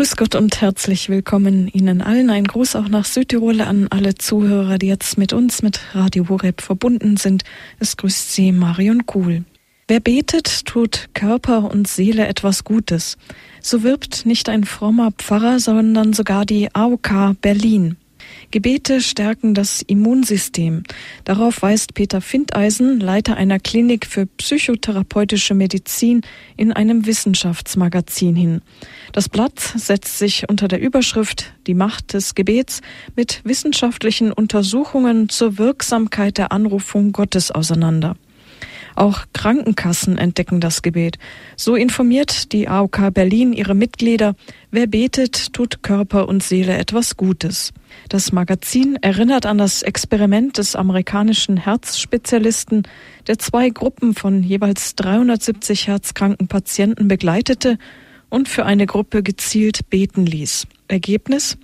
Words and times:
Grüß 0.00 0.16
Gott 0.16 0.34
und 0.34 0.62
herzlich 0.62 1.10
willkommen 1.10 1.68
Ihnen 1.68 2.00
allen. 2.00 2.30
Ein 2.30 2.44
Gruß 2.44 2.74
auch 2.74 2.88
nach 2.88 3.04
Südtirol 3.04 3.60
an 3.60 3.86
alle 3.90 4.14
Zuhörer, 4.14 4.78
die 4.78 4.86
jetzt 4.86 5.18
mit 5.18 5.34
uns 5.34 5.60
mit 5.60 5.78
Radio 5.92 6.30
Horeb 6.30 6.62
verbunden 6.62 7.18
sind. 7.18 7.42
Es 7.80 7.98
grüßt 7.98 8.32
Sie 8.32 8.50
Marion 8.50 9.04
Kuhl. 9.04 9.44
Wer 9.88 10.00
betet, 10.00 10.64
tut 10.64 11.10
Körper 11.12 11.70
und 11.70 11.86
Seele 11.86 12.26
etwas 12.26 12.64
Gutes. 12.64 13.18
So 13.60 13.82
wirbt 13.82 14.24
nicht 14.24 14.48
ein 14.48 14.64
frommer 14.64 15.10
Pfarrer, 15.12 15.58
sondern 15.60 16.14
sogar 16.14 16.46
die 16.46 16.74
AOK 16.74 17.38
Berlin. 17.42 17.98
Gebete 18.50 19.00
stärken 19.00 19.54
das 19.54 19.80
Immunsystem. 19.80 20.82
Darauf 21.24 21.62
weist 21.62 21.94
Peter 21.94 22.20
Findeisen, 22.20 22.98
Leiter 22.98 23.36
einer 23.36 23.60
Klinik 23.60 24.06
für 24.06 24.26
psychotherapeutische 24.26 25.54
Medizin, 25.54 26.22
in 26.56 26.72
einem 26.72 27.06
Wissenschaftsmagazin 27.06 28.34
hin. 28.34 28.62
Das 29.12 29.28
Blatt 29.28 29.60
setzt 29.60 30.18
sich 30.18 30.48
unter 30.48 30.66
der 30.66 30.80
Überschrift 30.80 31.52
Die 31.68 31.74
Macht 31.74 32.12
des 32.12 32.34
Gebets 32.34 32.80
mit 33.14 33.40
wissenschaftlichen 33.44 34.32
Untersuchungen 34.32 35.28
zur 35.28 35.58
Wirksamkeit 35.58 36.38
der 36.38 36.50
Anrufung 36.50 37.12
Gottes 37.12 37.52
auseinander. 37.52 38.16
Auch 38.94 39.24
Krankenkassen 39.32 40.18
entdecken 40.18 40.60
das 40.60 40.82
Gebet. 40.82 41.18
So 41.56 41.74
informiert 41.74 42.52
die 42.52 42.68
AOK 42.68 43.12
Berlin 43.12 43.52
ihre 43.52 43.74
Mitglieder, 43.74 44.34
wer 44.70 44.86
betet, 44.86 45.52
tut 45.52 45.82
Körper 45.82 46.28
und 46.28 46.42
Seele 46.42 46.76
etwas 46.76 47.16
Gutes. 47.16 47.72
Das 48.08 48.32
Magazin 48.32 48.96
erinnert 48.96 49.46
an 49.46 49.58
das 49.58 49.82
Experiment 49.82 50.58
des 50.58 50.76
amerikanischen 50.76 51.56
Herzspezialisten, 51.56 52.84
der 53.26 53.38
zwei 53.38 53.70
Gruppen 53.70 54.14
von 54.14 54.42
jeweils 54.42 54.94
370 54.96 55.88
herzkranken 55.88 56.48
Patienten 56.48 57.08
begleitete 57.08 57.78
und 58.28 58.48
für 58.48 58.64
eine 58.64 58.86
Gruppe 58.86 59.22
gezielt 59.22 59.90
beten 59.90 60.24
ließ. 60.24 60.66
Ergebnis? 60.88 61.58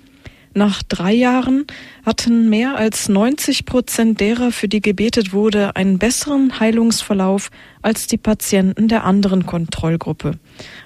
Nach 0.57 0.83
drei 0.83 1.13
Jahren 1.13 1.67
hatten 2.07 2.49
mehr 2.49 2.77
als 2.79 3.11
90 3.11 3.67
Prozent 3.67 4.21
derer, 4.21 4.51
für 4.53 4.69
die 4.69 4.81
gebetet 4.81 5.35
wurde, 5.35 5.77
einen 5.77 5.99
besseren 5.99 6.59
Heilungsverlauf 6.59 7.51
als 7.83 8.07
die 8.07 8.17
Patienten 8.17 8.89
der 8.89 9.05
anderen 9.05 9.45
Kontrollgruppe. 9.45 10.39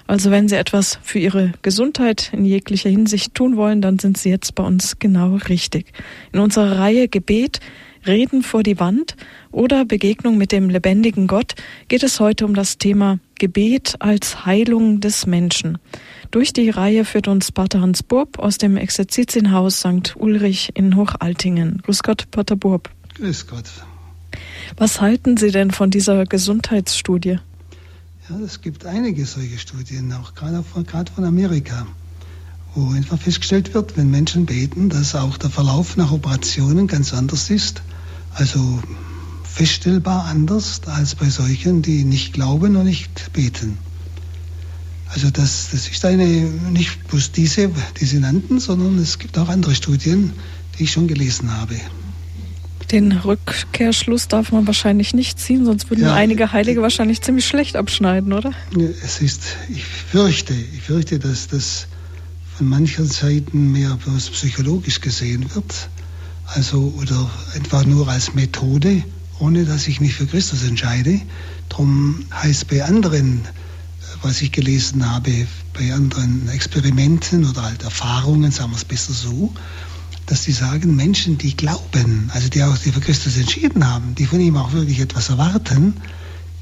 Also 0.07 0.29
wenn 0.29 0.49
Sie 0.49 0.57
etwas 0.57 0.99
für 1.03 1.19
Ihre 1.19 1.53
Gesundheit 1.61 2.31
in 2.33 2.43
jeglicher 2.43 2.89
Hinsicht 2.89 3.33
tun 3.33 3.55
wollen, 3.55 3.81
dann 3.81 3.97
sind 3.97 4.17
Sie 4.17 4.29
jetzt 4.29 4.55
bei 4.55 4.63
uns 4.63 4.99
genau 4.99 5.35
richtig. 5.47 5.93
In 6.33 6.41
unserer 6.41 6.77
Reihe 6.77 7.07
Gebet 7.07 7.61
Reden 8.05 8.41
vor 8.41 8.63
die 8.63 8.79
Wand 8.79 9.15
oder 9.51 9.85
Begegnung 9.85 10.37
mit 10.37 10.51
dem 10.51 10.69
lebendigen 10.69 11.27
Gott 11.27 11.53
geht 11.87 12.01
es 12.01 12.19
heute 12.19 12.45
um 12.45 12.55
das 12.55 12.79
Thema 12.79 13.19
Gebet 13.37 13.95
als 13.99 14.45
Heilung 14.45 15.01
des 15.01 15.27
Menschen. 15.27 15.77
Durch 16.31 16.53
die 16.53 16.69
Reihe 16.69 17.03
führt 17.03 17.27
uns 17.27 17.51
Pater 17.51 17.81
Hans 17.81 18.03
Burb 18.03 18.39
aus 18.39 18.57
dem 18.57 18.77
Exerzitienhaus 18.77 19.79
St. 19.79 20.15
Ulrich 20.15 20.71
in 20.75 20.95
Hochaltingen. 20.95 21.81
Grüß 21.83 22.03
Gott, 22.03 22.31
Pater 22.31 22.55
Burb. 22.55 22.89
Grüß 23.15 23.47
Gott. 23.47 23.65
Was 24.77 25.01
halten 25.01 25.35
Sie 25.35 25.51
denn 25.51 25.71
von 25.71 25.91
dieser 25.91 26.25
Gesundheitsstudie? 26.25 27.39
Ja, 28.29 28.39
es 28.45 28.61
gibt 28.61 28.85
einige 28.85 29.25
solche 29.25 29.57
Studien, 29.57 30.13
auch 30.13 30.33
gerade 30.33 30.63
von, 30.63 30.85
gerade 30.85 31.11
von 31.11 31.25
Amerika, 31.25 31.85
wo 32.75 32.91
einfach 32.91 33.19
festgestellt 33.19 33.73
wird, 33.73 33.97
wenn 33.97 34.09
Menschen 34.09 34.45
beten, 34.45 34.87
dass 34.87 35.15
auch 35.15 35.37
der 35.37 35.49
Verlauf 35.49 35.97
nach 35.97 36.13
Operationen 36.13 36.87
ganz 36.87 37.13
anders 37.13 37.49
ist. 37.49 37.81
Also 38.33 38.79
feststellbar 39.43 40.27
anders 40.27 40.79
als 40.85 41.13
bei 41.13 41.29
solchen, 41.29 41.81
die 41.81 42.05
nicht 42.05 42.31
glauben 42.31 42.77
und 42.77 42.85
nicht 42.85 43.33
beten. 43.33 43.77
Also 45.13 45.29
das, 45.29 45.69
das 45.71 45.87
ist 45.89 46.05
eine, 46.05 46.25
nicht 46.25 47.07
bloß 47.07 47.31
diese, 47.31 47.69
die 47.99 48.05
Sie 48.05 48.19
nannten, 48.19 48.59
sondern 48.59 48.97
es 48.97 49.19
gibt 49.19 49.37
auch 49.37 49.49
andere 49.49 49.75
Studien, 49.75 50.33
die 50.77 50.83
ich 50.83 50.91
schon 50.91 51.07
gelesen 51.07 51.51
habe. 51.51 51.75
Den 52.91 53.11
Rückkehrschluss 53.11 54.27
darf 54.27 54.51
man 54.51 54.67
wahrscheinlich 54.67 55.13
nicht 55.13 55.39
ziehen, 55.39 55.65
sonst 55.65 55.89
würden 55.89 56.03
ja, 56.03 56.13
einige 56.13 56.51
Heilige 56.51 56.81
wahrscheinlich 56.81 57.21
ziemlich 57.21 57.45
schlecht 57.45 57.75
abschneiden, 57.75 58.33
oder? 58.33 58.51
Es 59.03 59.21
ist, 59.21 59.43
ich 59.69 59.83
fürchte, 59.83 60.53
ich 60.53 60.81
fürchte, 60.81 61.19
dass 61.19 61.47
das 61.47 61.87
von 62.57 62.67
manchen 62.67 63.07
Seiten 63.07 63.71
mehr 63.71 63.97
bloß 64.03 64.29
psychologisch 64.31 64.99
gesehen 64.99 65.53
wird, 65.55 65.89
also 66.47 66.93
oder 66.99 67.29
einfach 67.55 67.85
nur 67.85 68.09
als 68.09 68.33
Methode, 68.33 69.03
ohne 69.39 69.65
dass 69.65 69.87
ich 69.87 70.01
mich 70.01 70.13
für 70.13 70.25
Christus 70.25 70.63
entscheide. 70.63 71.21
Darum 71.69 72.25
heißt 72.33 72.67
bei 72.67 72.83
anderen 72.83 73.41
was 74.21 74.41
ich 74.41 74.51
gelesen 74.51 75.09
habe 75.09 75.47
bei 75.73 75.93
anderen 75.93 76.47
Experimenten 76.49 77.49
oder 77.49 77.63
halt 77.63 77.83
Erfahrungen, 77.83 78.51
sagen 78.51 78.71
wir 78.71 78.77
es 78.77 78.85
besser 78.85 79.13
so, 79.13 79.53
dass 80.27 80.43
die 80.43 80.51
sagen, 80.51 80.95
Menschen, 80.95 81.37
die 81.37 81.55
glauben, 81.55 82.29
also 82.33 82.47
die 82.47 82.63
auch 82.63 82.77
die 82.77 82.91
für 82.91 83.01
Christus 83.01 83.37
entschieden 83.37 83.87
haben, 83.87 84.15
die 84.15 84.25
von 84.25 84.39
ihm 84.39 84.57
auch 84.57 84.73
wirklich 84.73 84.99
etwas 84.99 85.29
erwarten, 85.29 85.95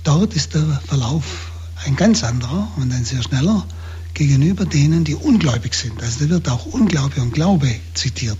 dort 0.03 0.33
ist 0.33 0.55
der 0.55 0.81
Verlauf 0.87 1.51
ein 1.85 1.95
ganz 1.95 2.23
anderer 2.23 2.71
und 2.77 2.91
ein 2.91 3.05
sehr 3.05 3.21
schneller 3.21 3.65
gegenüber 4.13 4.65
denen, 4.65 5.03
die 5.03 5.15
ungläubig 5.15 5.73
sind. 5.73 6.01
Also 6.01 6.25
da 6.25 6.29
wird 6.29 6.49
auch 6.49 6.65
Unglaube 6.65 7.21
und 7.21 7.33
Glaube 7.33 7.69
zitiert. 7.93 8.39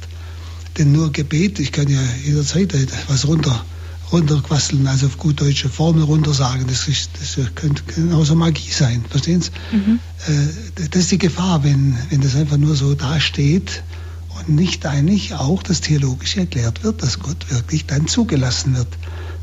Denn 0.78 0.92
nur 0.92 1.12
Gebet, 1.12 1.60
ich 1.60 1.72
kann 1.72 1.88
ja 1.88 2.02
jederzeit 2.26 2.74
was 3.08 3.28
runter 3.28 3.64
runterquasseln, 4.12 4.88
also 4.88 5.08
auf 5.08 5.18
gut 5.18 5.42
deutsche 5.42 5.70
Formel 5.70 6.04
runtersagen. 6.04 6.66
Das, 6.68 6.88
ist, 6.88 7.12
das 7.20 7.38
könnte 7.56 7.84
genauso 7.84 8.36
Magie 8.36 8.72
sein, 8.72 9.04
verstehen 9.08 9.42
Sie? 9.42 9.52
Mhm. 9.72 10.00
Äh, 10.28 10.88
das 10.90 11.02
ist 11.02 11.12
die 11.12 11.18
Gefahr, 11.18 11.64
wenn, 11.64 11.98
wenn 12.10 12.22
das 12.22 12.36
einfach 12.36 12.58
nur 12.58 12.76
so 12.76 12.96
dasteht 12.96 13.84
und 14.38 14.50
nicht 14.50 14.86
eigentlich 14.86 15.34
auch 15.36 15.64
das 15.64 15.82
Theologische 15.82 16.42
erklärt 16.42 16.84
wird, 16.84 17.04
dass 17.04 17.20
Gott 17.20 17.50
wirklich 17.50 17.86
dann 17.86 18.08
zugelassen 18.08 18.76
wird. 18.76 18.88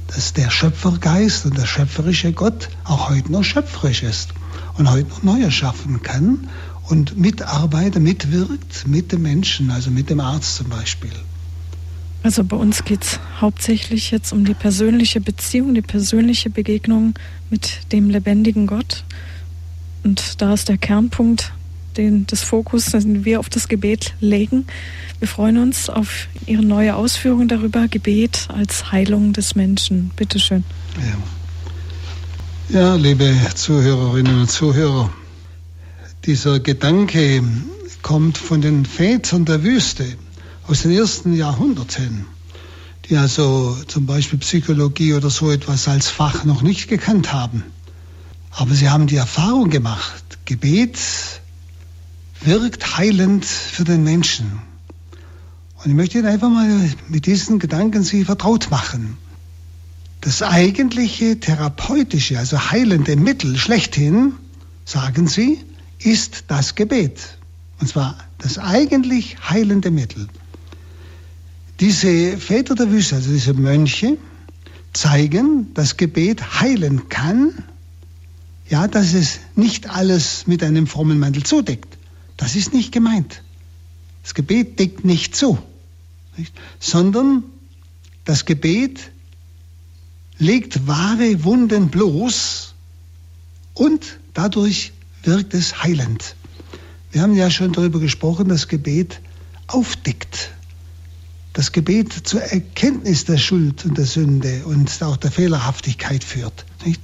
Dass 0.08 0.32
der 0.32 0.50
Schöpfergeist 0.50 1.46
und 1.46 1.58
der 1.58 1.66
schöpferische 1.66 2.32
Gott 2.32 2.68
auch 2.84 3.10
heute 3.10 3.32
noch 3.32 3.42
schöpferisch 3.42 4.02
ist 4.02 4.30
und 4.78 4.88
heute 4.90 5.08
noch 5.08 5.22
Neues 5.22 5.52
schaffen 5.52 6.02
kann 6.02 6.48
und 6.88 7.18
mitarbeitet, 7.18 8.00
mitwirkt 8.00 8.86
mit 8.86 9.10
dem 9.10 9.22
Menschen, 9.22 9.70
also 9.70 9.90
mit 9.90 10.08
dem 10.08 10.20
Arzt 10.20 10.56
zum 10.56 10.68
Beispiel. 10.68 11.12
Also 12.26 12.42
bei 12.42 12.56
uns 12.56 12.82
geht 12.82 13.04
es 13.04 13.20
hauptsächlich 13.40 14.10
jetzt 14.10 14.32
um 14.32 14.44
die 14.44 14.54
persönliche 14.54 15.20
Beziehung, 15.20 15.74
die 15.74 15.80
persönliche 15.80 16.50
Begegnung 16.50 17.14
mit 17.50 17.92
dem 17.92 18.10
lebendigen 18.10 18.66
Gott. 18.66 19.04
Und 20.02 20.42
da 20.42 20.52
ist 20.52 20.68
der 20.68 20.76
Kernpunkt 20.76 21.52
den, 21.96 22.26
des 22.26 22.42
Fokus, 22.42 22.86
den 22.86 23.24
wir 23.24 23.38
auf 23.38 23.48
das 23.48 23.68
Gebet 23.68 24.14
legen. 24.18 24.66
Wir 25.20 25.28
freuen 25.28 25.58
uns 25.58 25.88
auf 25.88 26.26
Ihre 26.46 26.64
neue 26.64 26.96
Ausführung 26.96 27.46
darüber, 27.46 27.86
Gebet 27.86 28.48
als 28.48 28.90
Heilung 28.90 29.32
des 29.32 29.54
Menschen. 29.54 30.10
Bitte 30.16 30.40
schön. 30.40 30.64
Ja. 32.72 32.80
ja, 32.80 32.94
liebe 32.96 33.32
Zuhörerinnen 33.54 34.40
und 34.40 34.50
Zuhörer, 34.50 35.12
dieser 36.24 36.58
Gedanke 36.58 37.44
kommt 38.02 38.36
von 38.36 38.62
den 38.62 38.84
Vätern 38.84 39.44
der 39.44 39.62
Wüste 39.62 40.16
aus 40.68 40.82
den 40.82 40.90
ersten 40.90 41.34
Jahrhunderten, 41.34 42.26
die 43.08 43.16
also 43.16 43.76
zum 43.86 44.06
Beispiel 44.06 44.38
Psychologie 44.40 45.14
oder 45.14 45.30
so 45.30 45.50
etwas 45.50 45.86
als 45.86 46.08
Fach 46.08 46.44
noch 46.44 46.62
nicht 46.62 46.88
gekannt 46.88 47.32
haben. 47.32 47.62
Aber 48.50 48.74
sie 48.74 48.88
haben 48.88 49.06
die 49.06 49.16
Erfahrung 49.16 49.70
gemacht, 49.70 50.38
Gebet 50.44 50.98
wirkt 52.40 52.96
heilend 52.96 53.44
für 53.44 53.84
den 53.84 54.02
Menschen. 54.02 54.60
Und 55.82 55.90
ich 55.90 55.96
möchte 55.96 56.18
Ihnen 56.18 56.26
einfach 56.26 56.48
mal 56.48 56.90
mit 57.08 57.26
diesen 57.26 57.58
Gedanken 57.58 58.02
Sie 58.02 58.24
vertraut 58.24 58.70
machen. 58.70 59.18
Das 60.20 60.42
eigentliche 60.42 61.38
therapeutische, 61.38 62.38
also 62.38 62.70
heilende 62.70 63.16
Mittel 63.16 63.56
schlechthin, 63.56 64.32
sagen 64.84 65.28
Sie, 65.28 65.60
ist 65.98 66.44
das 66.48 66.74
Gebet. 66.74 67.38
Und 67.78 67.88
zwar 67.88 68.16
das 68.38 68.58
eigentlich 68.58 69.36
heilende 69.48 69.90
Mittel. 69.90 70.28
Diese 71.80 72.38
Väter 72.38 72.74
der 72.74 72.90
Wüste, 72.90 73.16
also 73.16 73.30
diese 73.30 73.52
Mönche, 73.52 74.16
zeigen, 74.92 75.74
dass 75.74 75.96
Gebet 75.96 76.60
heilen 76.60 77.08
kann, 77.08 77.52
ja, 78.68 78.88
dass 78.88 79.12
es 79.12 79.40
nicht 79.54 79.90
alles 79.90 80.46
mit 80.46 80.62
einem 80.62 80.86
frommen 80.86 81.18
Mantel 81.18 81.42
zudeckt. 81.42 81.96
Das 82.36 82.56
ist 82.56 82.72
nicht 82.72 82.92
gemeint. 82.92 83.42
Das 84.22 84.34
Gebet 84.34 84.78
deckt 84.78 85.04
nicht 85.04 85.36
zu, 85.36 85.58
nicht? 86.36 86.52
sondern 86.80 87.44
das 88.24 88.44
Gebet 88.44 89.12
legt 90.38 90.86
wahre 90.86 91.44
Wunden 91.44 91.88
bloß 91.88 92.74
und 93.74 94.18
dadurch 94.34 94.92
wirkt 95.22 95.54
es 95.54 95.82
heilend. 95.82 96.34
Wir 97.12 97.22
haben 97.22 97.34
ja 97.34 97.50
schon 97.50 97.72
darüber 97.72 98.00
gesprochen, 98.00 98.48
dass 98.48 98.66
Gebet 98.66 99.20
aufdeckt 99.68 100.50
das 101.56 101.72
Gebet 101.72 102.12
zur 102.12 102.42
Erkenntnis 102.42 103.24
der 103.24 103.38
Schuld 103.38 103.86
und 103.86 103.96
der 103.96 104.04
Sünde 104.04 104.66
und 104.66 105.02
auch 105.02 105.16
der 105.16 105.30
Fehlerhaftigkeit 105.30 106.22
führt. 106.22 106.66
Nicht? 106.84 107.00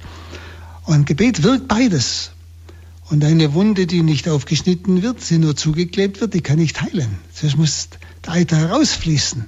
Und 0.83 1.07
Gebet 1.07 1.41
wirkt 1.41 1.67
beides. 1.67 2.33
Und 3.09 3.23
eine 3.23 3.55
Wunde, 3.55 3.87
die 3.87 4.03
nicht 4.03 4.29
aufgeschnitten 4.29 5.01
wird, 5.01 5.21
sie 5.21 5.39
nur 5.39 5.55
zugeklebt 5.55 6.21
wird, 6.21 6.35
die 6.35 6.41
kann 6.41 6.59
nicht 6.59 6.79
heilen. 6.81 7.17
Zuerst 7.33 7.57
muss 7.57 7.89
der 8.23 8.33
Eiter 8.33 8.57
herausfließen. 8.57 9.45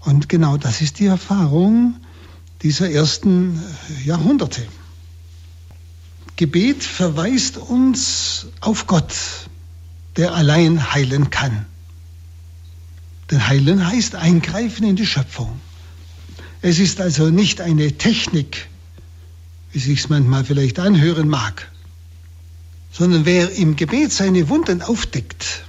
Und 0.00 0.30
genau 0.30 0.56
das 0.56 0.80
ist 0.80 1.00
die 1.00 1.06
Erfahrung 1.06 1.96
dieser 2.62 2.90
ersten 2.90 3.62
Jahrhunderte. 4.06 4.66
Gebet 6.36 6.82
verweist 6.82 7.58
uns 7.58 8.46
auf 8.62 8.86
Gott, 8.86 9.14
der 10.16 10.34
allein 10.34 10.94
heilen 10.94 11.28
kann. 11.28 11.66
Denn 13.30 13.46
heilen 13.46 13.86
heißt 13.86 14.14
eingreifen 14.14 14.86
in 14.86 14.96
die 14.96 15.06
Schöpfung. 15.06 15.60
Es 16.62 16.78
ist 16.78 17.00
also 17.00 17.30
nicht 17.30 17.60
eine 17.60 17.92
Technik, 17.92 18.68
wie 19.72 19.78
sich 19.78 20.00
es 20.00 20.08
manchmal 20.08 20.44
vielleicht 20.44 20.78
anhören 20.78 21.28
mag, 21.28 21.70
sondern 22.92 23.26
wer 23.26 23.50
im 23.52 23.76
Gebet 23.76 24.12
seine 24.12 24.48
Wunden 24.48 24.82
aufdeckt, 24.82 25.64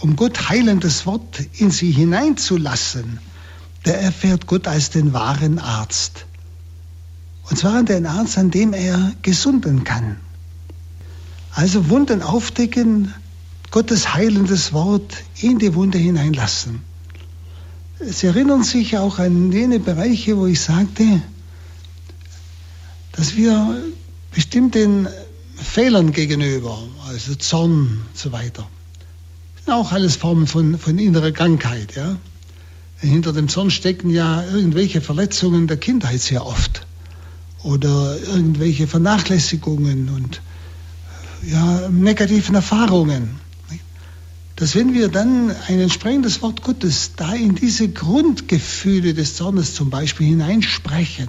um 0.00 0.16
Gott 0.16 0.48
heilendes 0.48 1.06
Wort 1.06 1.40
in 1.54 1.70
sie 1.70 1.90
hineinzulassen, 1.90 3.18
der 3.84 4.00
erfährt 4.00 4.46
Gott 4.46 4.68
als 4.68 4.90
den 4.90 5.12
wahren 5.12 5.58
Arzt. 5.58 6.26
Und 7.48 7.56
zwar 7.56 7.82
den 7.82 8.06
Arzt, 8.06 8.38
an 8.38 8.50
dem 8.50 8.72
er 8.72 9.12
gesunden 9.22 9.84
kann. 9.84 10.16
Also 11.52 11.88
Wunden 11.88 12.22
aufdecken, 12.22 13.12
Gottes 13.70 14.14
heilendes 14.14 14.72
Wort 14.72 15.14
in 15.40 15.60
die 15.60 15.74
Wunde 15.74 15.98
hineinlassen. 15.98 16.82
Sie 18.00 18.26
erinnern 18.26 18.64
sich 18.64 18.98
auch 18.98 19.18
an 19.20 19.52
jene 19.52 19.78
Bereiche, 19.78 20.36
wo 20.36 20.46
ich 20.46 20.60
sagte, 20.60 21.22
dass 23.12 23.36
wir 23.36 23.80
bestimmten 24.32 25.06
Fehlern 25.56 26.12
gegenüber, 26.12 26.78
also 27.06 27.34
Zorn 27.36 28.02
und 28.08 28.18
so 28.18 28.32
weiter, 28.32 28.68
sind 29.64 29.72
auch 29.72 29.92
alles 29.92 30.16
Formen 30.16 30.48
von, 30.48 30.76
von 30.78 30.98
innerer 30.98 31.30
Krankheit. 31.30 31.94
Ja? 31.94 32.16
Hinter 32.98 33.32
dem 33.32 33.48
Zorn 33.48 33.70
stecken 33.70 34.10
ja 34.10 34.42
irgendwelche 34.42 35.00
Verletzungen 35.00 35.68
der 35.68 35.76
Kindheit 35.76 36.20
sehr 36.20 36.44
oft 36.44 36.86
oder 37.62 38.18
irgendwelche 38.20 38.88
Vernachlässigungen 38.88 40.08
und 40.08 40.40
ja, 41.46 41.88
negativen 41.88 42.54
Erfahrungen 42.56 43.38
dass 44.60 44.74
wenn 44.74 44.92
wir 44.92 45.08
dann 45.08 45.56
ein 45.68 45.80
entsprechendes 45.80 46.42
Wort 46.42 46.62
Gottes 46.62 47.12
da 47.16 47.32
in 47.32 47.54
diese 47.54 47.88
Grundgefühle 47.88 49.14
des 49.14 49.34
Zornes 49.34 49.74
zum 49.74 49.88
Beispiel 49.88 50.26
hineinsprechen, 50.26 51.28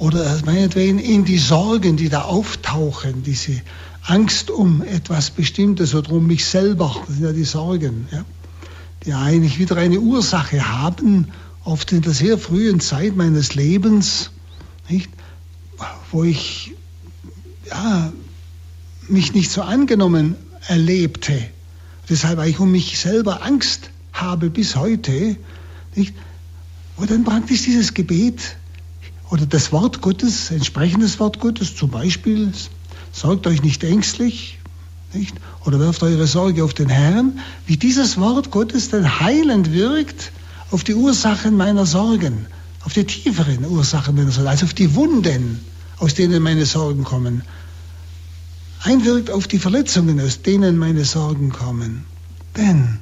oder 0.00 0.40
meinetwegen 0.44 0.98
in 0.98 1.24
die 1.24 1.38
Sorgen, 1.38 1.96
die 1.96 2.08
da 2.08 2.22
auftauchen, 2.22 3.22
diese 3.22 3.60
Angst 4.02 4.50
um 4.50 4.82
etwas 4.82 5.30
Bestimmtes 5.30 5.94
oder 5.94 6.10
um 6.10 6.26
mich 6.26 6.46
selber, 6.46 6.96
das 7.06 7.14
sind 7.14 7.24
ja 7.26 7.32
die 7.32 7.44
Sorgen, 7.44 8.08
ja, 8.10 8.24
die 9.06 9.12
eigentlich 9.12 9.60
wieder 9.60 9.76
eine 9.76 10.00
Ursache 10.00 10.68
haben, 10.68 11.28
oft 11.62 11.92
in 11.92 12.00
der 12.00 12.12
sehr 12.12 12.38
frühen 12.38 12.80
Zeit 12.80 13.14
meines 13.14 13.54
Lebens, 13.54 14.30
nicht, 14.88 15.10
wo 16.10 16.24
ich 16.24 16.74
ja, 17.68 18.12
mich 19.06 19.32
nicht 19.32 19.52
so 19.52 19.62
angenommen 19.62 20.34
erlebte 20.66 21.40
deshalb 22.10 22.38
weil 22.38 22.50
ich 22.50 22.58
um 22.58 22.70
mich 22.72 22.98
selber 22.98 23.42
Angst 23.42 23.90
habe 24.12 24.50
bis 24.50 24.76
heute, 24.76 25.36
nicht? 25.94 26.14
wo 26.96 27.06
dann 27.06 27.24
praktisch 27.24 27.62
dieses 27.62 27.94
Gebet 27.94 28.56
oder 29.30 29.46
das 29.46 29.72
Wort 29.72 30.02
Gottes, 30.02 30.50
entsprechendes 30.50 31.18
Wort 31.20 31.40
Gottes, 31.40 31.76
zum 31.76 31.90
Beispiel, 31.90 32.52
sorgt 33.12 33.46
euch 33.46 33.62
nicht 33.62 33.82
ängstlich, 33.84 34.58
nicht? 35.14 35.34
oder 35.64 35.78
werft 35.80 36.02
eure 36.02 36.26
Sorge 36.26 36.64
auf 36.64 36.74
den 36.74 36.88
Herrn, 36.88 37.38
wie 37.66 37.76
dieses 37.76 38.18
Wort 38.18 38.50
Gottes 38.50 38.90
dann 38.90 39.20
heilend 39.20 39.72
wirkt 39.72 40.32
auf 40.72 40.84
die 40.84 40.94
Ursachen 40.94 41.56
meiner 41.56 41.86
Sorgen, 41.86 42.46
auf 42.84 42.92
die 42.92 43.04
tieferen 43.04 43.64
Ursachen 43.64 44.16
meiner 44.16 44.32
Sorgen, 44.32 44.48
also 44.48 44.66
auf 44.66 44.74
die 44.74 44.94
Wunden, 44.94 45.64
aus 45.98 46.14
denen 46.14 46.42
meine 46.42 46.66
Sorgen 46.66 47.04
kommen 47.04 47.42
einwirkt 48.82 49.30
auf 49.30 49.46
die 49.46 49.58
Verletzungen, 49.58 50.20
aus 50.20 50.42
denen 50.42 50.78
meine 50.78 51.04
Sorgen 51.04 51.50
kommen. 51.50 52.04
Denn 52.56 52.98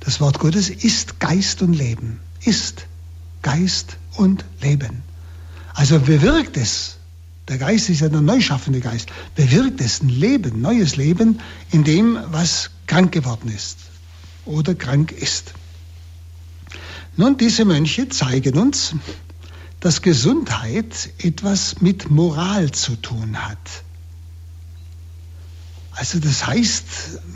das 0.00 0.20
Wort 0.20 0.38
Gottes 0.38 0.70
ist 0.70 1.20
Geist 1.20 1.62
und 1.62 1.74
Leben. 1.74 2.20
Ist 2.44 2.86
Geist 3.42 3.96
und 4.16 4.44
Leben. 4.62 5.02
Also 5.74 5.98
bewirkt 6.00 6.56
es, 6.56 6.96
der 7.48 7.58
Geist 7.58 7.88
ist 7.88 8.00
ja 8.00 8.08
der 8.08 8.20
neuschaffende 8.20 8.80
Geist, 8.80 9.10
bewirkt 9.34 9.80
es 9.80 10.02
ein 10.02 10.08
Leben, 10.08 10.60
neues 10.60 10.96
Leben 10.96 11.40
in 11.70 11.84
dem, 11.84 12.18
was 12.30 12.70
krank 12.86 13.12
geworden 13.12 13.50
ist 13.54 13.78
oder 14.44 14.74
krank 14.74 15.12
ist. 15.12 15.54
Nun, 17.16 17.36
diese 17.36 17.64
Mönche 17.64 18.08
zeigen 18.08 18.58
uns, 18.58 18.94
dass 19.80 20.02
Gesundheit 20.02 21.10
etwas 21.18 21.80
mit 21.80 22.10
Moral 22.10 22.70
zu 22.70 22.96
tun 22.96 23.48
hat. 23.48 23.84
Also 25.98 26.20
das 26.20 26.46
heißt, 26.46 26.84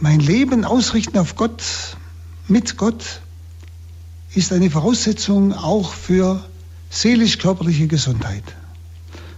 mein 0.01 0.21
Leben 0.21 0.65
ausrichten 0.65 1.19
auf 1.19 1.35
Gott, 1.35 1.65
mit 2.47 2.77
Gott, 2.77 3.21
ist 4.35 4.53
eine 4.53 4.71
Voraussetzung 4.71 5.53
auch 5.53 5.93
für 5.93 6.45
seelisch-körperliche 6.89 7.89
Gesundheit. 7.89 8.45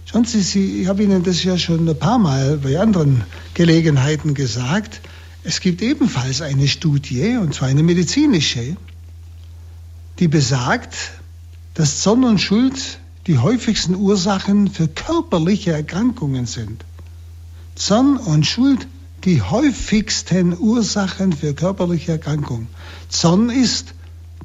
Schauen 0.05 0.25
Sie, 0.25 0.41
Sie, 0.41 0.83
ich 0.83 0.87
habe 0.87 1.01
Ihnen 1.01 1.23
das 1.23 1.43
ja 1.43 1.57
schon 1.57 1.89
ein 1.89 1.97
paar 1.97 2.19
Mal 2.19 2.57
bei 2.57 2.79
anderen 2.79 3.23
Gelegenheiten 3.55 4.35
gesagt. 4.35 5.01
Es 5.43 5.59
gibt 5.59 5.81
ebenfalls 5.81 6.43
eine 6.43 6.67
Studie, 6.67 7.37
und 7.37 7.55
zwar 7.55 7.69
eine 7.69 7.81
medizinische, 7.81 8.77
die 10.19 10.27
besagt, 10.27 10.93
dass 11.73 12.01
Zorn 12.01 12.25
und 12.25 12.41
Schuld 12.41 12.99
die 13.25 13.39
häufigsten 13.39 13.95
Ursachen 13.95 14.69
für 14.69 14.87
körperliche 14.87 15.71
Erkrankungen 15.71 16.45
sind. 16.45 16.85
Zorn 17.73 18.17
und 18.17 18.45
Schuld 18.45 18.87
die 19.25 19.41
häufigsten 19.41 20.57
Ursachen 20.57 21.33
für 21.33 21.53
körperliche 21.55 22.13
Erkrankung. 22.13 22.67
Zorn 23.09 23.49
ist 23.49 23.95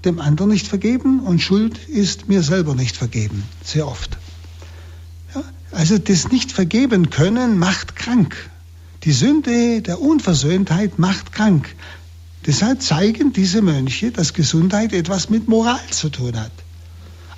dem 0.07 0.19
anderen 0.19 0.51
nicht 0.51 0.67
vergeben 0.67 1.21
und 1.21 1.41
Schuld 1.41 1.79
ist 1.89 2.29
mir 2.29 2.43
selber 2.43 2.75
nicht 2.75 2.97
vergeben, 2.97 3.45
sehr 3.63 3.87
oft. 3.87 4.17
Ja, 5.35 5.43
also 5.73 5.99
das 5.99 6.33
nicht 6.33 6.51
vergeben 6.51 7.11
können 7.11 7.59
macht 7.59 7.95
krank. 7.95 8.51
Die 9.05 9.13
Sünde 9.13 9.83
der 9.83 10.01
Unversöhntheit 10.01 10.99
macht 10.99 11.33
krank. 11.33 11.75
Deshalb 12.47 12.81
zeigen 12.83 13.35
diese 13.35 13.61
Mönche, 13.61 14.11
dass 14.13 14.33
Gesundheit 14.33 14.95
etwas 14.95 15.29
mit 15.29 15.47
Moral 15.47 15.81
zu 15.91 16.09
tun 16.09 16.41
hat. 16.41 16.53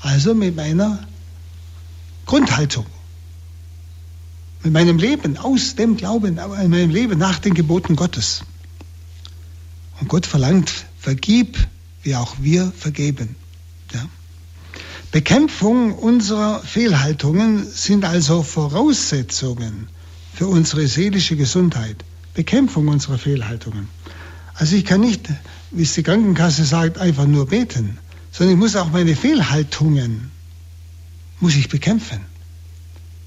Also 0.00 0.34
mit 0.34 0.54
meiner 0.54 1.00
Grundhaltung 2.26 2.86
mit 4.62 4.72
meinem 4.72 4.98
Leben 4.98 5.36
aus 5.36 5.74
dem 5.74 5.96
Glauben, 5.96 6.38
in 6.38 6.70
meinem 6.70 6.90
Leben 6.90 7.18
nach 7.18 7.38
den 7.38 7.54
Geboten 7.54 7.96
Gottes. 7.96 8.44
Und 10.00 10.08
Gott 10.08 10.26
verlangt, 10.26 10.72
vergib, 10.98 11.58
wie 12.02 12.16
auch 12.16 12.36
wir 12.40 12.72
vergeben. 12.76 13.36
Ja. 13.92 14.06
Bekämpfung 15.10 15.92
unserer 15.92 16.60
Fehlhaltungen 16.60 17.66
sind 17.70 18.04
also 18.04 18.42
Voraussetzungen 18.42 19.88
für 20.34 20.46
unsere 20.46 20.86
seelische 20.86 21.36
Gesundheit. 21.36 22.04
Bekämpfung 22.34 22.88
unserer 22.88 23.18
Fehlhaltungen. 23.18 23.88
Also 24.54 24.76
ich 24.76 24.84
kann 24.84 25.00
nicht, 25.00 25.28
wie 25.70 25.82
es 25.82 25.94
die 25.94 26.02
Krankenkasse 26.02 26.64
sagt, 26.64 26.98
einfach 26.98 27.26
nur 27.26 27.46
beten, 27.46 27.98
sondern 28.30 28.54
ich 28.54 28.58
muss 28.58 28.76
auch 28.76 28.90
meine 28.90 29.14
Fehlhaltungen, 29.14 30.30
muss 31.40 31.54
ich 31.56 31.68
bekämpfen. 31.68 32.31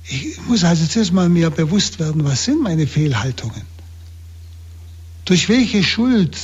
Ich 0.08 0.40
muss 0.48 0.64
also 0.64 0.86
zuerst 0.86 1.14
mal 1.14 1.30
mir 1.30 1.50
bewusst 1.50 2.00
werden, 2.00 2.24
was 2.26 2.46
sind 2.46 2.62
meine 2.62 2.86
Fehlhaltungen? 2.86 3.62
Durch 5.26 5.50
welche 5.50 5.84
Schuld 5.84 6.38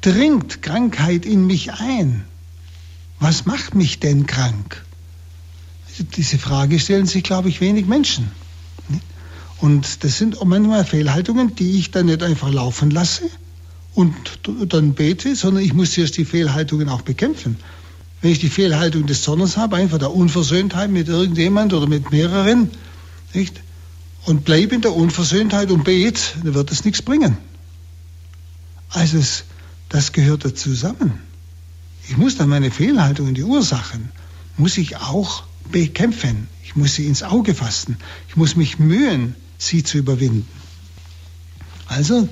dringt 0.00 0.62
Krankheit 0.62 1.26
in 1.26 1.46
mich 1.46 1.72
ein? 1.72 2.24
Was 3.18 3.46
macht 3.46 3.74
mich 3.74 3.98
denn 3.98 4.26
krank? 4.26 4.84
Diese 6.16 6.38
Frage 6.38 6.78
stellen 6.78 7.06
sich, 7.06 7.24
glaube 7.24 7.48
ich, 7.48 7.60
wenig 7.60 7.86
Menschen. 7.86 8.30
Und 9.58 10.04
das 10.04 10.18
sind 10.18 10.36
manchmal 10.44 10.84
Fehlhaltungen, 10.84 11.56
die 11.56 11.78
ich 11.78 11.90
dann 11.90 12.06
nicht 12.06 12.22
einfach 12.22 12.52
laufen 12.52 12.90
lasse 12.90 13.24
und 13.94 14.14
dann 14.68 14.94
bete, 14.94 15.34
sondern 15.34 15.64
ich 15.64 15.72
muss 15.72 15.96
erst 15.96 16.16
die 16.16 16.24
Fehlhaltungen 16.24 16.88
auch 16.88 17.02
bekämpfen 17.02 17.56
wenn 18.24 18.30
ich 18.30 18.38
die 18.38 18.48
Fehlhaltung 18.48 19.04
des 19.04 19.20
Zornes 19.20 19.58
habe, 19.58 19.76
einfach 19.76 19.98
der 19.98 20.10
Unversöhntheit 20.10 20.90
mit 20.90 21.08
irgendjemand 21.08 21.74
oder 21.74 21.86
mit 21.86 22.10
mehreren, 22.10 22.70
nicht? 23.34 23.60
Und 24.24 24.46
bleibe 24.46 24.74
in 24.74 24.80
der 24.80 24.96
Unversöhntheit 24.96 25.70
und 25.70 25.84
bete, 25.84 26.22
dann 26.42 26.54
wird 26.54 26.72
es 26.72 26.86
nichts 26.86 27.02
bringen. 27.02 27.36
Also 28.88 29.18
es, 29.18 29.44
das 29.90 30.12
gehört 30.12 30.46
da 30.46 30.54
zusammen. 30.54 31.20
Ich 32.08 32.16
muss 32.16 32.38
dann 32.38 32.48
meine 32.48 32.70
Fehlhaltungen, 32.70 33.34
die 33.34 33.42
Ursachen, 33.42 34.08
muss 34.56 34.78
ich 34.78 34.96
auch 34.96 35.42
bekämpfen. 35.70 36.48
Ich 36.64 36.76
muss 36.76 36.94
sie 36.94 37.06
ins 37.06 37.22
Auge 37.22 37.54
fassen. 37.54 37.98
Ich 38.30 38.36
muss 38.36 38.56
mich 38.56 38.78
mühen, 38.78 39.34
sie 39.58 39.82
zu 39.82 39.98
überwinden. 39.98 40.48
Also, 41.88 42.26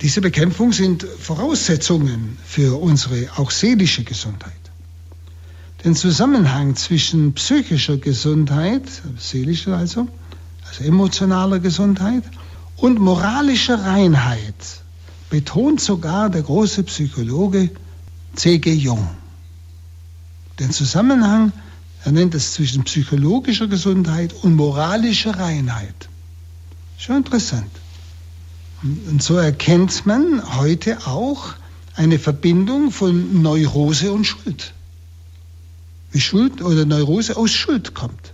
diese 0.00 0.20
Bekämpfung 0.20 0.72
sind 0.72 1.02
Voraussetzungen 1.02 2.38
für 2.46 2.80
unsere 2.80 3.30
auch 3.34 3.50
seelische 3.50 4.04
Gesundheit. 4.04 4.67
Den 5.84 5.94
Zusammenhang 5.94 6.74
zwischen 6.74 7.34
psychischer 7.34 7.98
Gesundheit, 7.98 8.82
seelischer 9.16 9.76
also, 9.76 10.08
also 10.68 10.84
emotionaler 10.84 11.60
Gesundheit, 11.60 12.24
und 12.76 12.98
moralischer 12.98 13.84
Reinheit 13.84 14.82
betont 15.30 15.80
sogar 15.80 16.30
der 16.30 16.42
große 16.42 16.82
Psychologe 16.84 17.70
C.G. 18.34 18.72
Jung. 18.72 19.08
Den 20.58 20.72
Zusammenhang, 20.72 21.52
er 22.04 22.12
nennt 22.12 22.34
es 22.34 22.54
zwischen 22.54 22.84
psychologischer 22.84 23.68
Gesundheit 23.68 24.34
und 24.42 24.56
moralischer 24.56 25.38
Reinheit. 25.38 26.08
Schon 26.98 27.18
interessant. 27.18 27.70
Und 28.82 29.22
so 29.22 29.36
erkennt 29.36 30.06
man 30.06 30.42
heute 30.56 31.06
auch 31.06 31.54
eine 31.94 32.18
Verbindung 32.18 32.90
von 32.90 33.42
Neurose 33.42 34.12
und 34.12 34.24
Schuld. 34.24 34.72
Wie 36.10 36.20
Schuld 36.20 36.62
oder 36.62 36.84
Neurose 36.84 37.36
aus 37.36 37.52
Schuld 37.52 37.94
kommt. 37.94 38.32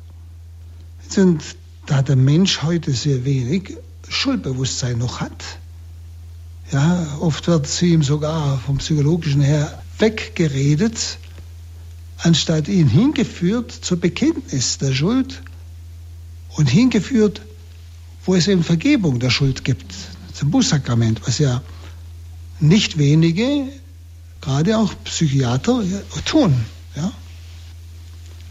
Und 1.17 1.43
da 1.87 2.03
der 2.03 2.17
Mensch 2.17 2.63
heute 2.63 2.93
sehr 2.93 3.25
wenig 3.25 3.77
Schuldbewusstsein 4.09 4.99
noch 4.99 5.21
hat, 5.21 5.45
ja, 6.73 7.19
oft 7.21 7.47
wird 7.47 7.67
sie 7.67 7.93
ihm 7.93 8.03
sogar 8.03 8.59
vom 8.59 8.79
psychologischen 8.79 9.43
her 9.43 9.83
weggeredet, 9.99 11.19
anstatt 12.19 12.69
ihn 12.69 12.89
hingeführt 12.89 13.71
zur 13.71 14.01
Bekenntnis 14.01 14.79
der 14.79 14.93
Schuld 14.93 15.43
und 16.57 16.69
hingeführt, 16.69 17.43
wo 18.25 18.35
es 18.35 18.49
eben 18.49 18.65
Vergebung 18.65 19.21
der 19.21 19.31
Schuld 19.31 19.65
gibt, 19.65 19.95
zum 20.33 20.51
Bußsakrament, 20.51 21.21
was 21.27 21.39
ja 21.39 21.63
nicht 22.61 22.99
wenige, 22.99 23.69
gerade 24.41 24.79
auch 24.79 24.93
Psychiater, 25.05 25.83
tun. 26.25 26.55
Ja? 26.97 27.13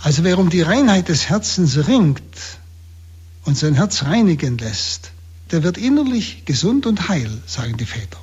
Also 0.03 0.25
wer 0.25 0.37
um 0.37 0.49
die 0.49 0.61
Reinheit 0.61 1.07
des 1.07 1.29
Herzens 1.29 1.87
ringt 1.87 2.35
und 3.45 3.57
sein 3.57 3.73
Herz 3.73 4.03
reinigen 4.03 4.57
lässt, 4.57 5.11
der 5.51 5.63
wird 5.63 5.77
innerlich 5.77 6.43
gesund 6.43 6.85
und 6.85 7.07
heil, 7.07 7.31
sagen 7.45 7.77
die 7.77 7.85
Väter. 7.85 8.19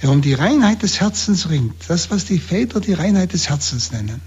Wer 0.00 0.10
um 0.10 0.22
die 0.22 0.34
Reinheit 0.34 0.84
des 0.84 1.00
Herzens 1.00 1.48
ringt, 1.48 1.74
das, 1.88 2.12
was 2.12 2.26
die 2.26 2.38
Väter 2.38 2.80
die 2.80 2.92
Reinheit 2.92 3.32
des 3.32 3.48
Herzens 3.48 3.90
nennen, 3.90 4.20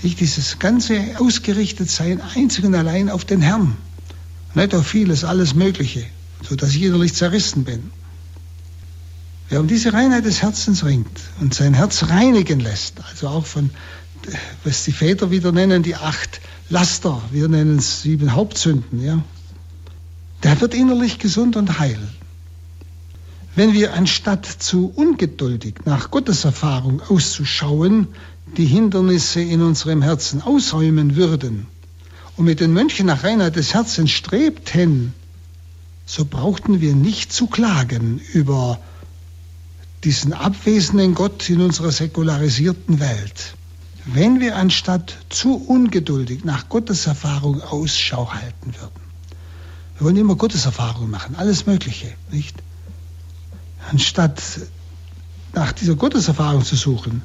nicht 0.00 0.20
dieses 0.20 0.60
ganze 0.60 1.18
ausgerichtet 1.18 1.90
sein 1.90 2.20
einzig 2.36 2.64
und 2.64 2.76
allein 2.76 3.10
auf 3.10 3.24
den 3.24 3.42
Herrn, 3.42 3.76
nicht 4.54 4.76
auf 4.76 4.86
vieles, 4.86 5.24
alles 5.24 5.54
Mögliche, 5.54 6.06
so 6.48 6.54
dass 6.54 6.70
ich 6.70 6.82
innerlich 6.82 7.14
zerrissen 7.14 7.64
bin. 7.64 7.90
Wer 9.48 9.58
um 9.58 9.66
diese 9.66 9.92
Reinheit 9.92 10.24
des 10.24 10.40
Herzens 10.40 10.84
ringt 10.84 11.18
und 11.40 11.52
sein 11.52 11.74
Herz 11.74 12.04
reinigen 12.04 12.60
lässt, 12.60 13.00
also 13.10 13.26
auch 13.26 13.46
von, 13.46 13.70
was 14.64 14.84
die 14.84 14.92
Väter 14.92 15.30
wieder 15.30 15.52
nennen, 15.52 15.82
die 15.82 15.96
acht 15.96 16.40
Laster, 16.70 17.22
wir 17.30 17.48
nennen 17.48 17.78
es 17.78 18.02
sieben 18.02 18.34
Hauptsünden, 18.34 19.04
ja, 19.04 19.22
der 20.42 20.60
wird 20.60 20.74
innerlich 20.74 21.18
gesund 21.18 21.56
und 21.56 21.78
heil. 21.78 21.98
Wenn 23.56 23.72
wir 23.72 23.94
anstatt 23.94 24.46
zu 24.46 24.92
ungeduldig 24.94 25.76
nach 25.84 26.10
Gotteserfahrung 26.10 27.02
auszuschauen, 27.08 28.08
die 28.56 28.66
Hindernisse 28.66 29.40
in 29.40 29.62
unserem 29.62 30.02
Herzen 30.02 30.42
ausräumen 30.42 31.16
würden 31.16 31.66
und 32.36 32.44
mit 32.44 32.60
den 32.60 32.72
Mönchen 32.72 33.06
nach 33.06 33.24
Reinheit 33.24 33.56
des 33.56 33.74
Herzens 33.74 34.10
strebten, 34.10 35.12
so 36.06 36.24
brauchten 36.24 36.80
wir 36.80 36.94
nicht 36.94 37.32
zu 37.32 37.48
klagen 37.48 38.20
über 38.32 38.78
diesen 40.04 40.32
abwesenden 40.32 41.14
Gott 41.14 41.50
in 41.50 41.60
unserer 41.60 41.90
säkularisierten 41.90 43.00
Welt. 43.00 43.54
Wenn 44.10 44.40
wir 44.40 44.56
anstatt 44.56 45.18
zu 45.28 45.54
ungeduldig 45.54 46.42
nach 46.42 46.70
Gotteserfahrung 46.70 47.60
Ausschau 47.60 48.32
halten 48.32 48.74
würden. 48.80 49.00
Wir 49.98 50.06
wollen 50.06 50.16
immer 50.16 50.34
Gotteserfahrung 50.34 51.10
machen, 51.10 51.36
alles 51.36 51.66
Mögliche, 51.66 52.14
nicht? 52.30 52.56
Anstatt 53.90 54.40
nach 55.52 55.72
dieser 55.72 55.94
Gotteserfahrung 55.94 56.64
zu 56.64 56.74
suchen, 56.74 57.20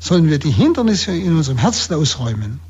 sollen 0.00 0.30
wir 0.30 0.38
die 0.38 0.50
Hindernisse 0.50 1.14
in 1.14 1.36
unserem 1.36 1.58
Herzen 1.58 1.94
ausräumen, 1.94 2.60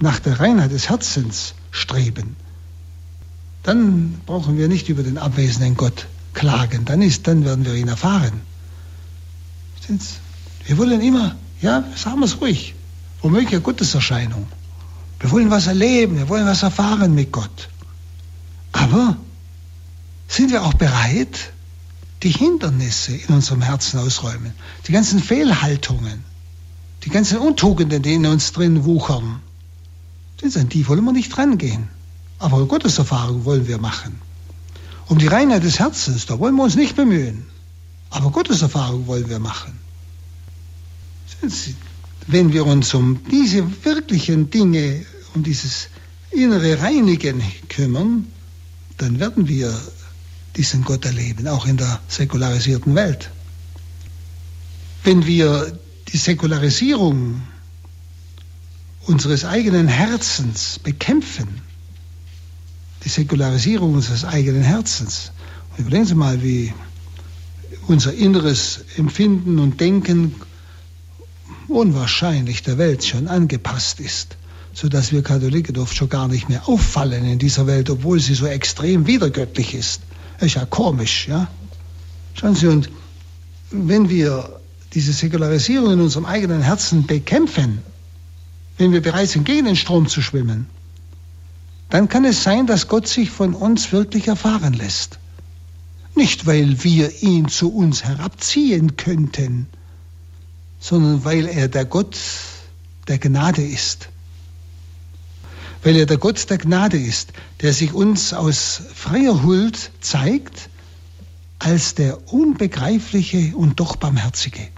nach 0.00 0.18
der 0.18 0.40
Reinheit 0.40 0.70
des 0.70 0.88
Herzens 0.88 1.54
streben. 1.70 2.36
Dann 3.64 4.18
brauchen 4.24 4.56
wir 4.56 4.68
nicht 4.68 4.88
über 4.88 5.02
den 5.02 5.18
abwesenden 5.18 5.76
Gott 5.76 6.06
klagen, 6.32 6.86
dann, 6.86 7.02
ist, 7.02 7.26
dann 7.26 7.44
werden 7.44 7.66
wir 7.66 7.74
ihn 7.74 7.88
erfahren. 7.88 8.40
Wir 10.64 10.78
wollen 10.78 11.02
immer, 11.02 11.36
ja, 11.60 11.84
sagen 11.94 12.20
wir 12.20 12.24
es 12.24 12.40
ruhig, 12.40 12.74
womöglich 13.22 13.52
eine 13.52 13.60
Gotteserscheinung. 13.60 14.46
Wir 15.20 15.30
wollen 15.30 15.50
was 15.50 15.66
erleben, 15.66 16.16
wir 16.16 16.28
wollen 16.28 16.46
was 16.46 16.62
erfahren 16.62 17.14
mit 17.14 17.32
Gott. 17.32 17.68
Aber 18.72 19.16
sind 20.28 20.50
wir 20.50 20.64
auch 20.64 20.74
bereit, 20.74 21.52
die 22.22 22.30
Hindernisse 22.30 23.14
in 23.14 23.34
unserem 23.34 23.62
Herzen 23.62 23.98
ausräumen, 23.98 24.52
die 24.86 24.92
ganzen 24.92 25.20
Fehlhaltungen, 25.20 26.24
die 27.04 27.10
ganzen 27.10 27.38
Untugenden, 27.38 28.02
die 28.02 28.14
in 28.14 28.26
uns 28.26 28.52
drin 28.52 28.84
wuchern, 28.84 29.40
an 30.42 30.68
die 30.68 30.86
wollen 30.86 31.04
wir 31.04 31.12
nicht 31.12 31.36
rangehen. 31.36 31.88
Aber 32.38 32.64
Gotteserfahrung 32.66 33.44
wollen 33.44 33.66
wir 33.66 33.78
machen. 33.78 34.20
Um 35.06 35.18
die 35.18 35.26
Reinheit 35.26 35.64
des 35.64 35.80
Herzens, 35.80 36.26
da 36.26 36.38
wollen 36.38 36.54
wir 36.54 36.62
uns 36.62 36.76
nicht 36.76 36.94
bemühen. 36.94 37.46
Aber 38.10 38.30
Gotteserfahrung 38.30 39.06
wollen 39.06 39.28
wir 39.28 39.40
machen. 39.40 39.78
Wenn 42.30 42.52
wir 42.52 42.66
uns 42.66 42.92
um 42.92 43.20
diese 43.30 43.64
wirklichen 43.86 44.50
Dinge, 44.50 45.06
um 45.34 45.42
dieses 45.42 45.88
innere 46.30 46.78
Reinigen 46.78 47.42
kümmern, 47.70 48.26
dann 48.98 49.18
werden 49.18 49.48
wir 49.48 49.74
diesen 50.54 50.84
Gott 50.84 51.06
erleben, 51.06 51.48
auch 51.48 51.64
in 51.66 51.78
der 51.78 52.00
säkularisierten 52.08 52.94
Welt. 52.94 53.30
Wenn 55.04 55.24
wir 55.24 55.78
die 56.12 56.18
Säkularisierung 56.18 57.40
unseres 59.06 59.46
eigenen 59.46 59.88
Herzens 59.88 60.78
bekämpfen, 60.80 61.62
die 63.04 63.08
Säkularisierung 63.08 63.94
unseres 63.94 64.26
eigenen 64.26 64.62
Herzens, 64.62 65.32
und 65.70 65.86
überlegen 65.86 66.04
Sie 66.04 66.14
mal, 66.14 66.42
wie 66.42 66.74
unser 67.86 68.12
inneres 68.12 68.84
Empfinden 68.98 69.58
und 69.58 69.80
Denken 69.80 70.34
unwahrscheinlich 71.68 72.62
der 72.62 72.78
Welt 72.78 73.04
schon 73.04 73.28
angepasst 73.28 74.00
ist 74.00 74.36
sodass 74.78 75.10
wir 75.10 75.22
Katholiken 75.24 75.76
oft 75.78 75.96
schon 75.96 76.08
gar 76.08 76.28
nicht 76.28 76.48
mehr 76.48 76.68
auffallen 76.68 77.24
in 77.24 77.40
dieser 77.40 77.66
Welt, 77.66 77.90
obwohl 77.90 78.20
sie 78.20 78.34
so 78.34 78.46
extrem 78.46 79.08
wiedergöttlich 79.08 79.74
ist. 79.74 80.02
Ist 80.38 80.54
ja 80.54 80.64
komisch, 80.66 81.26
ja. 81.26 81.48
Schauen 82.34 82.54
Sie, 82.54 82.68
und 82.68 82.88
wenn 83.72 84.08
wir 84.08 84.60
diese 84.94 85.12
Säkularisierung 85.12 85.94
in 85.94 86.00
unserem 86.00 86.26
eigenen 86.26 86.62
Herzen 86.62 87.08
bekämpfen, 87.08 87.82
wenn 88.76 88.92
wir 88.92 89.02
bereit 89.02 89.30
sind, 89.30 89.44
gegen 89.44 89.66
den 89.66 89.74
Strom 89.74 90.06
zu 90.06 90.22
schwimmen, 90.22 90.68
dann 91.90 92.08
kann 92.08 92.24
es 92.24 92.44
sein, 92.44 92.68
dass 92.68 92.86
Gott 92.86 93.08
sich 93.08 93.30
von 93.30 93.54
uns 93.54 93.90
wirklich 93.90 94.28
erfahren 94.28 94.74
lässt. 94.74 95.18
Nicht, 96.14 96.46
weil 96.46 96.84
wir 96.84 97.22
ihn 97.24 97.48
zu 97.48 97.74
uns 97.74 98.04
herabziehen 98.04 98.96
könnten, 98.96 99.66
sondern 100.80 101.24
weil 101.24 101.46
er 101.46 101.68
der 101.68 101.84
Gott 101.84 102.18
der 103.08 103.18
Gnade 103.18 103.62
ist 103.62 104.08
weil 105.82 105.96
er 105.96 106.06
der 106.06 106.18
Gott 106.18 106.50
der 106.50 106.58
Gnade 106.58 106.98
ist, 106.98 107.32
der 107.60 107.72
sich 107.72 107.92
uns 107.92 108.32
aus 108.32 108.82
freier 108.94 109.42
Huld 109.42 109.90
zeigt 110.00 110.70
als 111.58 111.94
der 111.94 112.32
unbegreifliche 112.32 113.56
und 113.56 113.80
doch 113.80 113.96
barmherzige, 113.96 114.68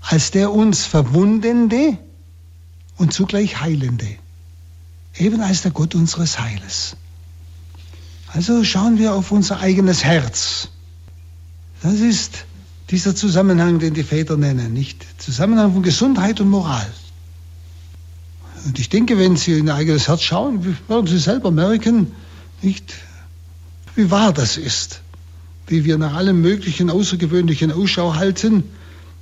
als 0.00 0.30
der 0.30 0.52
uns 0.52 0.84
verwundende 0.84 1.98
und 2.96 3.12
zugleich 3.12 3.60
heilende, 3.60 4.08
eben 5.16 5.40
als 5.40 5.62
der 5.62 5.70
Gott 5.70 5.94
unseres 5.94 6.38
Heiles. 6.38 6.96
Also 8.28 8.64
schauen 8.64 8.98
wir 8.98 9.14
auf 9.14 9.30
unser 9.30 9.60
eigenes 9.60 10.04
Herz. 10.04 10.68
Das 11.82 11.94
ist 11.94 12.44
dieser 12.90 13.14
Zusammenhang, 13.14 13.78
den 13.78 13.94
die 13.94 14.02
Väter 14.02 14.36
nennen, 14.36 14.72
nicht 14.72 15.04
Zusammenhang 15.18 15.72
von 15.72 15.82
Gesundheit 15.82 16.40
und 16.40 16.50
Moral. 16.50 16.86
Und 18.66 18.78
ich 18.78 18.88
denke, 18.88 19.18
wenn 19.18 19.36
Sie 19.36 19.58
in 19.58 19.66
Ihr 19.66 19.74
eigenes 19.74 20.08
Herz 20.08 20.22
schauen, 20.22 20.76
werden 20.88 21.06
Sie 21.06 21.18
selber 21.18 21.50
merken, 21.50 22.12
nicht, 22.62 22.94
wie 23.94 24.10
wahr 24.10 24.32
das 24.32 24.56
ist. 24.56 25.00
Wie 25.66 25.84
wir 25.84 25.98
nach 25.98 26.14
allem 26.14 26.42
möglichen 26.42 26.90
Außergewöhnlichen 26.90 27.72
Ausschau 27.72 28.14
halten, 28.14 28.64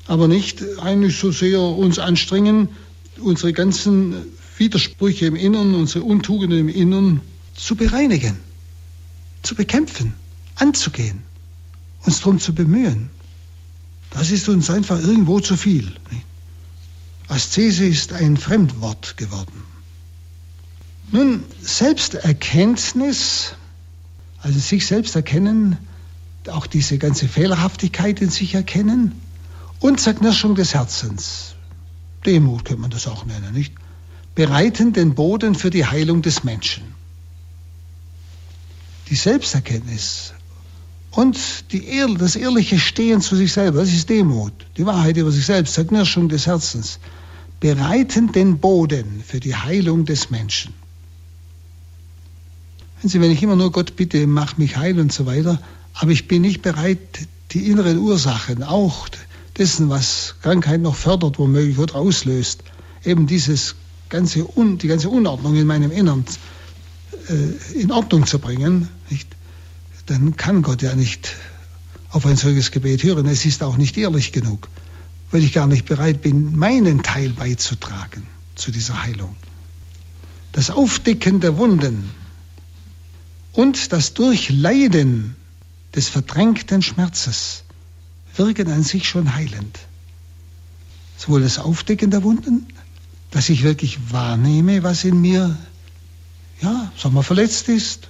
aber 0.06 0.26
nicht 0.26 0.62
eigentlich 0.80 1.18
so 1.18 1.30
sehr 1.30 1.60
uns 1.60 1.98
anstrengen, 1.98 2.68
unsere 3.20 3.52
ganzen 3.52 4.14
Widersprüche 4.58 5.26
im 5.26 5.36
Innern, 5.36 5.74
unsere 5.74 6.04
Untugenden 6.04 6.58
im 6.58 6.68
Innern 6.68 7.20
zu 7.54 7.76
bereinigen. 7.76 8.36
zu 9.42 9.54
bekämpfen, 9.54 10.14
anzugehen, 10.54 11.22
uns 12.04 12.20
darum 12.20 12.38
zu 12.38 12.54
bemühen. 12.54 13.10
Das 14.14 14.30
ist 14.30 14.48
uns 14.48 14.70
einfach 14.70 15.00
irgendwo 15.00 15.40
zu 15.40 15.56
viel. 15.56 15.92
Aszese 17.28 17.86
ist 17.86 18.12
ein 18.12 18.36
Fremdwort 18.36 19.16
geworden. 19.16 19.62
Nun, 21.10 21.44
Selbsterkenntnis, 21.60 23.54
also 24.40 24.58
sich 24.58 24.86
selbst 24.86 25.16
erkennen, 25.16 25.78
auch 26.48 26.66
diese 26.66 26.98
ganze 26.98 27.28
Fehlerhaftigkeit 27.28 28.20
in 28.20 28.30
sich 28.30 28.54
erkennen 28.54 29.12
und 29.80 30.00
Zerknirschung 30.00 30.54
des 30.54 30.74
Herzens. 30.74 31.54
Demut 32.26 32.64
könnte 32.64 32.82
man 32.82 32.90
das 32.90 33.06
auch 33.06 33.24
nennen, 33.24 33.52
nicht? 33.52 33.74
Bereiten 34.34 34.92
den 34.92 35.14
Boden 35.14 35.54
für 35.54 35.70
die 35.70 35.86
Heilung 35.86 36.22
des 36.22 36.44
Menschen. 36.44 36.82
Die 39.08 39.16
Selbsterkenntnis 39.16 40.32
und 41.12 41.72
die 41.72 42.02
das 42.18 42.36
ehrliche 42.36 42.78
Stehen 42.78 43.20
zu 43.20 43.36
sich 43.36 43.52
selber, 43.52 43.80
das 43.80 43.92
ist 43.92 44.08
Demut, 44.08 44.52
die 44.76 44.86
Wahrheit 44.86 45.16
über 45.16 45.30
sich 45.30 45.44
selbst, 45.44 45.74
Zerknirschung 45.74 46.28
des 46.28 46.46
Herzens, 46.46 46.98
bereiten 47.60 48.32
den 48.32 48.58
Boden 48.58 49.22
für 49.24 49.38
die 49.38 49.54
Heilung 49.54 50.04
des 50.04 50.30
Menschen. 50.30 50.74
Wenn 53.00 53.10
Sie, 53.10 53.20
wenn 53.20 53.30
ich 53.30 53.42
immer 53.42 53.56
nur 53.56 53.72
Gott 53.72 53.94
bitte, 53.96 54.26
mach 54.26 54.56
mich 54.56 54.76
heil 54.76 54.98
und 54.98 55.12
so 55.12 55.26
weiter, 55.26 55.60
aber 55.94 56.12
ich 56.12 56.28
bin 56.28 56.42
nicht 56.42 56.62
bereit, 56.62 56.98
die 57.50 57.68
inneren 57.68 57.98
Ursachen, 57.98 58.62
auch 58.62 59.08
dessen, 59.58 59.90
was 59.90 60.36
Krankheit 60.40 60.80
noch 60.80 60.96
fördert, 60.96 61.38
womöglich 61.38 61.78
oder 61.78 61.96
auslöst, 61.96 62.62
eben 63.04 63.26
dieses 63.26 63.74
ganze 64.08 64.46
Un, 64.56 64.78
die 64.78 64.88
ganze 64.88 65.10
Unordnung 65.10 65.56
in 65.56 65.66
meinem 65.66 65.90
Innern 65.90 66.24
äh, 67.28 67.78
in 67.80 67.92
Ordnung 67.92 68.26
zu 68.26 68.38
bringen, 68.38 68.88
nicht? 69.10 69.28
Dann 70.12 70.36
kann 70.36 70.60
Gott 70.62 70.82
ja 70.82 70.94
nicht 70.94 71.34
auf 72.10 72.26
ein 72.26 72.36
solches 72.36 72.70
Gebet 72.70 73.02
hören. 73.02 73.26
Es 73.26 73.46
ist 73.46 73.62
auch 73.62 73.78
nicht 73.78 73.96
ehrlich 73.96 74.32
genug, 74.32 74.68
weil 75.30 75.42
ich 75.42 75.52
gar 75.54 75.66
nicht 75.66 75.86
bereit 75.86 76.20
bin, 76.20 76.54
meinen 76.54 77.02
Teil 77.02 77.30
beizutragen 77.30 78.26
zu 78.54 78.70
dieser 78.70 79.02
Heilung. 79.02 79.34
Das 80.52 80.70
Aufdecken 80.70 81.40
der 81.40 81.56
Wunden 81.56 82.10
und 83.52 83.92
das 83.92 84.12
Durchleiden 84.12 85.34
des 85.94 86.08
verdrängten 86.10 86.82
Schmerzes 86.82 87.64
wirken 88.36 88.70
an 88.70 88.82
sich 88.82 89.08
schon 89.08 89.34
heilend. 89.34 89.78
Sowohl 91.16 91.40
das 91.40 91.58
Aufdecken 91.58 92.10
der 92.10 92.22
Wunden, 92.22 92.66
dass 93.30 93.48
ich 93.48 93.62
wirklich 93.62 93.98
wahrnehme, 94.12 94.82
was 94.82 95.04
in 95.04 95.20
mir, 95.22 95.56
ja, 96.60 96.92
sagen 96.98 97.14
wir, 97.14 97.22
verletzt 97.22 97.68
ist, 97.68 98.08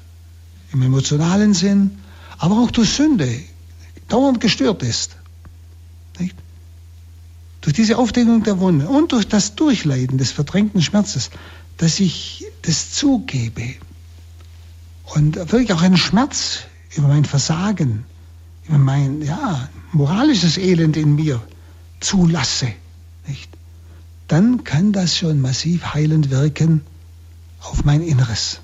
im 0.73 0.83
emotionalen 0.83 1.55
Sinn, 1.55 1.99
aber 2.39 2.59
auch 2.59 2.71
durch 2.71 2.91
Sünde 2.91 3.41
dauernd 4.09 4.41
gestört 4.41 4.83
ist. 4.83 5.17
Nicht? 6.19 6.37
Durch 7.61 7.75
diese 7.75 7.99
Aufdeckung 7.99 8.43
der 8.43 8.59
Wunde 8.59 8.89
und 8.89 9.13
durch 9.13 9.29
das 9.29 9.55
Durchleiden 9.55 10.19
des 10.19 10.33
verdrängten 10.33 10.83
Schmerzes, 10.83 11.31
dass 11.77 12.01
ich 12.01 12.45
das 12.63 12.93
zugebe 12.93 13.75
und 15.15 15.37
wirklich 15.37 15.73
auch 15.73 15.83
einen 15.83 15.97
Schmerz 15.97 16.61
über 16.97 17.09
mein 17.09 17.25
Versagen, 17.25 18.05
über 18.69 18.79
mein 18.79 19.23
ja, 19.23 19.69
moralisches 19.93 20.59
Elend 20.59 20.97
in 20.97 21.15
mir 21.15 21.41
zulasse, 22.01 22.73
nicht? 23.27 23.49
dann 24.29 24.65
kann 24.65 24.93
das 24.93 25.17
schon 25.17 25.41
massiv 25.41 25.95
heilend 25.95 26.31
wirken 26.31 26.83
auf 27.61 27.85
mein 27.85 28.03
Inneres. 28.03 28.61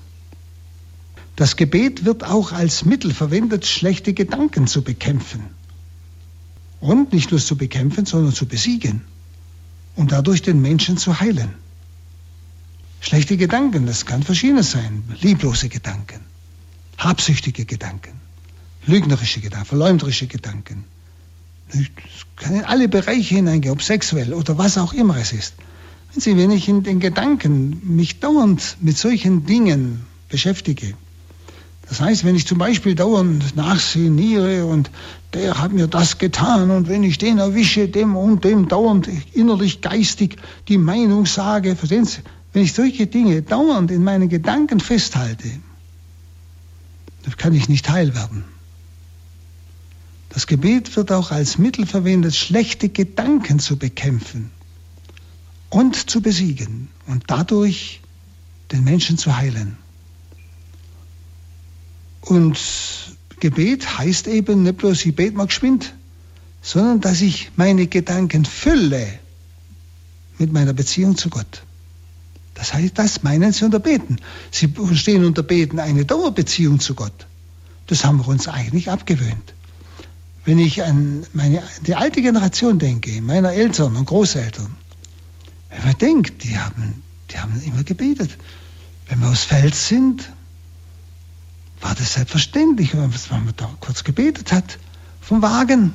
Das 1.39 1.55
Gebet 1.55 2.03
wird 2.03 2.25
auch 2.25 2.51
als 2.51 2.83
Mittel 2.83 3.13
verwendet, 3.13 3.65
schlechte 3.65 4.13
Gedanken 4.13 4.67
zu 4.67 4.81
bekämpfen. 4.81 5.39
Und 6.81 7.13
nicht 7.13 7.31
nur 7.31 7.39
zu 7.39 7.55
bekämpfen, 7.55 8.05
sondern 8.05 8.33
zu 8.33 8.45
besiegen 8.45 9.03
und 9.95 10.11
dadurch 10.11 10.41
den 10.41 10.61
Menschen 10.61 10.97
zu 10.97 11.21
heilen. 11.21 11.53
Schlechte 12.99 13.37
Gedanken, 13.37 13.85
das 13.85 14.05
kann 14.05 14.21
verschiedenes 14.21 14.71
sein. 14.71 15.01
Lieblose 15.21 15.69
Gedanken, 15.69 16.19
habsüchtige 16.97 17.63
Gedanken, 17.63 18.19
lügnerische 18.85 19.39
Gedanken, 19.39 19.65
verleumderische 19.65 20.27
Gedanken. 20.27 20.83
Das 21.71 21.83
kann 22.35 22.55
in 22.55 22.65
alle 22.65 22.89
Bereiche 22.89 23.35
hineingehen, 23.35 23.71
ob 23.71 23.81
sexuell 23.81 24.33
oder 24.33 24.57
was 24.57 24.77
auch 24.77 24.91
immer 24.91 25.15
es 25.15 25.31
ist. 25.31 25.53
Wenn 26.15 26.51
ich 26.51 26.67
in 26.67 26.83
den 26.83 26.99
Gedanken 26.99 27.95
mich 27.95 28.19
dauernd 28.19 28.75
mit 28.81 28.97
solchen 28.97 29.45
Dingen 29.45 30.05
beschäftige, 30.27 30.95
das 31.89 32.01
heißt, 32.01 32.23
wenn 32.23 32.35
ich 32.35 32.45
zum 32.45 32.59
Beispiel 32.59 32.93
dauernd 32.93 33.55
nachsinniere 33.55 34.65
und 34.65 34.91
der 35.33 35.59
hat 35.59 35.73
mir 35.73 35.87
das 35.87 36.19
getan 36.19 36.69
und 36.69 36.87
wenn 36.87 37.01
ich 37.01 37.17
den 37.17 37.39
erwische, 37.39 37.87
dem 37.87 38.15
und 38.15 38.43
dem 38.43 38.67
dauernd 38.67 39.09
innerlich 39.33 39.81
geistig 39.81 40.37
die 40.67 40.77
Meinung 40.77 41.25
sage, 41.25 41.75
verstehen 41.75 42.05
Sie, 42.05 42.19
wenn 42.53 42.61
ich 42.61 42.73
solche 42.73 43.07
Dinge 43.07 43.41
dauernd 43.41 43.89
in 43.89 44.03
meinen 44.03 44.29
Gedanken 44.29 44.79
festhalte, 44.79 45.49
dann 47.23 47.37
kann 47.37 47.55
ich 47.55 47.69
nicht 47.69 47.89
heil 47.89 48.13
werden. 48.13 48.43
Das 50.29 50.45
Gebet 50.45 50.95
wird 50.95 51.11
auch 51.11 51.31
als 51.31 51.57
Mittel 51.57 51.87
verwendet, 51.87 52.35
schlechte 52.35 52.89
Gedanken 52.89 53.57
zu 53.57 53.77
bekämpfen 53.77 54.51
und 55.71 56.07
zu 56.07 56.21
besiegen 56.21 56.89
und 57.07 57.23
dadurch 57.27 58.01
den 58.71 58.83
Menschen 58.83 59.17
zu 59.17 59.35
heilen. 59.35 59.77
Und 62.21 62.59
Gebet 63.39 63.97
heißt 63.97 64.27
eben 64.27 64.63
nicht 64.63 64.77
bloß, 64.77 65.05
ich 65.05 65.15
bete 65.15 65.35
mal 65.35 65.47
geschwind, 65.47 65.93
sondern 66.61 67.01
dass 67.01 67.21
ich 67.21 67.51
meine 67.55 67.87
Gedanken 67.87 68.45
fülle 68.45 69.07
mit 70.37 70.51
meiner 70.51 70.73
Beziehung 70.73 71.17
zu 71.17 71.29
Gott. 71.29 71.63
Das 72.53 72.73
heißt, 72.73 72.97
das 72.99 73.23
meinen 73.23 73.53
Sie 73.53 73.63
unter 73.63 73.79
Beten. 73.79 74.17
Sie 74.51 74.67
verstehen 74.67 75.23
unter 75.23 75.43
Beten 75.43 75.79
eine 75.79 76.03
Dauerbeziehung 76.03 76.79
zu 76.79 76.93
Gott. 76.93 77.27
Das 77.87 78.03
haben 78.03 78.17
wir 78.19 78.27
uns 78.27 78.47
eigentlich 78.47 78.89
abgewöhnt. 78.91 79.53
Wenn 80.43 80.59
ich 80.59 80.83
an 80.83 81.25
meine, 81.33 81.63
die 81.85 81.95
alte 81.95 82.21
Generation 82.21 82.79
denke, 82.79 83.21
meiner 83.21 83.53
Eltern 83.53 83.95
und 83.95 84.05
Großeltern, 84.05 84.75
wenn 85.69 85.83
man 85.83 85.97
denkt, 85.97 86.43
die 86.43 86.57
haben, 86.57 87.01
die 87.31 87.37
haben 87.37 87.61
immer 87.61 87.83
gebetet. 87.83 88.31
Wenn 89.07 89.21
wir 89.21 89.29
aufs 89.29 89.43
Feld 89.43 89.75
sind, 89.75 90.29
war 91.81 91.95
das 91.95 92.13
selbstverständlich, 92.13 92.93
wenn 92.93 93.01
man 93.01 93.53
da 93.55 93.69
kurz 93.79 94.03
gebetet 94.03 94.51
hat, 94.51 94.77
vom 95.21 95.41
Wagen. 95.41 95.93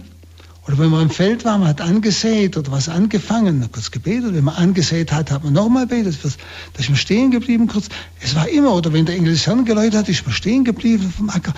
Oder 0.66 0.78
wenn 0.78 0.88
man 0.88 1.02
im 1.02 1.10
Feld 1.10 1.44
war, 1.44 1.58
man 1.58 1.68
hat 1.68 1.82
angesät 1.82 2.56
oder 2.56 2.72
was 2.72 2.88
angefangen, 2.88 3.68
kurz 3.70 3.90
gebetet. 3.90 4.32
Wenn 4.32 4.44
man 4.44 4.54
angesät 4.54 5.12
hat, 5.12 5.30
hat 5.30 5.44
man 5.44 5.52
nochmal 5.52 5.86
gebetet. 5.86 6.18
Da 6.22 6.80
ist 6.80 6.88
man 6.88 6.96
stehen 6.96 7.30
geblieben 7.30 7.66
kurz. 7.66 7.88
Es 8.20 8.34
war 8.34 8.48
immer, 8.48 8.72
oder 8.72 8.94
wenn 8.94 9.04
der 9.04 9.14
Engel 9.14 9.34
des 9.34 9.46
Herrn 9.46 9.66
geläutet 9.66 9.94
hat, 9.94 10.08
ist 10.08 10.24
man 10.24 10.34
stehen 10.34 10.64
geblieben 10.64 11.12
vom 11.14 11.28
Acker. 11.28 11.52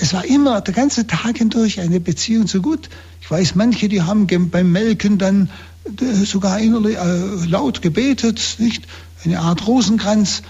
Es 0.00 0.12
war 0.12 0.24
immer 0.24 0.60
der 0.60 0.74
ganze 0.74 1.06
Tag 1.06 1.38
hindurch 1.38 1.80
eine 1.80 2.00
Beziehung 2.00 2.48
zu 2.48 2.60
Gott. 2.60 2.88
Ich 3.20 3.30
weiß, 3.30 3.54
manche, 3.54 3.88
die 3.88 4.02
haben 4.02 4.26
beim 4.50 4.72
Melken 4.72 5.18
dann 5.18 5.50
äh, 6.00 6.24
sogar 6.24 6.58
innerlich, 6.58 6.96
äh, 6.96 7.46
laut 7.46 7.80
gebetet, 7.80 8.56
nicht? 8.58 8.88
Eine 9.24 9.38
Art 9.38 9.68
Rosenkranz 9.68 10.42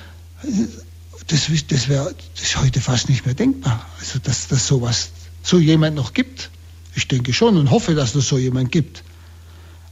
das, 1.29 1.49
das 1.69 1.89
wäre 1.89 2.15
das 2.35 2.43
ist 2.43 2.57
heute 2.61 2.81
fast 2.81 3.09
nicht 3.09 3.25
mehr 3.25 3.35
denkbar. 3.35 3.87
Also, 4.01 4.19
dass 4.19 4.49
das 4.49 4.67
sowas, 4.67 5.11
so 5.43 5.59
jemand 5.59 5.97
noch 5.97 6.13
gibt. 6.13 6.51
Ich 6.95 7.07
denke 7.07 7.33
schon 7.33 7.57
und 7.57 7.71
hoffe, 7.71 7.95
dass 7.95 8.15
es 8.15 8.29
so 8.29 8.39
jemand 8.39 8.73
gibt. 8.73 9.05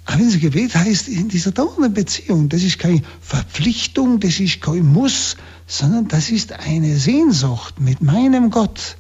Aber 0.07 0.21
wenn 0.21 0.29
es 0.29 0.41
Gebet 0.41 0.75
heißt, 0.75 1.09
in 1.09 1.29
dieser 1.29 1.51
dauernden 1.51 1.93
Beziehung, 1.93 2.49
das 2.49 2.63
ist 2.63 2.79
keine 2.79 3.03
Verpflichtung, 3.21 4.21
das 4.21 4.41
ist 4.41 4.61
kein 4.61 4.87
Muss, 4.87 5.37
sondern 5.67 6.09
das 6.09 6.31
ist 6.31 6.53
eine 6.53 6.97
Sehnsucht 6.97 7.81
mit 7.81 8.03
meinem 8.03 8.51
Gott, 8.51 8.97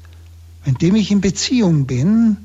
mit 0.64 0.82
dem 0.82 0.96
ich 0.96 1.10
in 1.10 1.20
Beziehung 1.20 1.86
bin, 1.86 2.38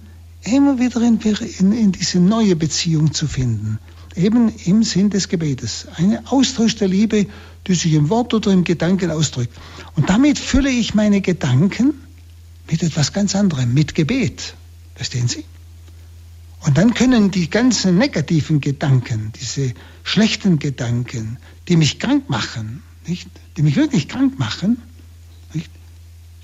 immer 0.43 0.79
wieder 0.79 1.01
in, 1.01 1.19
in, 1.19 1.71
in 1.71 1.91
diese 1.91 2.19
neue 2.19 2.55
Beziehung 2.55 3.13
zu 3.13 3.27
finden. 3.27 3.79
Eben 4.15 4.53
im 4.65 4.83
Sinn 4.83 5.09
des 5.09 5.27
Gebetes. 5.27 5.87
Ein 5.95 6.25
Austausch 6.27 6.75
der 6.75 6.87
Liebe 6.87 7.27
die 7.67 7.75
sich 7.75 7.93
im 7.93 8.09
Wort 8.09 8.33
oder 8.33 8.51
im 8.51 8.63
Gedanken 8.63 9.11
ausdrückt. 9.11 9.55
Und 9.95 10.09
damit 10.09 10.39
fülle 10.39 10.69
ich 10.69 10.95
meine 10.95 11.21
Gedanken 11.21 11.93
mit 12.69 12.83
etwas 12.83 13.13
ganz 13.13 13.35
anderem, 13.35 13.73
mit 13.73 13.95
Gebet. 13.95 14.55
Verstehen 14.95 15.27
Sie? 15.27 15.45
Und 16.61 16.77
dann 16.77 16.93
können 16.93 17.31
die 17.31 17.49
ganzen 17.49 17.97
negativen 17.97 18.61
Gedanken, 18.61 19.33
diese 19.39 19.73
schlechten 20.03 20.59
Gedanken, 20.59 21.37
die 21.67 21.75
mich 21.75 21.99
krank 21.99 22.29
machen, 22.29 22.83
nicht? 23.07 23.29
die 23.57 23.63
mich 23.63 23.75
wirklich 23.75 24.07
krank 24.07 24.37
machen, 24.37 24.77
nicht? 25.53 25.69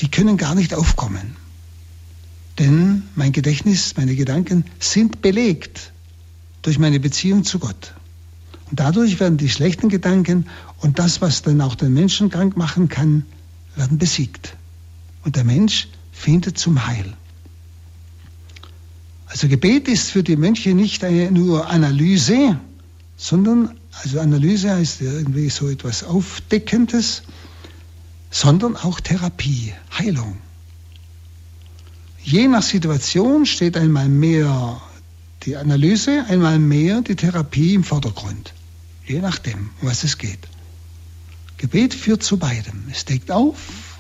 die 0.02 0.10
können 0.10 0.38
gar 0.38 0.56
nicht 0.56 0.74
aufkommen. 0.74 1.36
Denn 2.58 3.04
mein 3.16 3.32
Gedächtnis, 3.32 3.96
meine 3.96 4.16
Gedanken 4.16 4.66
sind 4.80 5.22
belegt 5.22 5.92
durch 6.64 6.80
meine 6.80 7.00
Beziehung 7.00 7.44
zu 7.44 7.60
Gott. 7.60 7.94
Und 8.70 8.80
dadurch 8.80 9.20
werden 9.20 9.38
die 9.38 9.50
schlechten 9.50 9.90
Gedanken 9.90 10.48
und 10.80 11.00
das, 11.00 11.22
was 11.22 11.42
dann 11.42 11.62
auch 11.62 11.76
den 11.76 11.94
Menschen 11.94 12.30
krank 12.30 12.56
machen 12.58 12.88
kann, 12.88 13.26
werden 13.76 13.98
besiegt. 13.98 14.56
Und 15.24 15.36
der 15.36 15.44
Mensch 15.44 15.88
findet 16.12 16.58
zum 16.58 16.86
Heil. 16.88 17.14
Also 19.28 19.48
Gebet 19.48 19.88
ist 19.88 20.12
für 20.12 20.24
die 20.24 20.38
Mönche 20.38 20.74
nicht 20.74 21.04
nur 21.04 21.70
Analyse, 21.70 22.60
sondern, 23.18 23.78
also 23.92 24.20
Analyse 24.20 24.72
heißt 24.72 25.02
irgendwie 25.02 25.50
so 25.50 25.68
etwas 25.68 26.04
Aufdeckendes, 26.04 27.24
sondern 28.32 28.76
auch 28.76 29.00
Therapie, 29.00 29.74
Heilung. 29.98 30.38
Je 32.24 32.48
nach 32.48 32.64
Situation 32.64 33.46
steht 33.46 33.78
einmal 33.78 34.10
mehr 34.10 34.82
die 35.44 35.56
Analyse, 35.56 36.26
einmal 36.28 36.60
mehr 36.60 37.02
die 37.02 37.16
Therapie 37.16 37.74
im 37.74 37.84
Vordergrund. 37.84 38.54
Je 39.06 39.20
nachdem, 39.20 39.70
um 39.82 39.88
was 39.88 40.04
es 40.04 40.18
geht. 40.18 40.40
Gebet 41.58 41.94
führt 41.94 42.24
zu 42.24 42.38
beidem. 42.38 42.84
Es 42.92 43.06
deckt 43.06 43.32
auf 43.32 43.98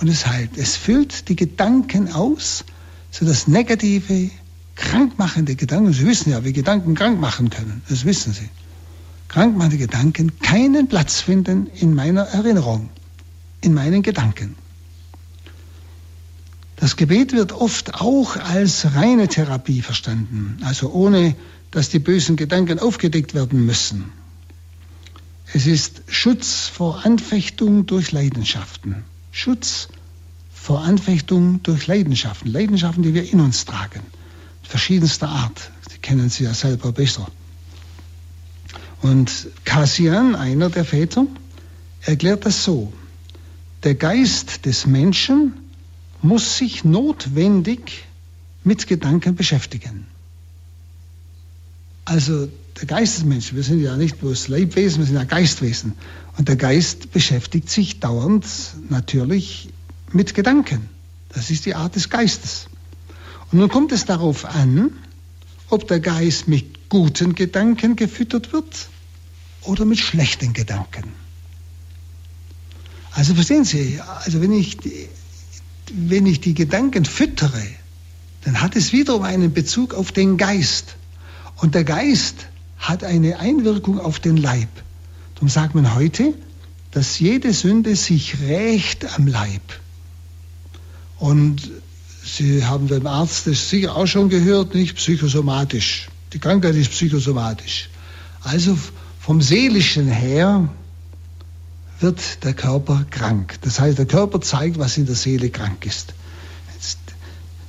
und 0.00 0.08
es 0.08 0.26
heilt. 0.26 0.56
Es 0.56 0.76
füllt 0.76 1.28
die 1.28 1.36
Gedanken 1.36 2.12
aus, 2.12 2.64
sodass 3.10 3.46
negative, 3.46 4.30
krankmachende 4.74 5.56
Gedanken, 5.56 5.92
Sie 5.92 6.06
wissen 6.06 6.30
ja, 6.30 6.44
wie 6.44 6.52
Gedanken 6.52 6.94
krank 6.94 7.20
machen 7.20 7.50
können, 7.50 7.82
das 7.88 8.04
wissen 8.04 8.32
Sie. 8.32 8.48
Krankmachende 9.28 9.76
Gedanken 9.76 10.38
keinen 10.40 10.88
Platz 10.88 11.20
finden 11.20 11.66
in 11.74 11.94
meiner 11.94 12.22
Erinnerung, 12.22 12.88
in 13.60 13.74
meinen 13.74 14.02
Gedanken. 14.02 14.56
Das 16.76 16.96
Gebet 16.96 17.32
wird 17.32 17.52
oft 17.52 17.94
auch 17.94 18.36
als 18.36 18.94
reine 18.94 19.28
Therapie 19.28 19.82
verstanden, 19.82 20.56
also 20.62 20.90
ohne 20.90 21.36
dass 21.70 21.90
die 21.90 21.98
bösen 21.98 22.36
Gedanken 22.36 22.78
aufgedeckt 22.78 23.34
werden 23.34 23.66
müssen. 23.66 24.10
Es 25.52 25.66
ist 25.66 26.02
Schutz 26.06 26.68
vor 26.68 27.04
Anfechtung 27.04 27.86
durch 27.86 28.12
Leidenschaften. 28.12 29.04
Schutz 29.32 29.88
vor 30.52 30.82
Anfechtung 30.82 31.62
durch 31.62 31.86
Leidenschaften. 31.86 32.50
Leidenschaften, 32.52 33.02
die 33.02 33.14
wir 33.14 33.30
in 33.30 33.40
uns 33.40 33.64
tragen. 33.64 34.02
Verschiedenster 34.62 35.28
Art. 35.28 35.70
Sie 35.90 35.98
kennen 35.98 36.30
sie 36.30 36.44
ja 36.44 36.54
selber 36.54 36.92
besser. 36.92 37.26
Und 39.02 39.48
Cassian, 39.64 40.36
einer 40.36 40.70
der 40.70 40.84
Väter, 40.84 41.26
erklärt 42.02 42.46
das 42.46 42.62
so. 42.62 42.92
Der 43.82 43.94
Geist 43.96 44.66
des 44.66 44.86
Menschen 44.86 45.54
muss 46.22 46.58
sich 46.58 46.84
notwendig 46.84 48.04
mit 48.62 48.86
Gedanken 48.86 49.34
beschäftigen. 49.34 50.06
Also 52.04 52.48
der 52.80 52.86
Geist 52.86 53.24
wir 53.28 53.62
sind 53.62 53.80
ja 53.80 53.96
nicht 53.96 54.18
bloß 54.20 54.48
Leibwesen, 54.48 55.00
wir 55.00 55.06
sind 55.06 55.16
ja 55.16 55.24
Geistwesen. 55.24 55.92
Und 56.38 56.48
der 56.48 56.56
Geist 56.56 57.12
beschäftigt 57.12 57.68
sich 57.68 58.00
dauernd 58.00 58.46
natürlich 58.88 59.68
mit 60.12 60.34
Gedanken. 60.34 60.88
Das 61.28 61.50
ist 61.50 61.66
die 61.66 61.74
Art 61.74 61.94
des 61.94 62.08
Geistes. 62.08 62.68
Und 63.52 63.58
nun 63.58 63.68
kommt 63.68 63.92
es 63.92 64.06
darauf 64.06 64.44
an, 64.44 64.92
ob 65.68 65.86
der 65.88 66.00
Geist 66.00 66.48
mit 66.48 66.88
guten 66.88 67.34
Gedanken 67.34 67.96
gefüttert 67.96 68.52
wird 68.52 68.88
oder 69.62 69.84
mit 69.84 69.98
schlechten 69.98 70.52
Gedanken. 70.54 71.04
Also 73.12 73.34
verstehen 73.34 73.64
Sie, 73.64 74.00
also 74.24 74.40
wenn 74.40 74.52
ich 74.52 74.78
wenn 75.92 76.26
ich 76.26 76.40
die 76.40 76.54
Gedanken 76.54 77.04
füttere, 77.04 77.62
dann 78.44 78.60
hat 78.60 78.76
es 78.76 78.92
wiederum 78.92 79.22
einen 79.22 79.52
Bezug 79.52 79.92
auf 79.92 80.12
den 80.12 80.36
Geist. 80.36 80.96
Und 81.56 81.74
der 81.74 81.84
Geist 81.84 82.46
hat 82.80 83.04
eine 83.04 83.38
Einwirkung 83.38 84.00
auf 84.00 84.18
den 84.18 84.36
Leib. 84.36 84.68
Darum 85.36 85.48
sagt 85.48 85.74
man 85.74 85.94
heute, 85.94 86.34
dass 86.90 87.20
jede 87.20 87.52
Sünde 87.52 87.94
sich 87.94 88.40
rächt 88.40 89.16
am 89.16 89.28
Leib. 89.28 89.62
Und 91.18 91.70
Sie 92.24 92.64
haben 92.64 92.88
beim 92.88 93.06
Arzt 93.06 93.46
das 93.46 93.70
sicher 93.70 93.96
auch 93.96 94.06
schon 94.06 94.28
gehört, 94.28 94.74
nicht 94.74 94.96
psychosomatisch. 94.96 96.08
Die 96.32 96.38
Krankheit 96.38 96.74
ist 96.74 96.90
psychosomatisch. 96.90 97.88
Also 98.42 98.76
vom 99.20 99.40
Seelischen 99.40 100.08
her 100.08 100.68
wird 102.00 102.44
der 102.44 102.54
Körper 102.54 103.04
krank. 103.10 103.58
Das 103.62 103.78
heißt, 103.78 103.98
der 103.98 104.06
Körper 104.06 104.40
zeigt, 104.40 104.78
was 104.78 104.96
in 104.96 105.06
der 105.06 105.14
Seele 105.14 105.50
krank 105.50 105.84
ist. 105.86 106.14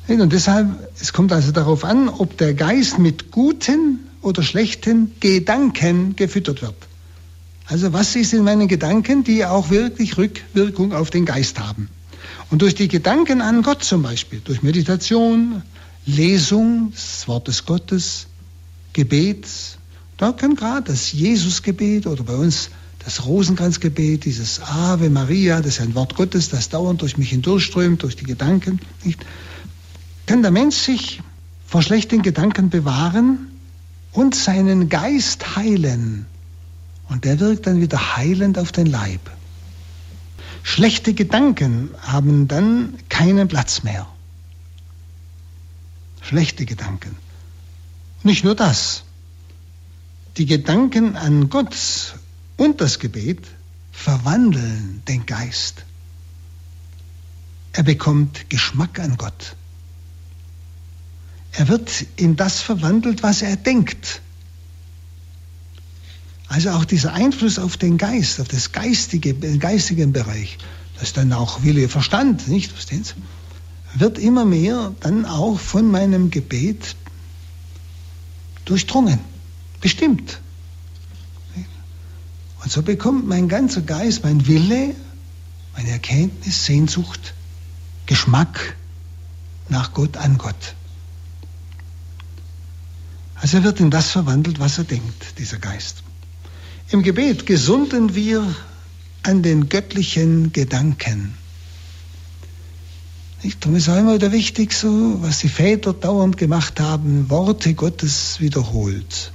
Und 0.08 0.34
deshalb, 0.34 0.68
es 1.00 1.14
kommt 1.14 1.32
also 1.32 1.52
darauf 1.52 1.86
an, 1.86 2.10
ob 2.10 2.38
der 2.38 2.54
Geist 2.54 3.00
mit 3.00 3.32
guten 3.32 4.00
oder 4.22 4.44
schlechten 4.44 5.14
Gedanken 5.20 6.16
gefüttert 6.16 6.62
wird. 6.62 6.76
Also 7.66 7.94
was 7.94 8.16
ist 8.16 8.34
in 8.34 8.44
meinen 8.44 8.68
Gedanken, 8.68 9.24
die 9.24 9.46
auch 9.46 9.70
wirklich 9.70 10.18
Rückwirkung 10.18 10.94
auf 10.94 11.10
den 11.10 11.26
Geist 11.26 11.60
haben. 11.60 11.90
Und 12.50 12.62
durch 12.62 12.76
die 12.76 12.88
Gedanken 12.88 13.42
an 13.42 13.62
Gott 13.62 13.84
zum 13.84 14.04
Beispiel, 14.04 14.42
durch 14.44 14.62
Meditation, 14.62 15.62
Lesung 16.06 16.92
des 16.92 17.28
Wortes 17.28 17.66
Gottes, 17.66 18.28
Gebet, 18.94 19.48
da 20.18 20.34
kann 20.34 20.56
gerade 20.56 20.92
das 20.92 21.14
Jesusgebet 21.14 22.08
oder 22.08 22.24
bei 22.24 22.36
uns 22.36 22.70
das 23.04 23.26
Rosenkranzgebet, 23.26 24.26
dieses 24.26 24.62
Ave 24.62 25.10
Maria, 25.10 25.62
das 25.62 25.76
ist 25.76 25.82
ein 25.82 25.96
Wort 25.96 26.16
Gottes, 26.16 26.50
das 26.50 26.70
dauernd 26.70 27.02
durch 27.02 27.18
mich 27.18 27.30
hindurchströmt, 27.30 28.04
durch 28.04 28.16
die 28.16 28.26
Gedanken, 28.26 28.80
nicht? 29.04 29.26
kann 30.28 30.42
der 30.42 30.52
Mensch 30.52 30.76
sich 30.76 31.22
vor 31.66 31.82
schlechten 31.82 32.22
Gedanken 32.22 32.70
bewahren 32.70 33.51
und 34.12 34.36
seinen 34.36 34.90
Geist 34.90 35.56
heilen. 35.56 36.26
Und 37.10 37.26
der 37.26 37.40
wirkt 37.40 37.68
dann 37.68 37.82
wieder 37.82 38.16
heilend 38.16 38.58
auf 38.58 38.72
den 38.72 38.86
Leib. 38.86 39.22
Schlechte 40.64 41.14
Gedanken 41.14 41.90
haben 42.02 42.48
dann 42.48 42.98
keinen 43.10 43.48
Platz 43.48 43.84
mehr. 43.84 44.08
Schlechte 46.22 46.66
Gedanken. 46.66 47.16
Nicht 48.24 48.44
nur 48.44 48.56
das. 48.56 49.04
Die 50.38 50.46
Gedanken 50.46 51.16
an 51.18 51.50
Gott 51.50 51.76
und 52.58 52.80
das 52.80 53.00
Gebet 53.00 53.46
verwandeln 53.92 55.02
den 55.08 55.26
Geist. 55.26 55.84
Er 57.74 57.84
bekommt 57.84 58.50
Geschmack 58.50 59.00
an 59.00 59.18
Gott. 59.18 59.56
Er 61.54 61.68
wird 61.68 62.06
in 62.16 62.36
das 62.36 62.62
verwandelt, 62.62 63.24
was 63.24 63.42
er 63.42 63.56
denkt. 63.56 64.22
Also 66.48 66.72
auch 66.72 66.86
dieser 66.86 67.14
Einfluss 67.14 67.60
auf 67.60 67.78
den 67.78 67.98
Geist, 67.98 68.42
auf 68.42 68.48
das 68.48 68.72
geistige, 68.72 69.34
den 69.34 69.60
geistigen 69.60 70.12
Bereich, 70.12 70.58
das 70.96 71.04
ist 71.04 71.18
dann 71.18 71.32
auch 71.34 71.64
Wille, 71.64 71.88
Verstand, 71.88 72.48
nicht, 72.48 72.72
verstehen 72.72 73.04
Sie? 73.04 73.14
Wird 73.96 74.18
immer 74.18 74.46
mehr 74.46 74.94
dann 75.00 75.26
auch 75.26 75.60
von 75.60 75.90
meinem 75.90 76.30
Gebet 76.30 76.96
durchdrungen, 78.66 79.20
bestimmt. 79.82 80.40
Und 82.64 82.72
so 82.72 82.82
bekommt 82.84 83.28
mein 83.28 83.50
ganzer 83.50 83.82
Geist, 83.82 84.24
mein 84.24 84.46
Wille, 84.46 84.94
meine 85.76 85.90
Erkenntnis, 85.90 86.66
Sehnsucht, 86.66 87.34
Geschmack 88.06 88.76
nach 89.70 89.94
Gott, 89.94 90.18
an 90.18 90.38
Gott. 90.38 90.76
Also 93.42 93.58
er 93.58 93.64
wird 93.64 93.80
in 93.80 93.90
das 93.90 94.12
verwandelt, 94.12 94.60
was 94.60 94.78
er 94.78 94.84
denkt, 94.84 95.40
dieser 95.40 95.58
Geist. 95.58 96.04
Im 96.92 97.02
Gebet 97.02 97.48
gesunden 97.48 98.14
wir 98.14 98.46
an 99.24 99.42
den 99.42 99.68
göttlichen 99.68 100.54
Gedanken. 100.54 101.34
Darum 103.60 103.76
ist 103.76 103.90
auch 103.90 103.98
immer 103.98 104.14
wieder 104.14 104.32
wichtig, 104.32 104.74
so, 104.74 105.18
was 105.22 105.40
die 105.40 105.50
Väter 105.50 105.94
dauernd 105.94 106.38
gemacht 106.38 106.80
haben, 106.80 107.32
Worte 107.32 107.74
Gottes 107.74 108.40
wiederholt. 108.40 109.32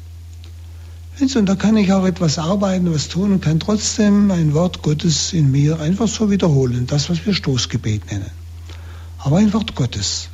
Und 1.18 1.46
da 1.46 1.56
kann 1.56 1.76
ich 1.76 1.92
auch 1.92 2.04
etwas 2.06 2.38
arbeiten, 2.38 2.92
was 2.92 3.08
tun 3.08 3.32
und 3.32 3.40
kann 3.40 3.58
trotzdem 3.58 4.30
ein 4.30 4.54
Wort 4.54 4.82
Gottes 4.82 5.32
in 5.32 5.50
mir 5.50 5.80
einfach 5.80 6.06
so 6.06 6.30
wiederholen, 6.30 6.86
das, 6.86 7.10
was 7.10 7.26
wir 7.26 7.34
Stoßgebet 7.34 8.12
nennen. 8.12 8.30
Aber 9.18 9.38
ein 9.38 9.52
Wort 9.52 9.74
Gottes 9.74 10.28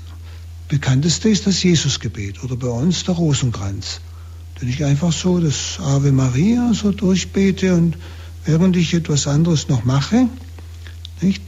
bekannteste 0.73 1.29
ist 1.29 1.47
das 1.47 1.63
Jesusgebet 1.63 2.43
oder 2.43 2.57
bei 2.57 2.69
uns 2.69 3.05
der 3.05 3.15
Rosenkranz. 3.17 4.01
Wenn 4.59 4.71
ich 4.71 4.83
einfach 4.83 5.13
so 5.13 5.39
das 5.39 5.79
Ave 5.79 6.13
Maria 6.13 6.73
so 6.73 6.93
durchbete 6.93 7.75
und 7.75 7.99
während 8.47 8.75
ich 8.79 8.95
etwas 8.95 9.27
anderes 9.27 9.69
noch 9.69 9.85
mache, 9.85 10.29
nicht, 11.21 11.43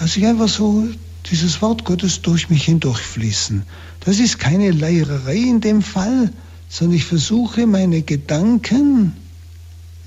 lasse 0.00 0.20
ich 0.20 0.26
einfach 0.26 0.48
so 0.48 0.88
dieses 1.30 1.60
Wort 1.60 1.84
Gottes 1.84 2.22
durch 2.22 2.48
mich 2.48 2.64
hindurchfließen. 2.64 3.64
Das 4.00 4.18
ist 4.20 4.38
keine 4.38 4.70
Leierei 4.70 5.36
in 5.36 5.60
dem 5.60 5.82
Fall, 5.82 6.32
sondern 6.70 6.96
ich 6.96 7.04
versuche 7.04 7.66
meine 7.66 8.00
Gedanken 8.00 9.12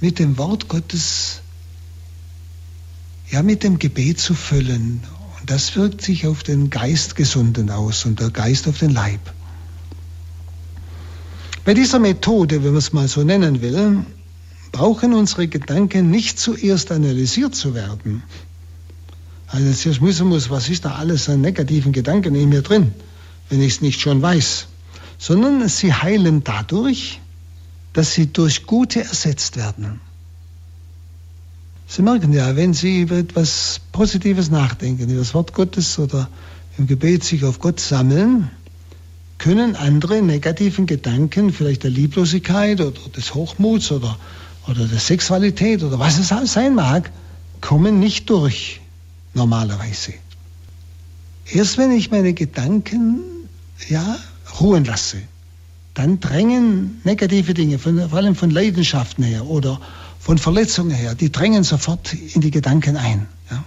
mit 0.02 0.18
dem 0.18 0.40
Wort 0.40 0.70
Gottes, 0.70 1.42
ja 3.30 3.44
mit 3.44 3.62
dem 3.62 3.78
Gebet 3.78 4.20
zu 4.20 4.34
füllen 4.34 5.02
das 5.50 5.76
wirkt 5.76 6.04
sich 6.04 6.28
auf 6.28 6.44
den 6.44 6.70
Geist 6.70 7.16
gesunden 7.16 7.72
aus 7.72 8.06
und 8.06 8.20
der 8.20 8.30
Geist 8.30 8.68
auf 8.68 8.78
den 8.78 8.92
Leib. 8.92 9.20
Bei 11.66 11.74
dieser 11.74 11.98
Methode, 11.98 12.64
wenn 12.64 12.70
man 12.70 12.78
es 12.78 12.94
mal 12.94 13.08
so 13.08 13.24
nennen 13.24 13.64
will, 13.64 14.06
brauchen 14.72 15.12
unsere 15.12 15.48
Gedanken 15.48 16.12
nicht 16.12 16.40
zuerst 16.40 16.92
analysiert 16.92 17.56
zu 17.56 17.74
werden. 17.74 18.22
Also 19.48 19.74
zuerst 19.74 20.02
müssen 20.02 20.28
muss, 20.28 20.52
was 20.52 20.70
ist 20.70 20.86
da 20.86 20.94
alles 20.96 21.28
an 21.30 21.42
negativen 21.42 21.94
Gedanken 21.94 22.36
in 22.36 22.50
mir 22.50 22.62
drin, 22.62 22.94
wenn 23.50 23.60
ich 23.60 23.74
es 23.74 23.82
nicht 23.82 24.02
schon 24.02 24.22
weiß. 24.22 24.68
Sondern 25.18 25.68
sie 25.68 25.92
heilen 25.92 26.44
dadurch, 26.44 27.22
dass 27.94 28.14
sie 28.14 28.28
durch 28.28 28.68
Gute 28.68 29.02
ersetzt 29.02 29.58
werden. 29.58 30.00
Sie 31.91 32.04
merken 32.04 32.32
ja, 32.34 32.56
wenn 32.56 32.75
Sie 32.75 33.02
über 33.02 33.17
etwas 33.17 33.82
Positives 33.91 34.52
nachdenken, 34.52 35.10
über 35.10 35.21
das 35.21 35.34
Wort 35.34 35.54
Gottes 35.54 35.97
oder 35.97 36.30
im 36.78 36.86
Gebet 36.86 37.23
sich 37.23 37.43
auf 37.43 37.60
Gott 37.60 37.80
sammeln, 37.80 38.52
können 39.39 39.75
andere 39.75 40.21
negativen 40.21 40.86
Gedanken, 40.86 41.52
vielleicht 41.52 41.82
der 41.82 41.89
Lieblosigkeit 41.89 42.80
oder 42.80 42.99
des 43.17 43.34
Hochmuts 43.34 43.91
oder, 43.91 44.19
oder 44.67 44.86
der 44.86 44.99
Sexualität 44.99 45.82
oder 45.82 45.97
was 45.97 46.19
es 46.19 46.32
auch 46.32 46.45
sein 46.45 46.75
mag, 46.75 47.10
kommen 47.60 47.99
nicht 47.99 48.30
durch 48.30 48.82
normalerweise. 49.34 50.13
Erst 51.52 51.80
wenn 51.80 51.91
ich 51.91 52.12
meine 52.12 52.34
Gedanken 52.34 53.21
ja, 53.88 54.19
ruhen 54.60 54.86
lasse, 54.86 55.17
dann 55.95 56.19
drängen 56.19 57.02
negative 57.04 57.56
Dinge, 57.56 57.80
von, 57.80 58.10
vor 58.10 58.19
allem 58.19 58.36
von 58.36 58.52
Leidenschaften 58.52 59.23
her 59.23 59.47
oder 59.47 59.82
von 60.30 60.38
Verletzungen 60.38 60.92
her, 60.92 61.15
die 61.15 61.32
drängen 61.32 61.63
sofort 61.63 62.13
in 62.13 62.42
die 62.42 62.52
Gedanken 62.52 62.98
ein. 62.98 63.26
Ja. 63.50 63.63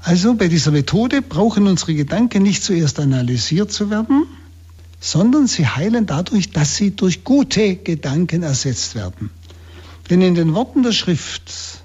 Also 0.00 0.34
bei 0.34 0.48
dieser 0.48 0.72
Methode 0.72 1.22
brauchen 1.22 1.66
unsere 1.66 1.94
Gedanken 1.94 2.42
nicht 2.42 2.62
zuerst 2.62 3.00
analysiert 3.00 3.72
zu 3.72 3.88
werden, 3.88 4.26
sondern 5.00 5.46
sie 5.46 5.66
heilen 5.66 6.04
dadurch, 6.04 6.50
dass 6.50 6.76
sie 6.76 6.90
durch 6.90 7.24
gute 7.24 7.76
Gedanken 7.76 8.42
ersetzt 8.42 8.94
werden. 8.94 9.30
Denn 10.10 10.20
in 10.20 10.34
den 10.34 10.52
Worten 10.52 10.82
der 10.82 10.92
Schrift, 10.92 11.80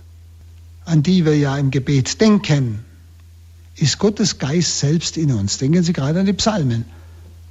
an 0.84 1.02
die 1.02 1.24
wir 1.24 1.38
ja 1.38 1.58
im 1.58 1.72
Gebet 1.72 2.20
denken, 2.20 2.84
ist 3.78 3.98
Gottes 3.98 4.40
Geist 4.40 4.78
selbst 4.78 5.16
in 5.16 5.32
uns. 5.32 5.58
Denken 5.58 5.84
Sie 5.84 5.94
gerade 5.94 6.20
an 6.20 6.26
die 6.26 6.34
Psalmen, 6.34 6.84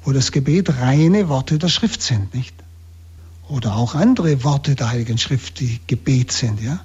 wo 0.04 0.12
das 0.12 0.30
Gebet 0.30 0.68
reine 0.78 1.30
Worte 1.30 1.58
der 1.58 1.68
Schrift 1.68 2.02
sind, 2.02 2.34
nicht? 2.34 2.54
Oder 3.48 3.76
auch 3.76 3.94
andere 3.94 4.44
Worte 4.44 4.74
der 4.74 4.90
Heiligen 4.90 5.18
Schrift, 5.18 5.60
die 5.60 5.80
Gebet 5.86 6.32
sind, 6.32 6.60
ja? 6.60 6.80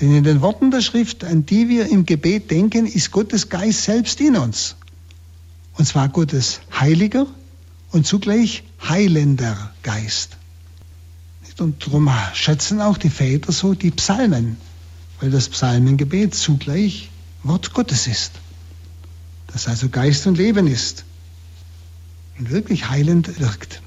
Denn 0.00 0.14
in 0.14 0.24
den 0.24 0.40
Worten 0.40 0.70
der 0.70 0.80
Schrift, 0.80 1.24
an 1.24 1.44
die 1.44 1.68
wir 1.68 1.88
im 1.88 2.06
Gebet 2.06 2.50
denken, 2.50 2.86
ist 2.86 3.10
Gottes 3.10 3.48
Geist 3.48 3.84
selbst 3.84 4.20
in 4.20 4.36
uns. 4.36 4.76
Und 5.76 5.84
zwar 5.86 6.08
Gottes 6.08 6.60
heiliger 6.72 7.26
und 7.92 8.06
zugleich 8.06 8.64
heilender 8.82 9.72
Geist. 9.82 10.36
Und 11.58 11.86
darum 11.86 12.10
schätzen 12.32 12.80
auch 12.80 12.96
die 12.96 13.10
Väter 13.10 13.52
so 13.52 13.74
die 13.74 13.90
Psalmen, 13.90 14.56
weil 15.20 15.30
das 15.30 15.50
Psalmengebet 15.50 16.34
zugleich 16.34 17.10
Wort 17.42 17.74
Gottes 17.74 18.06
ist. 18.06 18.32
Das 19.48 19.68
also 19.68 19.90
Geist 19.90 20.26
und 20.26 20.38
Leben 20.38 20.66
ist 20.66 21.04
und 22.38 22.50
wirklich 22.50 22.88
heilend 22.88 23.38
wirkt. 23.40 23.82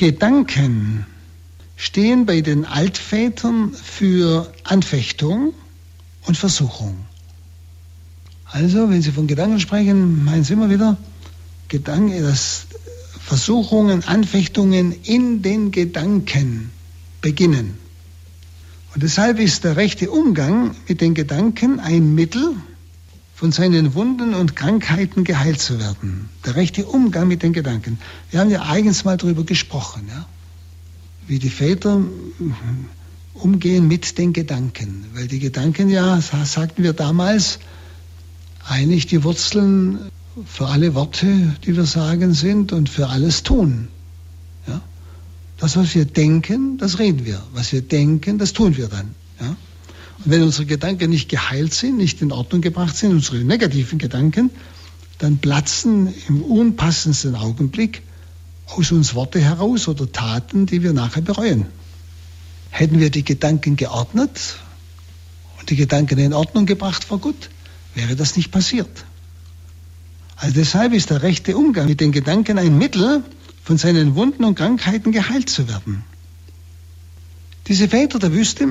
Gedanken 0.00 1.04
stehen 1.76 2.24
bei 2.24 2.40
den 2.40 2.64
Altvätern 2.64 3.74
für 3.74 4.50
Anfechtung 4.64 5.52
und 6.24 6.38
Versuchung. 6.38 6.96
Also, 8.46 8.88
wenn 8.88 9.02
Sie 9.02 9.12
von 9.12 9.26
Gedanken 9.26 9.60
sprechen, 9.60 10.24
meinen 10.24 10.42
Sie 10.42 10.54
immer 10.54 10.70
wieder 10.70 10.96
Gedanken, 11.68 12.22
dass 12.22 12.66
Versuchungen, 13.20 14.02
Anfechtungen 14.04 14.92
in 15.02 15.42
den 15.42 15.70
Gedanken 15.70 16.70
beginnen. 17.20 17.76
Und 18.94 19.02
deshalb 19.02 19.38
ist 19.38 19.64
der 19.64 19.76
rechte 19.76 20.10
Umgang 20.10 20.74
mit 20.88 21.02
den 21.02 21.12
Gedanken 21.12 21.78
ein 21.78 22.14
Mittel, 22.14 22.54
von 23.40 23.52
seinen 23.52 23.94
Wunden 23.94 24.34
und 24.34 24.54
Krankheiten 24.54 25.24
geheilt 25.24 25.60
zu 25.60 25.80
werden. 25.80 26.28
Der 26.44 26.56
rechte 26.56 26.86
Umgang 26.86 27.26
mit 27.26 27.42
den 27.42 27.52
Gedanken. 27.52 27.98
Wir 28.30 28.40
haben 28.40 28.50
ja 28.50 28.62
eigens 28.62 29.04
mal 29.04 29.16
darüber 29.16 29.44
gesprochen. 29.44 30.02
Ja? 30.08 30.26
wie 31.30 31.38
die 31.38 31.48
Väter 31.48 32.02
umgehen 33.34 33.86
mit 33.86 34.18
den 34.18 34.32
Gedanken. 34.32 35.04
Weil 35.14 35.28
die 35.28 35.38
Gedanken 35.38 35.88
ja, 35.88 36.20
sagten 36.20 36.82
wir 36.82 36.92
damals, 36.92 37.60
eigentlich 38.66 39.06
die 39.06 39.22
Wurzeln 39.22 40.10
für 40.44 40.66
alle 40.66 40.94
Worte, 40.94 41.54
die 41.64 41.76
wir 41.76 41.84
sagen, 41.84 42.34
sind 42.34 42.72
und 42.72 42.88
für 42.88 43.08
alles 43.08 43.44
tun. 43.44 43.88
Ja? 44.66 44.80
Das, 45.56 45.76
was 45.76 45.94
wir 45.94 46.04
denken, 46.04 46.78
das 46.78 46.98
reden 46.98 47.24
wir. 47.24 47.40
Was 47.52 47.72
wir 47.72 47.82
denken, 47.82 48.38
das 48.38 48.52
tun 48.52 48.76
wir 48.76 48.88
dann. 48.88 49.14
Ja? 49.40 49.56
Wenn 50.24 50.42
unsere 50.42 50.66
Gedanken 50.66 51.10
nicht 51.10 51.28
geheilt 51.28 51.72
sind, 51.72 51.96
nicht 51.96 52.20
in 52.20 52.32
Ordnung 52.32 52.60
gebracht 52.60 52.96
sind, 52.96 53.12
unsere 53.12 53.38
negativen 53.38 53.98
Gedanken, 53.98 54.50
dann 55.18 55.38
platzen 55.38 56.12
im 56.28 56.42
unpassendsten 56.42 57.34
Augenblick 57.34 58.02
aus 58.66 58.92
uns 58.92 59.14
Worte 59.14 59.40
heraus 59.40 59.88
oder 59.88 60.10
Taten, 60.10 60.66
die 60.66 60.82
wir 60.82 60.92
nachher 60.92 61.22
bereuen. 61.22 61.66
Hätten 62.70 63.00
wir 63.00 63.10
die 63.10 63.24
Gedanken 63.24 63.76
geordnet 63.76 64.56
und 65.58 65.70
die 65.70 65.76
Gedanken 65.76 66.18
in 66.18 66.32
Ordnung 66.32 66.66
gebracht 66.66 67.04
vor 67.04 67.18
Gott, 67.18 67.50
wäre 67.94 68.14
das 68.14 68.36
nicht 68.36 68.50
passiert. 68.50 69.04
Also 70.36 70.54
deshalb 70.54 70.92
ist 70.92 71.10
der 71.10 71.22
rechte 71.22 71.56
Umgang 71.56 71.86
mit 71.86 72.00
den 72.00 72.12
Gedanken 72.12 72.58
ein 72.58 72.78
Mittel, 72.78 73.24
von 73.62 73.76
seinen 73.76 74.14
Wunden 74.14 74.44
und 74.44 74.54
Krankheiten 74.54 75.12
geheilt 75.12 75.50
zu 75.50 75.68
werden. 75.68 76.02
Diese 77.68 77.88
Väter 77.88 78.18
der 78.18 78.32
Wüste 78.32 78.66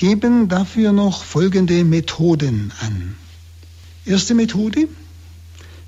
geben 0.00 0.48
dafür 0.48 0.92
noch 0.92 1.24
folgende 1.24 1.84
Methoden 1.84 2.72
an. 2.80 3.16
Erste 4.06 4.34
Methode, 4.34 4.88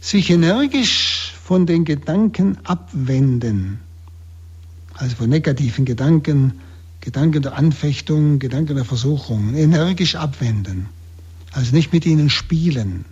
sich 0.03 0.29
energisch 0.29 1.33
von 1.43 1.65
den 1.65 1.87
Gedanken 1.87 2.59
abwenden. 2.65 3.81
Also 4.93 5.17
von 5.17 5.31
negativen 5.31 5.87
Gedanken, 5.87 6.61
Gedanken 7.01 7.41
der 7.41 7.57
Anfechtung, 7.57 8.39
Gedanken 8.39 8.77
der 8.77 8.85
Versuchung, 8.85 9.55
energisch 9.55 10.15
abwenden. 10.17 10.91
Also 11.53 11.75
nicht 11.75 11.95
mit 11.95 12.05
ihnen 12.05 12.29
spielen, 12.29 13.07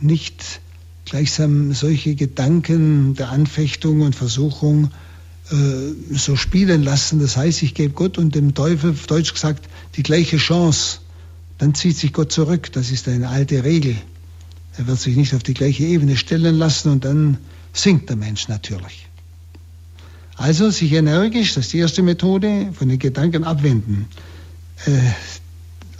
nicht 0.00 0.60
gleichsam 1.04 1.72
solche 1.72 2.16
Gedanken 2.16 3.14
der 3.14 3.30
Anfechtung 3.30 4.00
und 4.00 4.16
Versuchung 4.16 4.90
äh, 5.50 6.16
so 6.16 6.36
spielen 6.36 6.82
lassen. 6.82 7.20
Das 7.20 7.36
heißt, 7.36 7.62
ich 7.62 7.74
gebe 7.74 7.92
Gott 7.92 8.18
und 8.18 8.34
dem 8.34 8.54
Teufel, 8.54 8.94
Deutsch 9.06 9.32
gesagt, 9.32 9.68
die 9.96 10.02
gleiche 10.02 10.36
Chance. 10.36 10.98
Dann 11.58 11.74
zieht 11.74 11.96
sich 11.96 12.12
Gott 12.12 12.32
zurück. 12.32 12.72
Das 12.72 12.90
ist 12.90 13.08
eine 13.08 13.28
alte 13.28 13.64
Regel. 13.64 13.96
Er 14.76 14.86
wird 14.86 14.98
sich 14.98 15.16
nicht 15.16 15.34
auf 15.34 15.42
die 15.42 15.54
gleiche 15.54 15.84
Ebene 15.84 16.16
stellen 16.16 16.56
lassen 16.56 16.90
und 16.90 17.04
dann 17.04 17.38
sinkt 17.72 18.08
der 18.08 18.16
Mensch 18.16 18.48
natürlich. 18.48 19.06
Also 20.36 20.70
sich 20.70 20.92
energisch, 20.92 21.54
das 21.54 21.66
ist 21.66 21.72
die 21.74 21.78
erste 21.78 22.02
Methode, 22.02 22.70
von 22.72 22.88
den 22.88 22.98
Gedanken 22.98 23.44
abwenden. 23.44 24.06
Äh, 24.86 24.98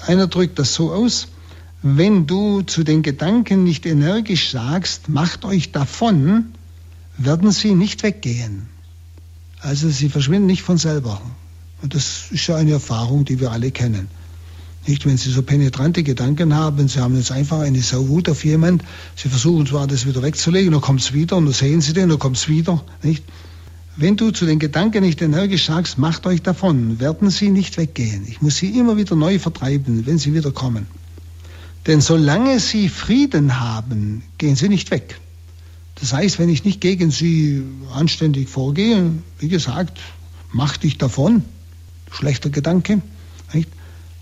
einer 0.06 0.28
drückt 0.28 0.58
das 0.58 0.72
so 0.72 0.92
aus, 0.92 1.28
wenn 1.82 2.26
du 2.26 2.62
zu 2.62 2.84
den 2.84 3.02
Gedanken 3.02 3.64
nicht 3.64 3.84
energisch 3.84 4.50
sagst, 4.50 5.08
macht 5.08 5.44
euch 5.44 5.72
davon, 5.72 6.52
werden 7.18 7.50
sie 7.50 7.74
nicht 7.74 8.02
weggehen. 8.02 8.68
Also 9.62 9.88
sie 9.90 10.08
verschwinden 10.08 10.46
nicht 10.46 10.62
von 10.62 10.78
selber. 10.78 11.20
Und 11.82 11.94
das 11.94 12.26
ist 12.30 12.46
ja 12.46 12.56
eine 12.56 12.72
Erfahrung, 12.72 13.24
die 13.24 13.40
wir 13.40 13.52
alle 13.52 13.70
kennen. 13.70 14.08
Nicht, 14.86 15.04
wenn 15.04 15.18
Sie 15.18 15.30
so 15.30 15.42
penetrante 15.42 16.02
Gedanken 16.02 16.54
haben, 16.54 16.88
Sie 16.88 17.00
haben 17.00 17.14
jetzt 17.14 17.32
einfach 17.32 17.60
eine 17.60 17.82
Sauwut 17.82 18.30
auf 18.30 18.44
jemand, 18.44 18.82
Sie 19.14 19.28
versuchen 19.28 19.66
zwar 19.66 19.86
das 19.86 20.06
wieder 20.06 20.22
wegzulegen, 20.22 20.72
dann 20.72 20.80
kommt 20.80 21.00
es 21.00 21.12
wieder 21.12 21.36
und 21.36 21.44
dann 21.44 21.52
sehen 21.52 21.82
Sie 21.82 21.92
den, 21.92 22.08
dann 22.08 22.18
kommt 22.18 22.38
es 22.38 22.48
wieder, 22.48 22.82
nicht? 23.02 23.22
Wenn 23.96 24.16
du 24.16 24.30
zu 24.30 24.46
den 24.46 24.58
Gedanken 24.58 25.02
nicht 25.02 25.20
energisch 25.20 25.66
sagst, 25.66 25.98
macht 25.98 26.26
euch 26.26 26.40
davon, 26.40 27.00
werden 27.00 27.28
sie 27.28 27.50
nicht 27.50 27.76
weggehen. 27.76 28.24
Ich 28.26 28.40
muss 28.40 28.56
sie 28.56 28.78
immer 28.78 28.96
wieder 28.96 29.14
neu 29.14 29.38
vertreiben, 29.38 30.06
wenn 30.06 30.16
sie 30.16 30.32
wieder 30.32 30.52
kommen. 30.52 30.86
Denn 31.86 32.00
solange 32.00 32.60
sie 32.60 32.88
Frieden 32.88 33.60
haben, 33.60 34.22
gehen 34.38 34.56
sie 34.56 34.70
nicht 34.70 34.90
weg. 34.90 35.20
Das 36.00 36.12
heißt, 36.12 36.38
wenn 36.38 36.48
ich 36.48 36.64
nicht 36.64 36.80
gegen 36.80 37.10
sie 37.10 37.62
anständig 37.92 38.48
vorgehe, 38.48 39.12
wie 39.38 39.48
gesagt, 39.48 40.00
mach 40.52 40.76
dich 40.78 40.98
davon, 40.98 41.44
schlechter 42.10 42.50
Gedanke, 42.50 43.02
nicht? 43.52 43.68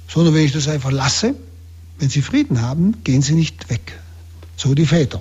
sondern 0.08 0.34
wenn 0.34 0.44
ich 0.44 0.52
das 0.52 0.68
einfach 0.68 0.90
lasse, 0.90 1.34
wenn 1.98 2.08
sie 2.08 2.22
Frieden 2.22 2.62
haben, 2.62 3.02
gehen 3.04 3.22
sie 3.22 3.34
nicht 3.34 3.70
weg. 3.70 3.98
So 4.56 4.74
die 4.74 4.86
Väter. 4.86 5.20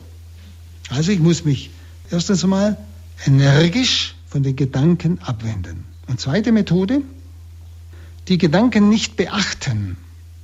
Also 0.89 1.11
ich 1.11 1.19
muss 1.19 1.45
mich 1.45 1.69
erstens 2.09 2.43
einmal 2.43 2.77
energisch 3.25 4.15
von 4.27 4.43
den 4.43 4.55
Gedanken 4.55 5.19
abwenden. 5.19 5.83
Und 6.07 6.19
zweite 6.19 6.51
Methode, 6.51 7.01
die 8.27 8.37
Gedanken 8.37 8.89
nicht 8.89 9.15
beachten, 9.15 9.97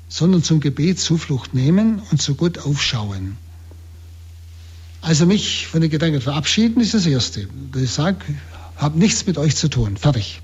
sondern 0.09 0.43
zum 0.43 0.59
Gebet 0.59 0.99
Zuflucht 0.99 1.53
nehmen 1.53 2.01
und 2.11 2.21
zu 2.21 2.35
Gott 2.35 2.59
aufschauen. 2.59 3.37
Also 5.03 5.25
mich 5.25 5.67
von 5.67 5.81
den 5.81 5.89
Gedanken 5.89 6.21
verabschieden 6.21 6.81
ist 6.81 6.93
das 6.93 7.05
Erste. 7.05 7.49
Ich 7.75 7.91
sage, 7.91 8.19
habe 8.77 8.97
nichts 8.97 9.27
mit 9.27 9.37
euch 9.37 9.57
zu 9.57 9.67
tun. 9.67 9.97
Fertig. 9.97 10.41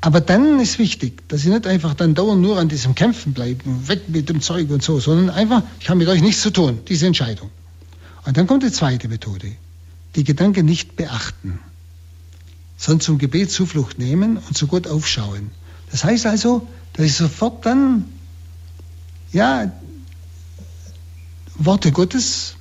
Aber 0.00 0.20
dann 0.20 0.60
ist 0.60 0.78
wichtig, 0.78 1.28
dass 1.28 1.40
Sie 1.40 1.48
nicht 1.48 1.66
einfach 1.66 1.94
dann 1.94 2.14
dauernd 2.14 2.40
nur 2.40 2.60
an 2.60 2.68
diesem 2.68 2.94
Kämpfen 2.94 3.32
bleiben, 3.32 3.88
weg 3.88 4.02
mit 4.08 4.28
dem 4.28 4.40
Zeug 4.40 4.70
und 4.70 4.80
so, 4.80 5.00
sondern 5.00 5.28
einfach, 5.30 5.64
ich 5.80 5.88
habe 5.88 5.98
mit 5.98 6.06
euch 6.06 6.22
nichts 6.22 6.40
zu 6.40 6.52
tun, 6.52 6.78
diese 6.86 7.08
Entscheidung. 7.08 7.50
Und 8.24 8.36
dann 8.36 8.46
kommt 8.46 8.62
die 8.62 8.70
zweite 8.70 9.08
Methode, 9.08 9.50
die 10.14 10.22
Gedanken 10.22 10.66
nicht 10.66 10.94
beachten, 10.94 11.58
sondern 12.76 13.00
zum 13.00 13.18
Gebet 13.18 13.50
Zuflucht 13.50 13.98
nehmen 13.98 14.36
und 14.36 14.56
zu 14.56 14.68
Gott 14.68 14.86
aufschauen. 14.86 15.50
Das 15.90 16.04
heißt 16.04 16.26
also, 16.26 16.68
dass 16.92 17.06
ich 17.06 17.14
sofort 17.16 17.66
dann, 17.66 18.04
ja, 19.32 19.72
Worte 21.58 21.92
Gottes, 21.92 22.56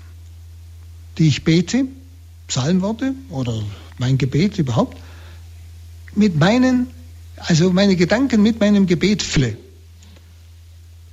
die 1.17 1.27
ich 1.27 1.43
bete, 1.43 1.85
Psalmworte 2.47 3.13
oder 3.29 3.63
mein 3.97 4.17
Gebet 4.17 4.57
überhaupt, 4.57 4.97
mit 6.13 6.37
meinen, 6.37 6.87
also 7.37 7.71
meine 7.71 7.95
Gedanken 7.95 8.41
mit 8.41 8.59
meinem 8.59 8.87
Gebet 8.87 9.21
fülle. 9.21 9.57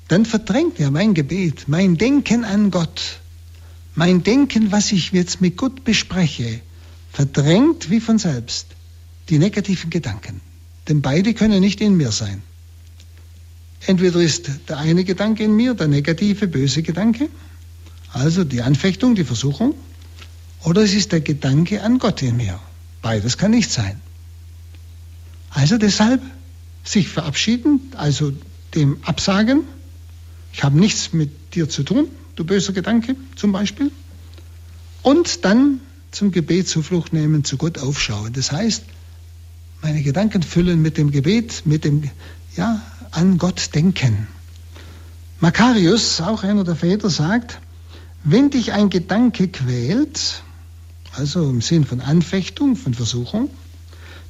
Dann 0.09 0.27
verdrängt 0.27 0.79
er 0.79 0.90
mein 0.90 1.14
Gebet, 1.14 1.68
mein 1.68 1.97
Denken 1.97 2.45
an 2.45 2.71
Gott, 2.71 3.21
mein 3.95 4.23
Denken, 4.23 4.71
was 4.71 4.92
ich 4.92 5.12
jetzt 5.12 5.40
mit 5.40 5.57
Gott 5.57 5.85
bespreche, 5.85 6.61
verdrängt 7.12 7.90
wie 7.90 8.01
von 8.01 8.18
selbst 8.18 8.66
die 9.29 9.38
negativen 9.38 9.90
Gedanken. 9.90 10.40
Denn 10.88 11.03
beide 11.03 11.35
können 11.35 11.61
nicht 11.61 11.81
in 11.81 11.97
mir 11.97 12.12
sein. 12.12 12.42
Entweder 13.87 14.21
ist 14.21 14.51
der 14.68 14.79
eine 14.79 15.05
Gedanke 15.05 15.45
in 15.45 15.57
mir 15.57 15.75
der 15.75 15.88
negative, 15.88 16.47
böse 16.47 16.83
Gedanke, 16.83 17.29
also 18.12 18.44
die 18.44 18.62
Anfechtung, 18.62 19.14
die 19.14 19.25
Versuchung, 19.25 19.75
oder 20.64 20.83
es 20.83 20.94
ist 20.94 21.12
der 21.12 21.20
Gedanke 21.20 21.83
an 21.83 21.98
Gott 21.98 22.22
in 22.22 22.37
mir. 22.37 22.59
Beides 23.01 23.37
kann 23.37 23.51
nicht 23.51 23.70
sein. 23.70 24.01
Also 25.51 25.77
deshalb 25.77 26.22
sich 26.85 27.09
verabschieden, 27.09 27.81
also 27.96 28.33
dem 28.75 28.98
absagen, 29.03 29.62
ich 30.53 30.62
habe 30.62 30.79
nichts 30.79 31.12
mit 31.12 31.55
dir 31.55 31.68
zu 31.68 31.83
tun, 31.83 32.07
du 32.37 32.44
böser 32.44 32.72
Gedanke 32.72 33.16
zum 33.37 33.53
Beispiel, 33.53 33.90
und 35.03 35.44
dann 35.44 35.81
zum 36.11 36.31
Gebet 36.31 36.68
Zuflucht 36.68 37.12
nehmen, 37.12 37.44
zu 37.44 37.57
Gott 37.57 37.79
aufschauen. 37.79 38.33
Das 38.35 38.53
heißt, 38.53 38.85
meine 39.81 40.03
Gedanken 40.03 40.42
füllen 40.42 40.81
mit 40.81 40.96
dem 40.96 41.11
Gebet, 41.11 41.62
mit 41.64 41.85
dem, 41.85 42.09
ja, 42.57 42.81
an 43.11 43.38
Gott 43.38 43.75
denken. 43.75 44.29
Makarius, 45.40 46.20
auch 46.20 46.44
einer 46.44 46.64
der 46.64 46.77
Väter, 46.77 47.11
sagt, 47.11 47.59
wenn 48.24 48.50
dich 48.50 48.72
ein 48.72 48.90
Gedanke 48.90 49.48
quält, 49.48 50.42
also 51.12 51.48
im 51.48 51.61
Sinn 51.61 51.85
von 51.85 52.00
Anfechtung, 52.00 52.76
von 52.76 52.94
Versuchung, 52.94 53.50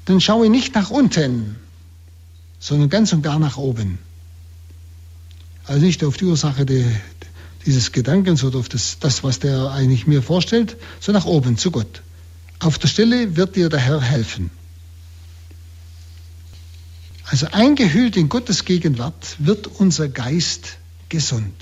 dann 0.06 0.20
schaue 0.20 0.48
nicht 0.50 0.74
nach 0.74 0.90
unten, 0.90 1.56
sondern 2.58 2.88
ganz 2.88 3.12
und 3.12 3.22
gar 3.22 3.38
nach 3.38 3.56
oben. 3.56 3.98
Also 5.66 5.84
nicht 5.84 6.02
auf 6.04 6.16
die 6.16 6.24
Ursache 6.24 6.66
de, 6.66 6.84
dieses 7.66 7.92
Gedankens 7.92 8.42
oder 8.42 8.58
auf 8.58 8.68
das, 8.68 8.98
das, 8.98 9.22
was 9.22 9.38
der 9.38 9.70
eigentlich 9.70 10.06
mir 10.06 10.22
vorstellt, 10.22 10.76
sondern 11.00 11.22
nach 11.22 11.28
oben, 11.28 11.56
zu 11.56 11.70
Gott. 11.70 12.02
Auf 12.58 12.78
der 12.78 12.88
Stelle 12.88 13.36
wird 13.36 13.56
dir 13.56 13.68
der 13.68 13.80
Herr 13.80 14.00
helfen. 14.00 14.50
Also 17.24 17.46
eingehüllt 17.46 18.16
in 18.16 18.28
Gottes 18.28 18.64
Gegenwart 18.64 19.36
wird 19.38 19.66
unser 19.66 20.08
Geist 20.08 20.78
gesund. 21.08 21.54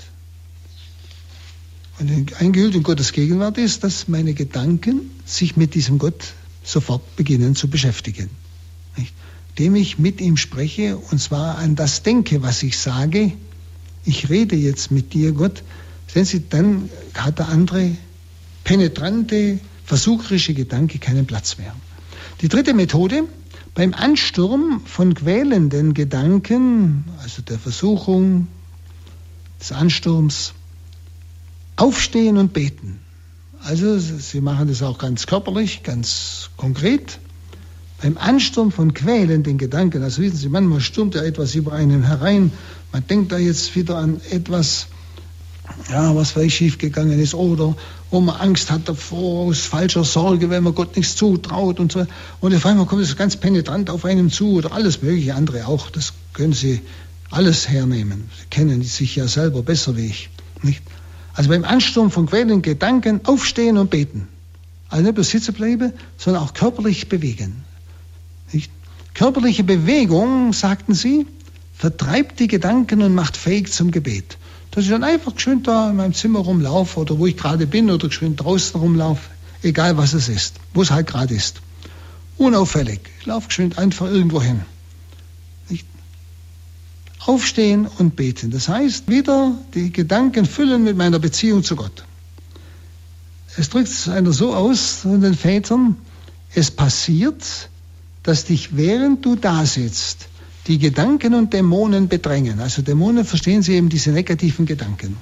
Eingehüllt 2.39 2.75
in 2.75 2.83
Gottes 2.83 3.11
Gegenwart 3.11 3.57
ist, 3.57 3.83
dass 3.83 4.07
meine 4.07 4.33
Gedanken 4.33 5.11
sich 5.25 5.55
mit 5.55 5.75
diesem 5.75 5.99
Gott 5.99 6.33
sofort 6.63 7.15
beginnen 7.15 7.55
zu 7.55 7.69
beschäftigen. 7.69 8.29
Nicht? 8.97 9.13
Dem 9.59 9.75
ich 9.75 9.99
mit 9.99 10.19
ihm 10.21 10.37
spreche 10.37 10.97
und 10.97 11.19
zwar 11.19 11.57
an 11.57 11.75
das 11.75 12.03
denke, 12.03 12.41
was 12.41 12.63
ich 12.63 12.77
sage. 12.77 13.33
Ich 14.03 14.29
rede 14.29 14.55
jetzt 14.55 14.89
mit 14.89 15.13
dir, 15.13 15.33
Gott. 15.33 15.63
Sehen 16.07 16.25
Sie, 16.25 16.49
dann 16.49 16.89
hat 17.13 17.39
der 17.39 17.49
andere 17.49 17.91
penetrante, 18.63 19.59
versucherische 19.85 20.53
Gedanke 20.53 20.97
keinen 20.97 21.25
Platz 21.25 21.57
mehr. 21.57 21.75
Die 22.41 22.47
dritte 22.47 22.73
Methode, 22.73 23.25
beim 23.75 23.93
Ansturm 23.93 24.81
von 24.85 25.13
quälenden 25.13 25.93
Gedanken, 25.93 27.05
also 27.21 27.41
der 27.41 27.59
Versuchung, 27.59 28.47
des 29.59 29.71
Ansturms, 29.71 30.53
aufstehen 31.81 32.37
und 32.37 32.53
beten. 32.53 32.99
Also 33.63 33.97
sie 33.97 34.39
machen 34.39 34.67
das 34.67 34.83
auch 34.83 34.99
ganz 34.99 35.25
körperlich, 35.25 35.81
ganz 35.81 36.51
konkret. 36.55 37.17
Beim 38.01 38.17
Ansturm 38.17 38.71
von 38.71 38.93
quälenden 38.93 39.57
Gedanken, 39.57 40.03
also 40.03 40.21
wissen 40.21 40.37
Sie, 40.37 40.49
manchmal 40.49 40.79
stürmt 40.79 41.15
ja 41.15 41.23
etwas 41.23 41.55
über 41.55 41.73
einen 41.73 42.03
herein, 42.03 42.51
man 42.91 43.05
denkt 43.07 43.31
da 43.31 43.37
jetzt 43.37 43.75
wieder 43.75 43.97
an 43.97 44.21
etwas, 44.29 44.87
ja, 45.89 46.15
was 46.15 46.31
vielleicht 46.31 46.57
schiefgegangen 46.57 47.19
ist 47.19 47.33
oder 47.33 47.75
wo 48.11 48.21
man 48.21 48.35
Angst 48.35 48.69
hat 48.69 48.87
davor, 48.87 49.47
aus 49.47 49.61
falscher 49.61 50.03
Sorge, 50.03 50.51
wenn 50.51 50.63
man 50.63 50.75
Gott 50.75 50.95
nichts 50.95 51.15
zutraut 51.15 51.79
und 51.79 51.91
so. 51.91 52.05
Und 52.41 52.53
auf 52.53 52.65
einmal 52.65 52.85
kommt 52.85 53.01
es 53.01 53.15
ganz 53.15 53.37
penetrant 53.37 53.89
auf 53.89 54.05
einem 54.05 54.29
zu 54.29 54.53
oder 54.53 54.71
alles 54.71 55.01
mögliche 55.01 55.33
andere 55.33 55.65
auch. 55.65 55.89
Das 55.89 56.13
können 56.33 56.53
Sie 56.53 56.81
alles 57.31 57.69
hernehmen. 57.69 58.29
Sie 58.39 58.47
kennen 58.51 58.83
sich 58.83 59.15
ja 59.15 59.27
selber 59.27 59.63
besser 59.63 59.95
wie 59.95 60.07
ich. 60.07 60.29
Nicht? 60.61 60.83
Also 61.33 61.49
beim 61.49 61.63
Ansturm 61.63 62.11
von 62.11 62.27
quälenden 62.27 62.61
Gedanken 62.61 63.21
aufstehen 63.25 63.77
und 63.77 63.89
beten. 63.89 64.27
Also 64.89 65.03
nicht 65.03 65.15
bloß 65.15 65.29
sitzen 65.29 65.53
bleiben, 65.53 65.93
sondern 66.17 66.43
auch 66.43 66.53
körperlich 66.53 67.07
bewegen. 67.07 67.63
Nicht? 68.51 68.71
Körperliche 69.13 69.63
Bewegung, 69.63 70.53
sagten 70.53 70.93
sie, 70.93 71.25
vertreibt 71.73 72.39
die 72.39 72.47
Gedanken 72.47 73.01
und 73.01 73.15
macht 73.15 73.37
fähig 73.37 73.71
zum 73.71 73.91
Gebet. 73.91 74.37
Dass 74.71 74.85
ich 74.85 74.89
dann 74.89 75.03
einfach 75.03 75.33
schön 75.37 75.63
da 75.63 75.89
in 75.89 75.97
meinem 75.97 76.13
Zimmer 76.13 76.39
rumlaufe 76.39 76.99
oder 76.99 77.17
wo 77.17 77.25
ich 77.25 77.37
gerade 77.37 77.67
bin 77.67 77.89
oder 77.89 78.11
schön 78.11 78.35
draußen 78.35 78.79
rumlaufe, 78.79 79.29
egal 79.63 79.97
was 79.97 80.13
es 80.13 80.29
ist, 80.29 80.55
wo 80.73 80.81
es 80.81 80.91
halt 80.91 81.07
gerade 81.07 81.33
ist. 81.33 81.61
Unauffällig. 82.37 83.01
Ich 83.19 83.25
laufe 83.25 83.51
schön 83.51 83.77
einfach 83.77 84.07
irgendwo 84.07 84.41
hin. 84.41 84.61
Aufstehen 87.25 87.87
und 87.99 88.15
beten. 88.15 88.51
Das 88.51 88.67
heißt, 88.67 89.07
wieder 89.07 89.57
die 89.73 89.91
Gedanken 89.91 90.45
füllen 90.45 90.83
mit 90.83 90.97
meiner 90.97 91.19
Beziehung 91.19 91.63
zu 91.63 91.75
Gott. 91.75 92.03
Es 93.57 93.69
drückt 93.69 93.89
es 93.89 94.07
einer 94.07 94.31
so 94.31 94.55
aus 94.55 95.01
von 95.01 95.21
den 95.21 95.35
Vätern, 95.35 95.97
es 96.53 96.71
passiert, 96.71 97.69
dass 98.23 98.45
dich 98.45 98.75
während 98.75 99.25
du 99.25 99.35
da 99.35 99.65
sitzt, 99.65 100.27
die 100.67 100.77
Gedanken 100.77 101.33
und 101.33 101.53
Dämonen 101.53 102.07
bedrängen. 102.07 102.59
Also 102.59 102.81
Dämonen 102.81 103.25
verstehen 103.25 103.61
Sie 103.61 103.73
eben 103.73 103.89
diese 103.89 104.11
negativen 104.11 104.65
Gedanken. 104.65 105.17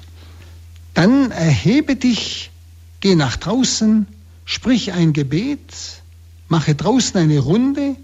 Dann 0.94 1.32
erhebe 1.32 1.96
dich, 1.96 2.52
geh 3.00 3.16
nach 3.16 3.38
draußen, 3.38 4.06
sprich 4.46 4.92
ein 4.92 5.14
Gebet, 5.14 5.62
mache 6.50 6.76
draußen 6.76 7.20
eine 7.20 7.40
Runde 7.40 7.96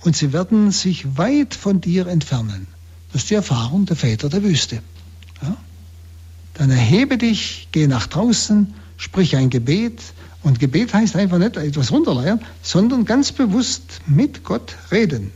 und 0.00 0.16
sie 0.16 0.32
werden 0.32 0.70
sich 0.72 1.16
weit 1.16 1.54
von 1.54 1.80
dir 1.80 2.06
entfernen. 2.06 2.66
Das 3.14 3.22
ist 3.22 3.30
die 3.30 3.34
Erfahrung 3.34 3.86
der 3.86 3.94
Väter 3.94 4.28
der 4.28 4.42
Wüste. 4.42 4.82
Ja? 5.40 5.56
Dann 6.54 6.70
erhebe 6.72 7.16
dich, 7.16 7.68
geh 7.70 7.86
nach 7.86 8.08
draußen, 8.08 8.74
sprich 8.96 9.36
ein 9.36 9.50
Gebet. 9.50 10.00
Und 10.42 10.58
Gebet 10.58 10.92
heißt 10.92 11.14
einfach 11.14 11.38
nicht 11.38 11.56
etwas 11.56 11.92
runterleiern, 11.92 12.40
sondern 12.60 13.04
ganz 13.04 13.30
bewusst 13.30 14.00
mit 14.08 14.42
Gott 14.42 14.74
reden. 14.90 15.30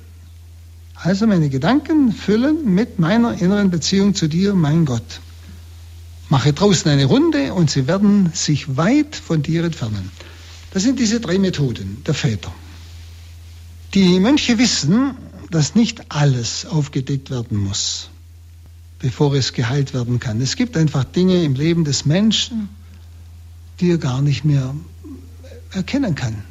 Also 0.96 1.28
meine 1.28 1.50
Gedanken 1.50 2.10
füllen 2.10 2.74
mit 2.74 2.98
meiner 2.98 3.40
inneren 3.40 3.70
Beziehung 3.70 4.12
zu 4.16 4.26
dir, 4.26 4.54
mein 4.54 4.84
Gott. 4.84 5.20
Mache 6.28 6.52
draußen 6.52 6.90
eine 6.90 7.04
Runde 7.04 7.54
und 7.54 7.70
sie 7.70 7.86
werden 7.86 8.32
sich 8.34 8.76
weit 8.76 9.14
von 9.14 9.44
dir 9.44 9.62
entfernen. 9.62 10.10
Das 10.72 10.82
sind 10.82 10.98
diese 10.98 11.20
drei 11.20 11.38
Methoden 11.38 12.02
der 12.04 12.14
Väter. 12.14 12.52
Die 13.94 14.18
Mönche 14.18 14.58
wissen, 14.58 15.14
dass 15.50 15.74
nicht 15.74 16.10
alles 16.10 16.66
aufgedeckt 16.66 17.30
werden 17.30 17.58
muss, 17.58 18.10
bevor 18.98 19.34
es 19.34 19.52
geheilt 19.52 19.94
werden 19.94 20.20
kann. 20.20 20.40
Es 20.40 20.56
gibt 20.56 20.76
einfach 20.76 21.04
Dinge 21.04 21.42
im 21.42 21.54
Leben 21.54 21.84
des 21.84 22.04
Menschen, 22.04 22.68
die 23.80 23.90
er 23.90 23.98
gar 23.98 24.22
nicht 24.22 24.44
mehr 24.44 24.74
erkennen 25.72 26.14
kann. 26.14 26.42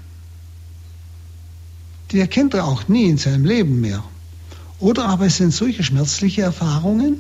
Die 2.12 2.20
erkennt 2.20 2.54
er 2.54 2.66
auch 2.66 2.88
nie 2.88 3.10
in 3.10 3.18
seinem 3.18 3.46
Leben 3.46 3.82
mehr. 3.82 4.04
Oder 4.80 5.06
aber 5.06 5.26
es 5.26 5.38
sind 5.38 5.54
solche 5.54 5.84
schmerzliche 5.84 6.44
Erfahrungen, 6.44 7.18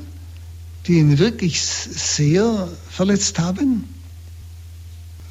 die 0.86 1.00
ihn 1.00 1.18
wirklich 1.20 1.62
sehr 1.62 2.70
verletzt 2.90 3.40
haben. 3.40 3.84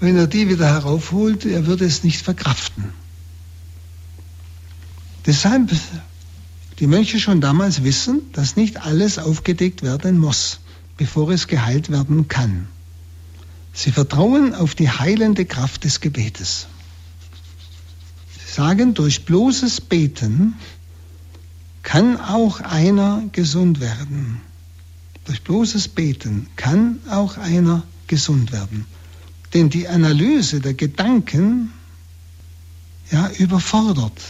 Wenn 0.01 0.17
er 0.17 0.27
die 0.27 0.49
wieder 0.49 0.67
heraufholt, 0.67 1.47
er 1.47 1.67
würde 1.67 1.87
es 1.87 2.05
nicht 2.05 2.21
verkraften. 2.21 2.93
Deshalb 5.25 5.71
die 6.79 6.87
Mönche 6.87 7.19
schon 7.19 7.41
damals 7.41 7.85
wissen, 7.85 8.21
dass 8.33 8.57
nicht 8.57 8.83
alles 8.83 9.19
aufgedeckt 9.19 9.83
werden 9.83 10.19
muss, 10.19 10.61
bevor 10.97 11.31
es 11.31 11.47
geheilt 11.47 11.91
werden 11.91 12.29
kann. 12.29 12.69
Sie 13.73 13.93
vertrauen 13.93 14.55
auf 14.55 14.75
die 14.75 14.91
heilende 14.91 15.45
Kraft 15.45 15.85
des 15.85 16.01
Gebetes. 16.01 16.67
Sie 18.39 18.53
sagen, 18.53 18.95
durch 18.95 19.25
bloßes 19.25 19.83
Beten 19.83 20.55
kann 21.83 22.19
auch 22.19 22.61
einer 22.61 23.23
gesund 23.33 23.81
werden. 23.81 24.41
Durch 25.25 25.43
bloßes 25.43 25.89
Beten 25.89 26.49
kann 26.57 27.01
auch 27.11 27.37
einer 27.37 27.83
gesund 28.07 28.53
werden. 28.53 28.87
Denn 29.55 29.71
die 29.71 29.89
Analyse 29.89 30.61
der 30.61 30.75
Gedanken 30.75 31.73
ja, 33.11 33.31
überfordert. 33.39 34.21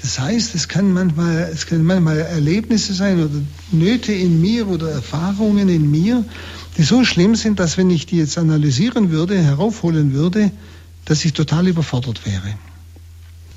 Das 0.00 0.18
heißt, 0.18 0.54
es 0.54 0.68
kann 0.68 0.92
manchmal, 0.92 1.50
es 1.52 1.66
können 1.66 1.84
manchmal 1.84 2.18
Erlebnisse 2.18 2.94
sein 2.94 3.20
oder 3.20 3.40
Nöte 3.72 4.12
in 4.12 4.40
mir 4.40 4.68
oder 4.68 4.90
Erfahrungen 4.90 5.68
in 5.68 5.90
mir, 5.90 6.24
die 6.76 6.84
so 6.84 7.04
schlimm 7.04 7.34
sind, 7.34 7.58
dass 7.58 7.76
wenn 7.76 7.90
ich 7.90 8.06
die 8.06 8.18
jetzt 8.18 8.38
analysieren 8.38 9.10
würde, 9.10 9.36
heraufholen 9.36 10.12
würde, 10.12 10.52
dass 11.04 11.24
ich 11.24 11.32
total 11.32 11.66
überfordert 11.66 12.24
wäre. 12.24 12.54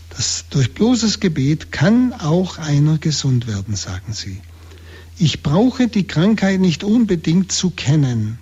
Das, 0.09 0.45
durch 0.49 0.73
bloßes 0.73 1.19
Gebet 1.19 1.71
kann 1.71 2.13
auch 2.13 2.57
einer 2.57 2.97
gesund 2.97 3.47
werden, 3.47 3.75
sagen 3.75 4.13
sie. 4.13 4.41
Ich 5.19 5.43
brauche 5.43 5.87
die 5.87 6.07
Krankheit 6.07 6.59
nicht 6.59 6.83
unbedingt 6.83 7.51
zu 7.51 7.69
kennen, 7.69 8.39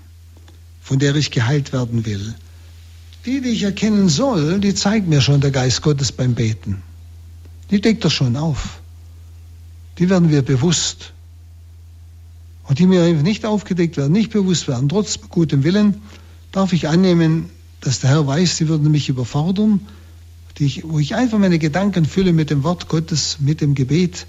von 0.81 0.99
der 0.99 1.15
ich 1.15 1.31
geheilt 1.31 1.73
werden 1.73 2.05
will. 2.05 2.33
Die, 3.25 3.41
die 3.41 3.49
ich 3.49 3.63
erkennen 3.63 4.07
soll, 4.07 4.59
die 4.59 4.73
zeigt 4.73 5.07
mir 5.07 5.19
schon 5.19 5.41
der 5.41 5.51
Geist 5.51 5.81
Gottes 5.81 6.13
beim 6.13 6.35
Beten. 6.35 6.81
Die 7.71 7.81
deckt 7.81 8.03
er 8.03 8.09
schon 8.09 8.35
auf. 8.35 8.79
Die 9.97 10.09
werden 10.09 10.29
wir 10.29 10.41
bewusst. 10.41 11.13
Und 12.63 12.79
die 12.79 12.87
mir 12.87 13.13
nicht 13.13 13.45
aufgedeckt 13.45 13.97
werden, 13.97 14.11
nicht 14.11 14.31
bewusst 14.31 14.67
werden, 14.67 14.89
trotz 14.89 15.19
gutem 15.29 15.63
Willen, 15.63 16.01
darf 16.51 16.73
ich 16.73 16.87
annehmen, 16.87 17.49
dass 17.81 17.99
der 17.99 18.11
Herr 18.11 18.27
weiß, 18.27 18.57
sie 18.57 18.67
würden 18.67 18.91
mich 18.91 19.09
überfordern, 19.09 19.81
ich, 20.59 20.83
wo 20.83 20.99
ich 20.99 21.15
einfach 21.15 21.37
meine 21.37 21.59
Gedanken 21.59 22.05
fülle 22.05 22.33
mit 22.33 22.49
dem 22.49 22.63
Wort 22.63 22.87
Gottes, 22.89 23.37
mit 23.39 23.61
dem 23.61 23.75
Gebet. 23.75 24.27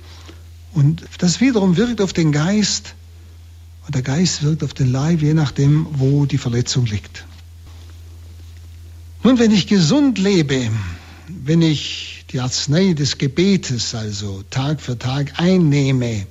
Und 0.73 1.03
das 1.19 1.41
wiederum 1.41 1.77
wirkt 1.77 2.01
auf 2.01 2.13
den 2.13 2.33
Geist 2.33 2.95
und 3.87 3.95
der 3.95 4.03
Geist 4.03 4.43
wirkt 4.43 4.63
auf 4.63 4.75
den 4.75 4.93
Leib, 4.93 5.23
je 5.23 5.35
nachdem, 5.35 5.87
wo 5.93 6.27
die 6.27 6.39
Verletzung 6.39 6.87
liegt. 6.87 7.25
Nun, 9.23 9.39
wenn 9.39 9.51
ich 9.51 9.67
gesund 9.67 10.19
lebe, 10.19 10.71
wenn 11.29 11.63
ich 11.63 12.10
die 12.33 12.41
Arznei 12.41 12.93
des 12.93 13.19
Gebetes, 13.19 13.95
also 13.95 14.43
Tag 14.51 14.81
für 14.81 14.99
Tag 14.99 15.39
einnehme, 15.39 16.27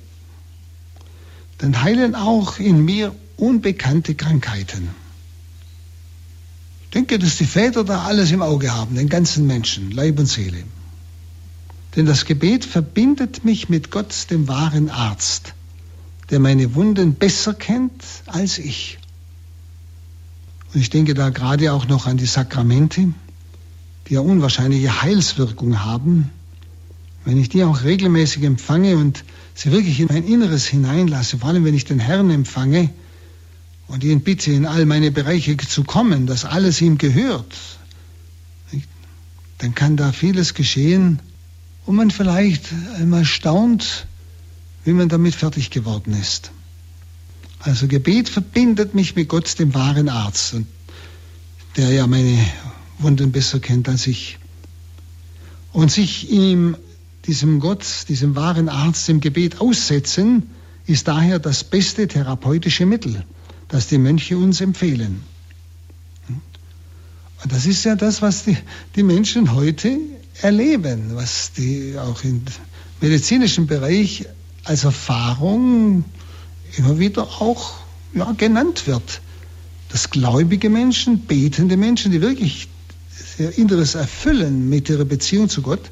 dann 1.58 1.82
heilen 1.82 2.14
auch 2.14 2.58
in 2.58 2.84
mir 2.84 3.14
unbekannte 3.36 4.14
Krankheiten. 4.14 4.88
Ich 6.84 6.90
denke, 6.90 7.18
dass 7.18 7.36
die 7.36 7.44
Väter 7.44 7.84
da 7.84 8.04
alles 8.04 8.32
im 8.32 8.42
Auge 8.42 8.74
haben, 8.74 8.96
den 8.96 9.08
ganzen 9.08 9.46
Menschen, 9.46 9.90
Leib 9.90 10.18
und 10.18 10.26
Seele. 10.26 10.64
Denn 11.96 12.06
das 12.06 12.24
Gebet 12.24 12.64
verbindet 12.64 13.44
mich 13.44 13.68
mit 13.68 13.90
Gott, 13.90 14.30
dem 14.30 14.48
wahren 14.48 14.90
Arzt, 14.90 15.54
der 16.30 16.40
meine 16.40 16.74
Wunden 16.74 17.14
besser 17.14 17.52
kennt 17.52 18.02
als 18.26 18.58
ich. 18.58 18.98
Und 20.72 20.80
ich 20.80 20.90
denke 20.90 21.14
da 21.14 21.30
gerade 21.30 21.72
auch 21.72 21.88
noch 21.88 22.06
an 22.06 22.16
die 22.16 22.26
Sakramente, 22.26 23.12
die 24.10 24.14
ja 24.14 24.20
unwahrscheinliche 24.20 25.02
Heilswirkung 25.02 25.84
haben. 25.84 26.30
Wenn 27.24 27.38
ich 27.38 27.48
die 27.48 27.62
auch 27.62 27.84
regelmäßig 27.84 28.42
empfange 28.42 28.96
und 28.96 29.24
sie 29.54 29.70
wirklich 29.70 30.00
in 30.00 30.08
mein 30.08 30.26
Inneres 30.26 30.66
hineinlasse, 30.66 31.38
vor 31.38 31.50
allem 31.50 31.64
wenn 31.64 31.74
ich 31.74 31.84
den 31.84 32.00
Herrn 32.00 32.28
empfange 32.30 32.90
und 33.86 34.02
ihn 34.02 34.22
bitte, 34.22 34.50
in 34.50 34.66
all 34.66 34.84
meine 34.84 35.12
Bereiche 35.12 35.56
zu 35.56 35.84
kommen, 35.84 36.26
dass 36.26 36.44
alles 36.44 36.80
ihm 36.80 36.98
gehört, 36.98 37.54
dann 39.58 39.74
kann 39.76 39.96
da 39.96 40.10
vieles 40.10 40.54
geschehen, 40.54 41.20
wo 41.86 41.92
man 41.92 42.10
vielleicht 42.10 42.66
einmal 42.98 43.24
staunt, 43.24 44.06
wie 44.84 44.92
man 44.92 45.08
damit 45.08 45.36
fertig 45.36 45.70
geworden 45.70 46.18
ist. 46.20 46.50
Also 47.60 47.86
Gebet 47.86 48.28
verbindet 48.28 48.94
mich 48.94 49.14
mit 49.14 49.28
Gott, 49.28 49.56
dem 49.58 49.74
wahren 49.74 50.08
Arzt, 50.08 50.54
und 50.54 50.66
der 51.76 51.90
ja 51.90 52.06
meine 52.06 52.38
Wunden 53.02 53.32
besser 53.32 53.60
kennt 53.60 53.88
als 53.88 54.06
ich. 54.06 54.38
Und 55.72 55.90
sich 55.90 56.30
ihm, 56.30 56.76
diesem 57.26 57.60
Gott, 57.60 57.84
diesem 58.08 58.36
wahren 58.36 58.68
Arzt, 58.68 59.08
dem 59.08 59.20
Gebet 59.20 59.60
aussetzen, 59.60 60.50
ist 60.86 61.08
daher 61.08 61.38
das 61.38 61.64
beste 61.64 62.08
therapeutische 62.08 62.86
Mittel, 62.86 63.24
das 63.68 63.86
die 63.86 63.98
Mönche 63.98 64.36
uns 64.36 64.60
empfehlen. 64.60 65.22
Und 67.42 67.52
das 67.52 67.66
ist 67.66 67.84
ja 67.84 67.96
das, 67.96 68.20
was 68.20 68.44
die, 68.44 68.56
die 68.96 69.02
Menschen 69.02 69.54
heute 69.54 69.98
erleben, 70.42 71.14
was 71.14 71.52
die 71.52 71.96
auch 71.98 72.22
im 72.24 72.42
medizinischen 73.00 73.66
Bereich 73.66 74.26
als 74.64 74.84
Erfahrung 74.84 76.04
immer 76.76 76.98
wieder 76.98 77.22
auch 77.22 77.72
ja, 78.14 78.32
genannt 78.32 78.86
wird. 78.86 79.22
Dass 79.88 80.10
gläubige 80.10 80.70
Menschen, 80.70 81.26
betende 81.26 81.76
Menschen, 81.76 82.12
die 82.12 82.20
wirklich 82.20 82.68
ihr 83.40 83.56
Inneres 83.58 83.94
erfüllen 83.94 84.68
mit 84.68 84.88
ihrer 84.88 85.04
Beziehung 85.04 85.48
zu 85.48 85.62
Gott, 85.62 85.90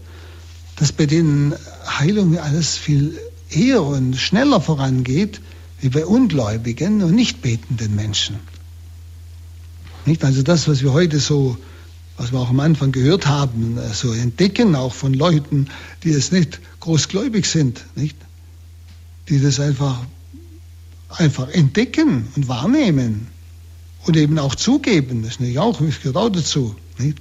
dass 0.76 0.92
bei 0.92 1.06
denen 1.06 1.54
Heilung 1.98 2.38
alles 2.38 2.76
viel 2.76 3.18
eher 3.50 3.82
und 3.82 4.14
schneller 4.16 4.60
vorangeht 4.60 5.40
wie 5.80 5.88
bei 5.88 6.06
ungläubigen 6.06 7.02
und 7.02 7.14
nicht 7.14 7.42
betenden 7.42 7.96
Menschen. 7.96 8.36
Nicht? 10.06 10.24
Also 10.24 10.42
das, 10.42 10.68
was 10.68 10.82
wir 10.82 10.92
heute 10.92 11.18
so, 11.18 11.56
was 12.16 12.32
wir 12.32 12.38
auch 12.38 12.50
am 12.50 12.60
Anfang 12.60 12.92
gehört 12.92 13.26
haben, 13.26 13.78
so 13.92 14.12
entdecken, 14.12 14.74
auch 14.74 14.94
von 14.94 15.14
Leuten, 15.14 15.68
die 16.04 16.10
es 16.10 16.32
nicht 16.32 16.60
großgläubig 16.80 17.46
sind, 17.46 17.84
nicht? 17.96 18.16
die 19.28 19.40
das 19.40 19.60
einfach 19.60 20.00
einfach 21.10 21.48
entdecken 21.48 22.28
und 22.36 22.48
wahrnehmen 22.48 23.28
und 24.04 24.16
eben 24.16 24.38
auch 24.38 24.54
zugeben. 24.54 25.22
Das 25.22 25.40
nicht 25.40 25.58
auch, 25.58 25.80
das 25.80 26.00
gehört 26.00 26.16
auch 26.16 26.28
dazu. 26.28 26.74
Nicht? 26.98 27.18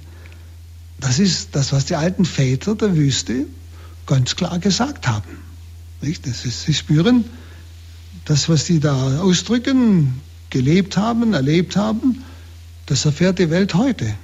Das 1.00 1.18
ist 1.18 1.50
das, 1.52 1.72
was 1.72 1.86
die 1.86 1.94
alten 1.94 2.24
Väter 2.24 2.74
der 2.74 2.96
Wüste 2.96 3.46
ganz 4.06 4.36
klar 4.36 4.58
gesagt 4.58 5.06
haben. 5.06 5.38
Nicht? 6.00 6.26
Das 6.26 6.44
ist, 6.44 6.62
sie 6.62 6.74
spüren, 6.74 7.24
das, 8.24 8.48
was 8.48 8.66
sie 8.66 8.80
da 8.80 9.20
ausdrücken, 9.20 10.20
gelebt 10.50 10.96
haben, 10.96 11.34
erlebt 11.34 11.76
haben, 11.76 12.24
das 12.86 13.04
erfährt 13.04 13.38
die 13.38 13.50
Welt 13.50 13.74
heute. 13.74 14.14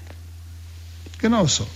Genauso. 1.18 1.66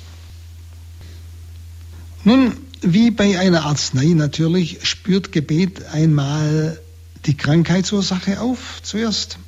Nun, 2.24 2.57
wie 2.82 3.11
bei 3.11 3.38
einer 3.38 3.64
Arznei 3.66 4.07
natürlich, 4.07 4.86
spürt 4.86 5.32
Gebet 5.32 5.84
einmal 5.86 6.80
die 7.26 7.36
Krankheitsursache 7.36 8.40
auf 8.40 8.80
zuerst 8.82 9.38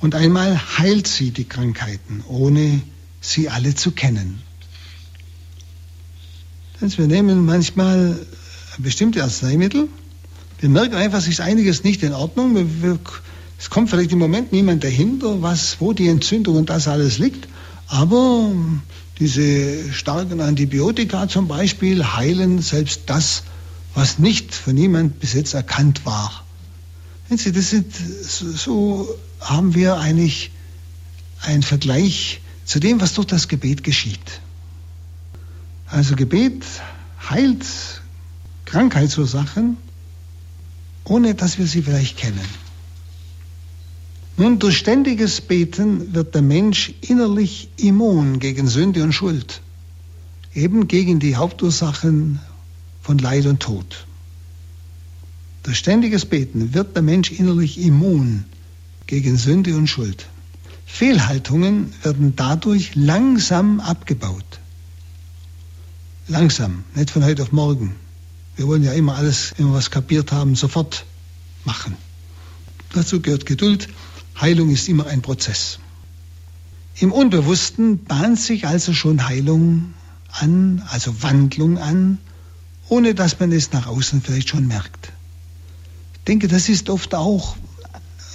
und 0.00 0.14
einmal 0.14 0.78
heilt 0.78 1.06
sie 1.06 1.30
die 1.30 1.44
Krankheiten, 1.44 2.22
ohne 2.26 2.82
sie 3.20 3.48
alle 3.48 3.74
zu 3.74 3.90
kennen. 3.92 4.42
wir 6.80 7.06
nehmen 7.06 7.44
manchmal 7.44 8.18
bestimmte 8.78 9.22
Arzneimittel, 9.22 9.88
wir 10.60 10.68
merken 10.68 10.94
einfach, 10.94 11.18
es 11.18 11.28
ist 11.28 11.40
einiges 11.40 11.84
nicht 11.84 12.02
in 12.02 12.12
Ordnung, 12.12 12.56
es 13.58 13.70
kommt 13.70 13.90
vielleicht 13.90 14.12
im 14.12 14.18
Moment 14.18 14.52
niemand 14.52 14.84
dahinter, 14.84 15.42
was, 15.42 15.80
wo 15.80 15.92
die 15.92 16.08
Entzündung 16.08 16.56
und 16.56 16.70
das 16.70 16.88
alles 16.88 17.18
liegt, 17.18 17.48
aber 17.88 18.52
diese 19.18 19.92
starken 19.92 20.40
Antibiotika 20.40 21.28
zum 21.28 21.46
Beispiel 21.46 22.04
heilen 22.04 22.62
selbst 22.62 23.02
das, 23.06 23.42
was 23.94 24.18
nicht 24.18 24.54
von 24.54 24.74
niemand 24.74 25.20
bis 25.20 25.34
jetzt 25.34 25.52
erkannt 25.52 26.06
war. 26.06 26.44
Sie, 27.28 27.52
das 27.52 27.70
sind, 27.70 27.92
so 27.94 29.08
haben 29.40 29.74
wir 29.74 29.98
eigentlich 29.98 30.50
einen 31.42 31.62
Vergleich 31.62 32.40
zu 32.70 32.78
dem, 32.78 33.00
was 33.00 33.14
durch 33.14 33.26
das 33.26 33.48
Gebet 33.48 33.82
geschieht. 33.82 34.40
Also 35.88 36.14
Gebet 36.14 36.64
heilt 37.28 37.66
Krankheitsursachen, 38.64 39.76
ohne 41.02 41.34
dass 41.34 41.58
wir 41.58 41.66
sie 41.66 41.82
vielleicht 41.82 42.16
kennen. 42.16 42.48
Nun, 44.36 44.60
durch 44.60 44.78
ständiges 44.78 45.40
Beten 45.40 46.14
wird 46.14 46.36
der 46.36 46.42
Mensch 46.42 46.94
innerlich 47.00 47.70
immun 47.76 48.38
gegen 48.38 48.68
Sünde 48.68 49.02
und 49.02 49.14
Schuld, 49.14 49.62
eben 50.54 50.86
gegen 50.86 51.18
die 51.18 51.34
Hauptursachen 51.34 52.38
von 53.02 53.18
Leid 53.18 53.46
und 53.46 53.58
Tod. 53.58 54.06
Durch 55.64 55.78
ständiges 55.78 56.24
Beten 56.24 56.72
wird 56.72 56.94
der 56.94 57.02
Mensch 57.02 57.32
innerlich 57.32 57.80
immun 57.80 58.44
gegen 59.08 59.36
Sünde 59.36 59.76
und 59.76 59.88
Schuld. 59.88 60.28
Fehlhaltungen 60.92 61.94
werden 62.02 62.36
dadurch 62.36 62.94
langsam 62.94 63.80
abgebaut. 63.80 64.60
Langsam, 66.28 66.84
nicht 66.94 67.10
von 67.10 67.24
heute 67.24 67.42
auf 67.42 67.52
morgen. 67.52 67.96
Wir 68.56 68.66
wollen 68.66 68.82
ja 68.82 68.92
immer 68.92 69.14
alles, 69.16 69.54
wenn 69.56 69.68
wir 69.68 69.74
was 69.74 69.90
kapiert 69.90 70.32
haben, 70.32 70.54
sofort 70.56 71.06
machen. 71.64 71.96
Dazu 72.92 73.20
gehört 73.20 73.46
Geduld. 73.46 73.88
Heilung 74.38 74.70
ist 74.70 74.88
immer 74.88 75.06
ein 75.06 75.22
Prozess. 75.22 75.78
Im 76.96 77.12
Unbewussten 77.12 78.04
bahnt 78.04 78.38
sich 78.38 78.66
also 78.66 78.92
schon 78.92 79.26
Heilung 79.26 79.94
an, 80.32 80.82
also 80.90 81.22
Wandlung 81.22 81.78
an, 81.78 82.18
ohne 82.88 83.14
dass 83.14 83.40
man 83.40 83.52
es 83.52 83.72
nach 83.72 83.86
außen 83.86 84.20
vielleicht 84.20 84.50
schon 84.50 84.66
merkt. 84.66 85.12
Ich 86.14 86.20
denke, 86.24 86.48
das 86.48 86.68
ist 86.68 86.90
oft 86.90 87.14
auch, 87.14 87.56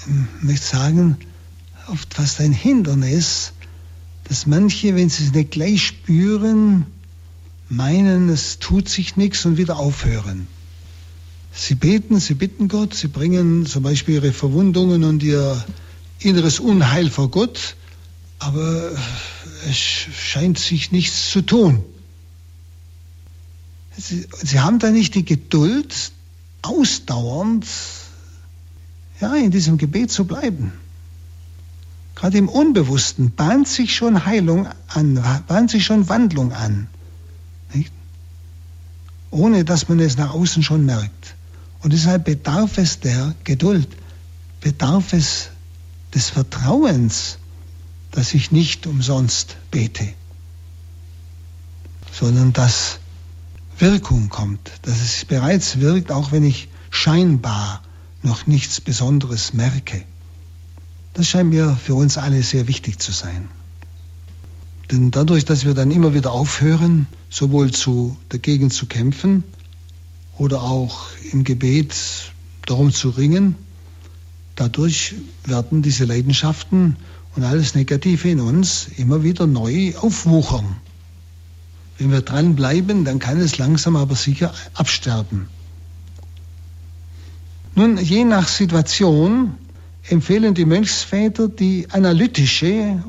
ähm, 0.08 0.28
ich 0.40 0.44
möchte 0.44 0.66
sagen, 0.66 1.18
oft 1.88 2.14
fast 2.14 2.40
ein 2.40 2.52
Hindernis, 2.54 3.54
dass 4.26 4.46
manche, 4.46 4.96
wenn 4.96 5.10
sie 5.10 5.26
es 5.26 5.34
nicht 5.34 5.52
gleich 5.52 5.86
spüren, 5.86 6.86
meinen, 7.70 8.30
es 8.30 8.60
tut 8.60 8.90
sich 8.90 9.16
nichts 9.16 9.46
und 9.46 9.58
wieder 9.58 9.78
aufhören. 9.78 10.48
Sie 11.54 11.76
beten, 11.76 12.20
sie 12.20 12.34
bitten 12.34 12.68
Gott, 12.68 12.94
sie 12.94 13.08
bringen 13.08 13.66
zum 13.66 13.84
Beispiel 13.84 14.16
ihre 14.16 14.34
Verwundungen 14.34 15.04
und 15.04 15.24
ihr 15.24 15.64
inneres 16.20 16.60
Unheil 16.60 17.10
vor 17.10 17.30
Gott, 17.30 17.76
aber 18.40 18.92
es 19.70 19.78
scheint 19.78 20.60
sich 20.60 20.92
nichts 20.92 21.30
zu 21.32 21.42
tun. 21.42 21.84
Sie, 23.98 24.28
sie 24.44 24.60
haben 24.60 24.80
da 24.80 24.92
nicht 24.92 25.16
die 25.16 25.24
Geduld, 25.24 26.12
ausdauernd 26.62 27.66
ja, 29.22 29.34
in 29.36 29.52
diesem 29.52 29.78
Gebet 29.78 30.12
zu 30.12 30.26
bleiben. 30.26 30.74
Gerade 32.16 32.38
im 32.38 32.48
Unbewussten 32.50 33.32
bahnt 33.36 33.68
sich 33.68 33.96
schon 33.96 34.26
Heilung 34.26 34.68
an, 34.88 35.22
bahnt 35.48 35.70
sich 35.70 35.86
schon 35.86 36.08
Wandlung 36.08 36.54
an. 36.54 36.88
Nicht? 37.74 37.92
Ohne 39.32 39.66
dass 39.66 39.90
man 39.90 40.00
es 40.00 40.18
nach 40.18 40.34
außen 40.34 40.64
schon 40.64 40.86
merkt. 40.86 41.36
Und 41.82 41.92
deshalb 41.94 42.26
bedarf 42.26 42.78
es 42.78 43.02
der 43.02 43.36
Geduld, 43.44 43.88
bedarf 44.62 45.14
es 45.14 45.50
des 46.14 46.30
Vertrauens, 46.30 47.38
dass 48.12 48.34
ich 48.34 48.52
nicht 48.52 48.88
umsonst 48.88 49.58
bete, 49.70 50.08
sondern 52.12 52.54
dass 52.54 53.00
Wirkung 53.78 54.30
kommt, 54.30 54.72
dass 54.84 55.02
es 55.02 55.26
bereits 55.26 55.80
wirkt, 55.82 56.12
auch 56.14 56.32
wenn 56.32 56.46
ich 56.46 56.70
scheinbar 56.90 57.84
noch 58.24 58.48
nichts 58.48 58.80
Besonderes 58.80 59.54
merke. 59.54 60.06
Das 61.16 61.30
scheint 61.30 61.50
mir 61.50 61.78
für 61.82 61.96
uns 61.96 62.18
alle 62.18 62.44
sehr 62.44 62.68
wichtig 62.68 63.00
zu 63.00 63.14
sein. 63.14 63.48
Denn 64.92 65.12
dadurch, 65.12 65.46
dass 65.46 65.64
wir 65.64 65.74
dann 65.74 65.90
immer 65.90 66.14
wieder 66.14 66.34
aufhören, 66.34 67.08
sowohl 67.30 67.72
zu, 67.72 68.18
dagegen 68.28 68.70
zu 68.70 68.86
kämpfen 68.86 69.46
oder 70.38 70.62
auch 70.62 71.06
im 71.32 71.46
Gebet 71.46 71.96
darum 72.66 72.92
zu 72.92 73.12
ringen, 73.12 73.56
dadurch 74.56 75.16
werden 75.46 75.82
diese 75.82 76.04
Leidenschaften 76.04 76.98
und 77.38 77.44
alles 77.44 77.76
Negative 77.76 78.30
in 78.30 78.42
uns 78.42 78.90
immer 78.98 79.24
wieder 79.24 79.48
neu 79.48 79.96
aufwuchern. 79.96 80.76
Wenn 81.98 82.12
wir 82.12 82.22
dranbleiben, 82.22 83.06
dann 83.06 83.20
kann 83.20 83.40
es 83.40 83.58
langsam 83.58 83.96
aber 83.96 84.16
sicher 84.16 84.54
absterben. 84.74 85.48
Nun, 87.74 87.98
je 87.98 88.26
nach 88.26 88.50
Situation 88.50 89.56
empfehlen 90.10 90.54
die 90.54 90.66
Mönchsväter 90.66 91.48
die 91.48 91.88
analytische 91.92 93.04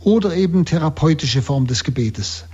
oder 0.00 0.34
eben 0.34 0.64
therapeutische 0.64 1.42
Form 1.42 1.66
des 1.66 1.84
Gebetes. 1.84 2.44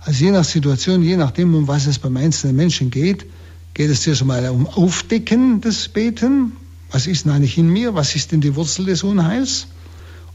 Also 0.00 0.24
je 0.24 0.30
nach 0.30 0.44
Situation, 0.44 1.02
je 1.02 1.16
nachdem, 1.16 1.54
um 1.54 1.68
was 1.68 1.86
es 1.86 1.98
beim 1.98 2.16
einzelnen 2.16 2.56
Menschen 2.56 2.90
geht, 2.90 3.26
geht 3.74 3.90
es 3.90 4.02
zuerst 4.02 4.22
einmal 4.22 4.48
um 4.48 4.66
Aufdecken 4.66 5.60
des 5.60 5.88
Beten. 5.88 6.52
Was 6.90 7.06
ist 7.06 7.24
denn 7.24 7.32
eigentlich 7.32 7.58
in 7.58 7.68
mir? 7.68 7.94
Was 7.94 8.16
ist 8.16 8.32
denn 8.32 8.40
die 8.40 8.56
Wurzel 8.56 8.86
des 8.86 9.02
Unheils? 9.02 9.66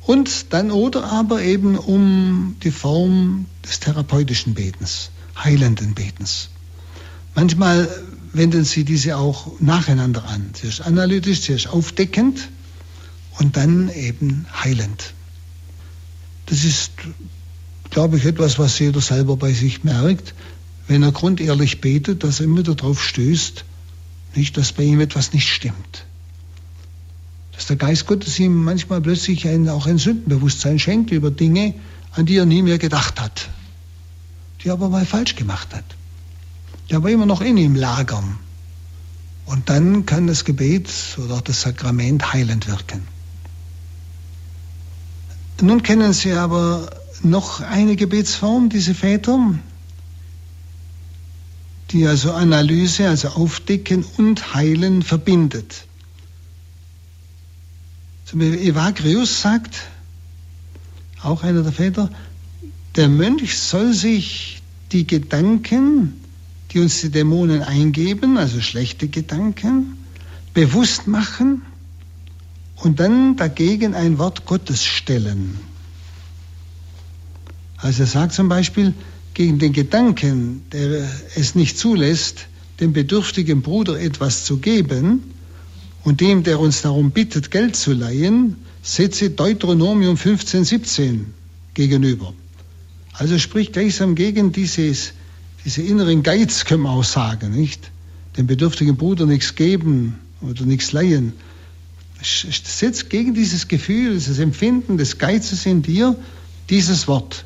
Und 0.05 0.53
dann 0.53 0.69
oder 0.69 1.11
aber 1.11 1.41
eben 1.41 1.77
um 1.77 2.55
die 2.63 2.71
Form 2.71 3.47
des 3.67 3.79
therapeutischen 3.79 4.53
Betens, 4.53 5.09
heilenden 5.35 5.95
Betens. 5.95 6.49
Manchmal 7.33 7.89
wenden 8.31 8.65
sie 8.65 8.83
diese 8.83 9.17
auch 9.17 9.59
nacheinander 9.59 10.25
an. 10.25 10.51
Zuerst 10.53 10.81
analytisch, 10.81 11.41
zuerst 11.41 11.67
aufdeckend 11.67 12.49
und 13.39 13.57
dann 13.57 13.89
eben 13.89 14.45
heilend. 14.63 15.13
Das 16.45 16.63
ist, 16.63 16.91
glaube 17.89 18.17
ich, 18.17 18.25
etwas, 18.25 18.59
was 18.59 18.77
jeder 18.79 19.01
selber 19.01 19.37
bei 19.37 19.53
sich 19.53 19.83
merkt, 19.83 20.33
wenn 20.87 21.03
er 21.03 21.11
grundehrlich 21.11 21.81
betet, 21.81 22.23
dass 22.23 22.39
er 22.39 22.45
immer 22.45 22.63
darauf 22.63 23.03
stößt, 23.03 23.65
nicht, 24.35 24.57
dass 24.57 24.73
bei 24.73 24.83
ihm 24.83 24.99
etwas 24.99 25.33
nicht 25.33 25.49
stimmt 25.49 26.05
dass 27.55 27.67
der 27.67 27.77
Geist 27.77 28.05
Gottes 28.05 28.37
ihm 28.39 28.63
manchmal 28.63 29.01
plötzlich 29.01 29.47
ein, 29.47 29.69
auch 29.69 29.87
ein 29.87 29.97
Sündenbewusstsein 29.97 30.77
schenkt 30.77 31.11
über 31.11 31.31
Dinge, 31.31 31.73
an 32.11 32.25
die 32.25 32.37
er 32.37 32.45
nie 32.45 32.61
mehr 32.61 32.77
gedacht 32.77 33.19
hat, 33.19 33.49
die 34.61 34.67
er 34.67 34.73
aber 34.73 34.89
mal 34.89 35.05
falsch 35.05 35.35
gemacht 35.35 35.73
hat, 35.73 35.85
die 36.89 36.95
aber 36.95 37.09
immer 37.09 37.25
noch 37.25 37.41
in 37.41 37.57
ihm 37.57 37.75
lagern. 37.75 38.37
Und 39.45 39.69
dann 39.69 40.05
kann 40.05 40.27
das 40.27 40.43
Gebet 40.43 40.89
oder 41.17 41.35
auch 41.35 41.41
das 41.41 41.61
Sakrament 41.61 42.33
heilend 42.33 42.67
wirken. 42.67 43.07
Nun 45.61 45.83
kennen 45.83 46.11
Sie 46.11 46.33
aber 46.33 46.89
noch 47.23 47.61
eine 47.61 47.95
Gebetsform, 47.95 48.69
diese 48.69 48.93
Väter, 48.93 49.55
die 51.91 52.05
also 52.05 52.33
Analyse, 52.33 53.07
also 53.07 53.29
Aufdecken 53.29 54.05
und 54.17 54.53
Heilen 54.53 55.01
verbindet. 55.01 55.85
Zum 58.25 58.39
Beispiel 58.39 58.67
Evagrius 58.67 59.41
sagt, 59.41 59.83
auch 61.21 61.43
einer 61.43 61.63
der 61.63 61.71
Väter, 61.71 62.09
der 62.95 63.07
Mönch 63.07 63.57
soll 63.57 63.93
sich 63.93 64.61
die 64.91 65.07
Gedanken, 65.07 66.21
die 66.71 66.79
uns 66.79 67.01
die 67.01 67.09
Dämonen 67.09 67.63
eingeben, 67.63 68.37
also 68.37 68.59
schlechte 68.59 69.07
Gedanken, 69.07 69.97
bewusst 70.53 71.07
machen 71.07 71.61
und 72.75 72.99
dann 72.99 73.35
dagegen 73.35 73.93
ein 73.93 74.17
Wort 74.17 74.45
Gottes 74.45 74.83
stellen. 74.83 75.57
Also 77.77 78.03
er 78.03 78.07
sagt 78.07 78.33
zum 78.33 78.49
Beispiel, 78.49 78.93
gegen 79.33 79.59
den 79.59 79.73
Gedanken, 79.73 80.63
der 80.71 81.07
es 81.35 81.55
nicht 81.55 81.77
zulässt, 81.77 82.47
dem 82.79 82.93
bedürftigen 82.93 83.61
Bruder 83.61 83.99
etwas 83.99 84.45
zu 84.45 84.57
geben, 84.57 85.23
und 86.05 86.21
dem, 86.21 86.43
der 86.43 86.59
uns 86.59 86.83
darum 86.83 87.11
bittet, 87.11 87.49
Geld 87.49 87.75
zu 87.75 87.91
leihen, 87.91 88.57
setze 88.83 89.31
Deuteronomium 89.31 90.15
15, 90.15 90.63
17 90.63 91.33
gegenüber. 91.73 92.33
Also 93.13 93.39
spricht 93.39 93.73
gleichsam 93.73 94.13
gegen 94.13 94.51
dieses, 94.51 95.13
diese 95.65 95.81
inneren 95.81 96.21
Geiz, 96.21 96.63
können 96.65 96.83
wir 96.83 96.91
auch 96.91 97.03
sagen, 97.03 97.51
nicht? 97.51 97.91
Dem 98.37 98.45
bedürftigen 98.45 98.95
Bruder 98.97 99.25
nichts 99.25 99.55
geben 99.55 100.19
oder 100.41 100.63
nichts 100.65 100.91
leihen. 100.91 101.33
Setzt 102.25 103.09
gegen 103.09 103.33
dieses 103.33 103.67
Gefühl, 103.67 104.13
dieses 104.13 104.39
Empfinden 104.39 104.97
des 104.97 105.17
Geizes 105.17 105.65
in 105.65 105.81
dir 105.81 106.15
dieses 106.69 107.07
Wort. 107.07 107.45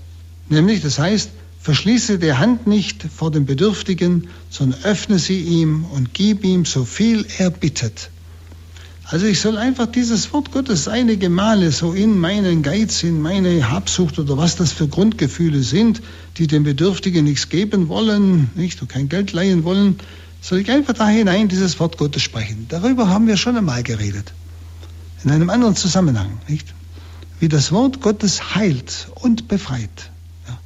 Nämlich, 0.49 0.81
das 0.81 0.99
heißt, 0.99 1.29
verschließe 1.59 2.19
die 2.19 2.33
Hand 2.33 2.67
nicht 2.67 3.03
vor 3.03 3.31
dem 3.31 3.45
Bedürftigen, 3.45 4.27
sondern 4.49 4.81
öffne 4.83 5.19
sie 5.19 5.39
ihm 5.41 5.85
und 5.93 6.13
gib 6.13 6.43
ihm 6.43 6.65
so 6.65 6.85
viel 6.85 7.25
er 7.37 7.49
bittet. 7.49 8.09
Also 9.11 9.25
ich 9.25 9.41
soll 9.41 9.57
einfach 9.57 9.87
dieses 9.87 10.31
Wort 10.33 10.51
Gottes 10.51 10.87
einige 10.87 11.29
Male 11.29 11.71
so 11.71 11.93
in 11.93 12.19
meinen 12.19 12.61
Geiz, 12.61 13.01
in 13.01 13.21
meine 13.21 13.71
Habsucht 13.71 14.19
oder 14.19 14.37
was 14.37 14.55
das 14.55 14.71
für 14.71 14.87
Grundgefühle 14.87 15.63
sind, 15.63 16.01
die 16.37 16.45
dem 16.45 16.63
Bedürftigen 16.63 17.25
nichts 17.25 17.49
geben 17.49 17.87
wollen, 17.87 18.51
nicht, 18.53 18.79
und 18.83 18.87
kein 18.87 19.09
Geld 19.09 19.33
leihen 19.33 19.63
wollen, 19.63 19.95
soll 20.41 20.59
ich 20.59 20.69
einfach 20.69 20.93
da 20.93 21.07
hinein 21.07 21.47
dieses 21.47 21.79
Wort 21.79 21.97
Gottes 21.97 22.21
sprechen. 22.21 22.67
Darüber 22.69 23.09
haben 23.09 23.25
wir 23.25 23.35
schon 23.35 23.57
einmal 23.57 23.81
geredet. 23.81 24.31
In 25.23 25.31
einem 25.31 25.49
anderen 25.49 25.75
Zusammenhang, 25.75 26.39
nicht? 26.47 26.73
Wie 27.39 27.49
das 27.49 27.71
Wort 27.71 28.01
Gottes 28.01 28.55
heilt 28.55 29.09
und 29.15 29.47
befreit. 29.47 30.11
Ja. 30.47 30.59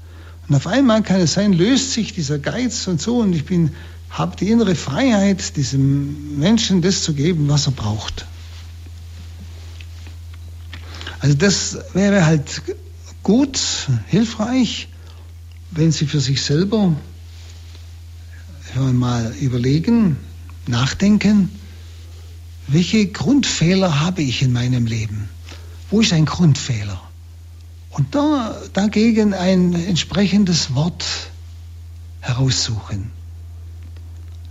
Und 0.47 0.55
auf 0.55 0.67
einmal 0.67 1.03
kann 1.03 1.21
es 1.21 1.33
sein, 1.33 1.53
löst 1.53 1.93
sich 1.93 2.13
dieser 2.13 2.39
Geiz 2.39 2.87
und 2.87 3.01
so 3.01 3.17
und 3.17 3.33
ich 3.33 3.45
bin, 3.45 3.71
habe 4.09 4.35
die 4.35 4.49
innere 4.49 4.75
Freiheit, 4.75 5.55
diesem 5.57 6.37
Menschen 6.39 6.81
das 6.81 7.03
zu 7.03 7.13
geben, 7.13 7.49
was 7.49 7.67
er 7.67 7.71
braucht. 7.71 8.25
Also 11.19 11.35
das 11.35 11.77
wäre 11.93 12.25
halt 12.25 12.61
gut, 13.23 13.59
hilfreich, 14.07 14.89
wenn 15.71 15.91
Sie 15.91 16.05
für 16.05 16.19
sich 16.19 16.41
selber 16.43 16.93
mal 18.75 19.33
überlegen, 19.39 20.17
nachdenken, 20.67 21.49
welche 22.67 23.07
Grundfehler 23.07 23.99
habe 24.01 24.21
ich 24.21 24.41
in 24.41 24.53
meinem 24.53 24.85
Leben? 24.85 25.29
Wo 25.89 26.01
ist 26.01 26.13
ein 26.13 26.25
Grundfehler? 26.25 27.01
Und 27.91 28.15
da, 28.15 28.59
dagegen 28.73 29.33
ein 29.33 29.73
entsprechendes 29.73 30.73
Wort 30.73 31.05
heraussuchen. 32.21 33.11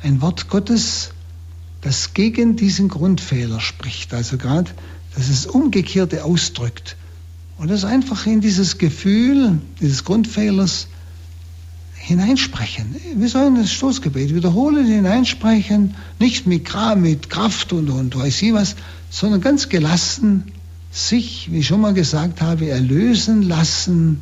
Ein 0.03 0.21
Wort 0.21 0.49
Gottes, 0.49 1.11
das 1.81 2.15
gegen 2.15 2.57
diesen 2.57 2.89
Grundfehler 2.89 3.61
spricht. 3.61 4.15
Also 4.15 4.37
gerade 4.37 4.71
dass 5.15 5.29
es 5.29 5.47
Umgekehrte 5.47 6.25
ausdrückt. 6.25 6.97
Und 7.59 7.71
das 7.71 7.85
einfach 7.85 8.27
in 8.27 8.41
dieses 8.41 8.79
Gefühl 8.79 9.61
dieses 9.81 10.05
Grundfehlers 10.05 10.89
hineinsprechen. 12.03 12.97
Wir 13.15 13.29
sollen 13.29 13.55
das 13.55 13.73
Stoßgebet 13.73 14.35
wiederholen, 14.35 14.87
hineinsprechen, 14.87 15.95
nicht 16.19 16.47
mit, 16.47 16.69
mit 16.97 17.31
Kraft 17.31 17.73
und, 17.73 17.89
und 17.91 18.17
weiß 18.17 18.43
ich 18.43 18.53
was, 18.53 18.75
sondern 19.09 19.41
ganz 19.41 19.69
gelassen 19.69 20.45
sich, 20.91 21.51
wie 21.53 21.61
ich 21.61 21.69
schon 21.69 21.81
mal 21.81 21.95
gesagt 21.95 22.43
habe, 22.43 22.69
erlösen 22.69 23.43
lassen 23.43 24.21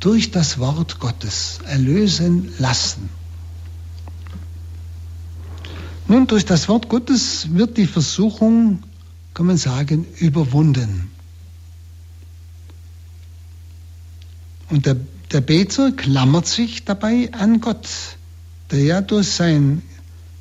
durch 0.00 0.30
das 0.30 0.58
Wort 0.58 0.98
Gottes. 0.98 1.58
Erlösen 1.66 2.52
lassen. 2.58 3.10
Nun, 6.08 6.26
durch 6.26 6.46
das 6.46 6.68
Wort 6.68 6.88
Gottes 6.88 7.48
wird 7.52 7.76
die 7.76 7.86
Versuchung, 7.86 8.82
kann 9.34 9.44
man 9.44 9.58
sagen, 9.58 10.06
überwunden. 10.16 11.10
Und 14.70 14.86
der, 14.86 14.96
der 15.32 15.40
Beter 15.40 15.92
klammert 15.92 16.46
sich 16.46 16.84
dabei 16.84 17.30
an 17.32 17.60
Gott, 17.60 17.88
der 18.70 18.82
ja 18.82 19.00
durch 19.00 19.28
sein 19.28 19.82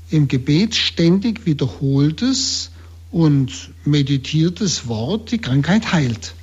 im 0.10 0.28
Gebet 0.28 0.76
ständig 0.76 1.46
wiederholtes 1.46 2.72
und 3.12 3.72
meditiertes 3.84 4.88
Wort 4.88 5.32
die 5.32 5.40
Krankheit 5.40 5.92
heilt. 5.92 6.34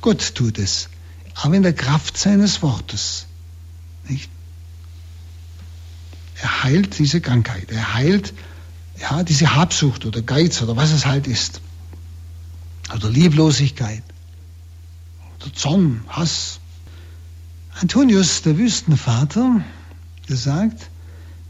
Gott 0.00 0.34
tut 0.34 0.58
es, 0.58 0.88
aber 1.34 1.54
in 1.54 1.62
der 1.62 1.72
Kraft 1.72 2.18
seines 2.18 2.62
Wortes. 2.62 3.26
Nicht? 4.08 4.30
Er 6.38 6.64
heilt 6.64 6.98
diese 6.98 7.20
Krankheit, 7.20 7.70
er 7.70 7.94
heilt 7.94 8.34
ja, 9.00 9.22
diese 9.22 9.54
Habsucht 9.54 10.06
oder 10.06 10.22
Geiz 10.22 10.62
oder 10.62 10.76
was 10.76 10.92
es 10.92 11.06
halt 11.06 11.26
ist. 11.26 11.60
Oder 12.94 13.10
Lieblosigkeit 13.10 14.02
oder 15.40 15.52
Zorn, 15.52 16.02
Hass, 16.08 16.60
Antonius, 17.78 18.40
der 18.40 18.56
Wüstenvater, 18.56 19.62
der 20.30 20.36
sagt, 20.36 20.88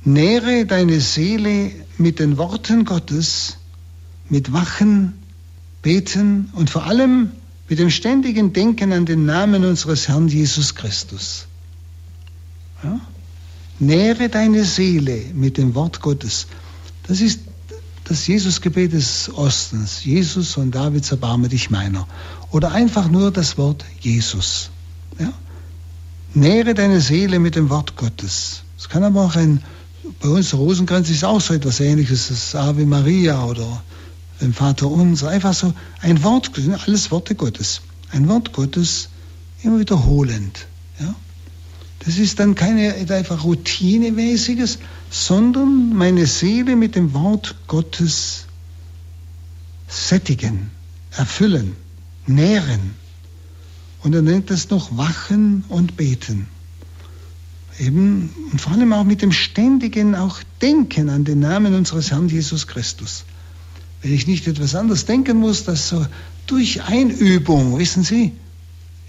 nähre 0.05 0.67
deine 0.67 1.01
Seele 1.01 1.71
mit 1.99 2.19
den 2.19 2.37
Worten 2.37 2.85
Gottes, 2.85 3.59
mit 4.29 4.53
Wachen, 4.53 5.15
Beten 5.83 6.51
und 6.55 6.69
vor 6.69 6.85
allem 6.85 7.31
mit 7.69 7.79
dem 7.79 7.91
ständigen 7.91 8.53
Denken 8.53 8.93
an 8.93 9.07
den 9.07 9.25
Namen 9.25 9.65
unseres 9.65 10.09
Herrn 10.09 10.27
Jesus 10.27 10.75
Christus. 10.75 11.47
Ja? 12.83 13.01
Nähre 13.79 14.29
deine 14.29 14.65
Seele 14.65 15.27
mit 15.33 15.59
dem 15.59 15.77
Wort 15.77 16.01
Gottes. 16.01 16.49
Das 17.07 17.21
ist 17.21 17.41
das 18.03 18.27
Jesusgebet 18.27 18.93
des 18.93 19.33
Ostens. 19.33 20.05
Jesus 20.05 20.57
und 20.57 20.75
Davids 20.75 21.13
erbarme 21.13 21.49
dich 21.49 21.71
meiner. 21.71 22.09
Oder 22.51 22.73
einfach 22.73 23.09
nur 23.09 23.31
das 23.31 23.59
Wort 23.59 23.85
Jesus. 24.01 24.71
Ja? 25.21 25.33
Nähre 26.37 26.75
deine 26.75 27.01
Seele 27.01 27.39
mit 27.39 27.57
dem 27.57 27.71
Wort 27.71 27.97
Gottes. 27.97 28.63
Es 28.79 28.91
kann 28.91 29.03
aber 29.03 29.23
auch 29.25 29.37
ein, 29.37 29.63
bei 30.21 30.29
uns 30.29 30.53
Rosenkranz 30.53 31.09
ist 31.09 31.25
auch 31.25 31.41
so 31.41 31.55
etwas 31.55 31.81
ähnliches, 31.81 32.29
das 32.29 32.55
Ave 32.55 32.85
Maria 32.85 33.43
oder 33.47 33.83
dem 34.43 34.53
Vater 34.53 34.91
unser. 34.91 35.31
Einfach 35.31 35.55
so 35.55 35.73
ein 36.03 36.23
Wort, 36.23 36.51
alles 36.85 37.11
Worte 37.11 37.35
Gottes. 37.35 37.81
Ein 38.13 38.29
Wort 38.29 38.53
Gottes 38.53 39.09
immer 39.63 39.79
wiederholend. 39.79 40.67
Ja? 41.01 41.15
Das 42.01 42.19
ist 42.19 42.39
dann 42.39 42.55
keine 42.55 42.95
einfach 42.95 43.43
routinemäßiges, 43.43 44.79
sondern 45.11 45.95
meine 45.95 46.27
Seele 46.27 46.77
mit 46.77 46.97
dem 46.97 47.15
Wort 47.15 47.55
Gottes 47.67 48.45
sättigen, 49.89 50.71
erfüllen, 51.13 51.77
nähren. 52.27 53.06
Und 54.07 54.15
er 54.15 54.23
nennt 54.23 54.51
das 54.51 54.71
noch 54.71 54.97
Wachen 54.97 55.65
und 55.69 55.97
Beten. 55.97 56.47
Eben, 57.81 58.31
und 58.53 58.61
vor 58.61 58.73
allem 58.73 58.93
auch 58.93 59.03
mit 59.03 59.21
dem 59.21 59.33
ständigen 59.33 60.15
auch 60.15 60.39
Denken 60.63 61.11
an 61.11 61.25
den 61.25 61.41
Namen 61.41 61.75
unseres 61.75 62.13
Herrn 62.13 62.29
Jesus 62.29 62.69
Christus. 62.69 63.25
Wenn 64.03 64.13
ich 64.13 64.29
nicht 64.29 64.47
etwas 64.47 64.77
anderes 64.77 65.07
denken 65.07 65.39
muss, 65.39 65.65
dass 65.65 65.89
so 65.89 66.07
durch 66.47 66.85
Einübung, 66.85 67.81
wissen 67.81 68.05
Sie, 68.05 68.31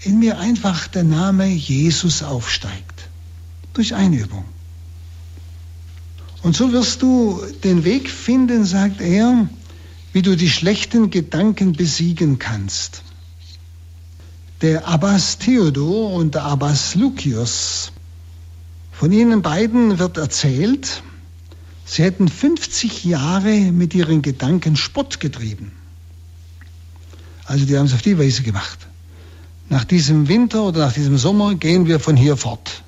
in 0.00 0.18
mir 0.18 0.40
einfach 0.40 0.88
der 0.88 1.04
Name 1.04 1.46
Jesus 1.46 2.24
aufsteigt. 2.24 3.08
Durch 3.74 3.94
Einübung. 3.94 4.46
Und 6.42 6.56
so 6.56 6.72
wirst 6.72 7.02
du 7.02 7.40
den 7.62 7.84
Weg 7.84 8.10
finden, 8.10 8.64
sagt 8.64 9.00
er, 9.00 9.48
wie 10.12 10.22
du 10.22 10.36
die 10.36 10.50
schlechten 10.50 11.10
Gedanken 11.10 11.74
besiegen 11.74 12.40
kannst. 12.40 13.04
Der 14.60 14.88
Abbas 14.88 15.38
Theodor 15.38 16.12
und 16.14 16.34
der 16.34 16.42
Abbas 16.42 16.96
Lucius. 16.96 17.92
Von 18.90 19.12
ihnen 19.12 19.40
beiden 19.40 20.00
wird 20.00 20.16
erzählt, 20.16 21.04
sie 21.84 22.02
hätten 22.02 22.26
50 22.26 23.04
Jahre 23.04 23.54
mit 23.70 23.94
ihren 23.94 24.20
Gedanken 24.20 24.74
Spott 24.74 25.20
getrieben. 25.20 25.70
Also 27.44 27.66
die 27.66 27.78
haben 27.78 27.86
es 27.86 27.94
auf 27.94 28.02
die 28.02 28.18
Weise 28.18 28.42
gemacht. 28.42 28.78
Nach 29.68 29.84
diesem 29.84 30.26
Winter 30.26 30.64
oder 30.64 30.86
nach 30.86 30.92
diesem 30.92 31.18
Sommer 31.18 31.54
gehen 31.54 31.86
wir 31.86 32.00
von 32.00 32.16
hier 32.16 32.36
fort. 32.36 32.82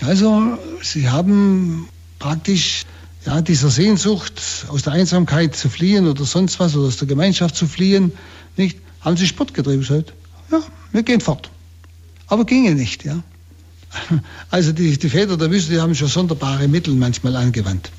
Also 0.00 0.58
sie 0.80 1.10
haben 1.10 1.88
praktisch 2.20 2.84
ja, 3.26 3.40
dieser 3.40 3.70
Sehnsucht, 3.70 4.40
aus 4.68 4.82
der 4.82 4.92
Einsamkeit 4.92 5.56
zu 5.56 5.68
fliehen 5.68 6.06
oder 6.06 6.24
sonst 6.24 6.60
was, 6.60 6.76
oder 6.76 6.86
aus 6.86 6.98
der 6.98 7.08
Gemeinschaft 7.08 7.56
zu 7.56 7.66
fliehen, 7.66 8.12
nicht, 8.56 8.78
haben 9.02 9.16
sie 9.16 9.26
Sport 9.26 9.54
getrieben, 9.54 9.80
gesagt, 9.80 10.12
ja, 10.50 10.60
wir 10.92 11.02
gehen 11.02 11.20
fort. 11.20 11.50
Aber 12.28 12.44
ginge 12.44 12.74
nicht, 12.74 13.04
ja. 13.04 13.22
Also 14.50 14.72
die, 14.72 14.98
die 14.98 15.08
Väter 15.08 15.36
der 15.36 15.50
Wüste, 15.50 15.72
die 15.72 15.80
haben 15.80 15.94
schon 15.94 16.08
sonderbare 16.08 16.68
Mittel 16.68 16.94
manchmal 16.94 17.36
angewandt. 17.36 17.90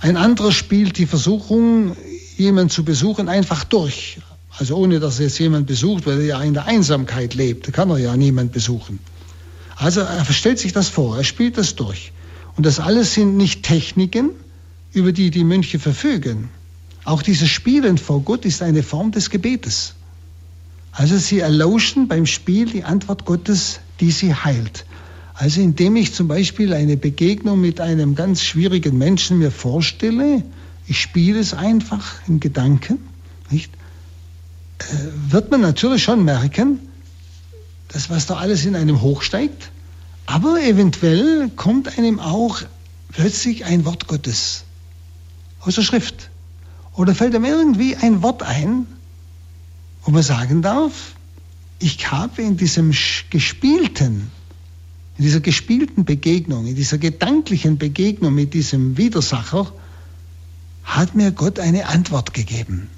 Ein 0.00 0.16
anderer 0.16 0.52
spielt 0.52 0.98
die 0.98 1.06
Versuchung, 1.06 1.96
jemanden 2.36 2.70
zu 2.70 2.84
besuchen, 2.84 3.28
einfach 3.28 3.64
durch. 3.64 4.18
Also 4.58 4.76
ohne, 4.76 5.00
dass 5.00 5.18
jetzt 5.18 5.38
jemand 5.38 5.66
besucht, 5.66 6.06
weil 6.06 6.20
er 6.20 6.26
ja 6.26 6.42
in 6.42 6.54
der 6.54 6.66
Einsamkeit 6.66 7.34
lebt. 7.34 7.66
Da 7.66 7.72
kann 7.72 7.90
er 7.90 7.98
ja 7.98 8.16
niemand 8.16 8.52
besuchen. 8.52 8.98
Also 9.76 10.02
er 10.02 10.24
stellt 10.26 10.58
sich 10.58 10.72
das 10.72 10.88
vor, 10.88 11.16
er 11.16 11.24
spielt 11.24 11.58
das 11.58 11.74
durch. 11.74 12.12
Und 12.56 12.64
das 12.66 12.78
alles 12.78 13.14
sind 13.14 13.36
nicht 13.36 13.64
Techniken, 13.64 14.30
über 14.92 15.10
die 15.10 15.30
die 15.30 15.42
Mönche 15.42 15.80
verfügen. 15.80 16.50
Auch 17.04 17.22
dieses 17.22 17.48
Spielen 17.48 17.98
vor 17.98 18.22
Gott 18.22 18.44
ist 18.44 18.62
eine 18.62 18.82
Form 18.82 19.10
des 19.10 19.30
Gebetes. 19.30 19.94
Also 20.94 21.18
sie 21.18 21.40
erlauschen 21.40 22.06
beim 22.06 22.24
Spiel 22.24 22.66
die 22.66 22.84
Antwort 22.84 23.24
Gottes, 23.24 23.80
die 24.00 24.12
sie 24.12 24.32
heilt. 24.32 24.86
Also 25.34 25.60
indem 25.60 25.96
ich 25.96 26.14
zum 26.14 26.28
Beispiel 26.28 26.72
eine 26.72 26.96
Begegnung 26.96 27.60
mit 27.60 27.80
einem 27.80 28.14
ganz 28.14 28.42
schwierigen 28.42 28.96
Menschen 28.96 29.38
mir 29.38 29.50
vorstelle, 29.50 30.44
ich 30.86 31.00
spiele 31.00 31.40
es 31.40 31.52
einfach 31.52 32.14
in 32.28 32.38
Gedanken, 32.38 32.98
nicht? 33.50 33.72
Äh, 34.78 35.32
wird 35.32 35.50
man 35.50 35.60
natürlich 35.60 36.04
schon 36.04 36.24
merken, 36.24 36.78
dass 37.88 38.10
was 38.10 38.26
da 38.26 38.36
alles 38.36 38.64
in 38.64 38.76
einem 38.76 39.02
hochsteigt, 39.02 39.70
aber 40.26 40.62
eventuell 40.62 41.50
kommt 41.56 41.98
einem 41.98 42.20
auch 42.20 42.62
plötzlich 43.10 43.64
ein 43.64 43.84
Wort 43.84 44.06
Gottes 44.06 44.62
aus 45.60 45.74
der 45.74 45.82
Schrift. 45.82 46.30
Oder 46.94 47.14
fällt 47.14 47.34
einem 47.34 47.44
irgendwie 47.44 47.96
ein 47.96 48.22
Wort 48.22 48.44
ein, 48.44 48.86
wo 50.04 50.10
man 50.10 50.22
sagen 50.22 50.62
darf, 50.62 51.14
ich 51.78 52.10
habe 52.10 52.42
in 52.42 52.56
diesem 52.56 52.92
gespielten, 53.30 54.30
in 55.18 55.24
dieser 55.24 55.40
gespielten 55.40 56.04
Begegnung, 56.04 56.66
in 56.66 56.76
dieser 56.76 56.98
gedanklichen 56.98 57.78
Begegnung 57.78 58.34
mit 58.34 58.54
diesem 58.54 58.96
Widersacher, 58.96 59.72
hat 60.84 61.14
mir 61.14 61.32
Gott 61.32 61.58
eine 61.58 61.86
Antwort 61.88 62.34
gegeben. 62.34 62.88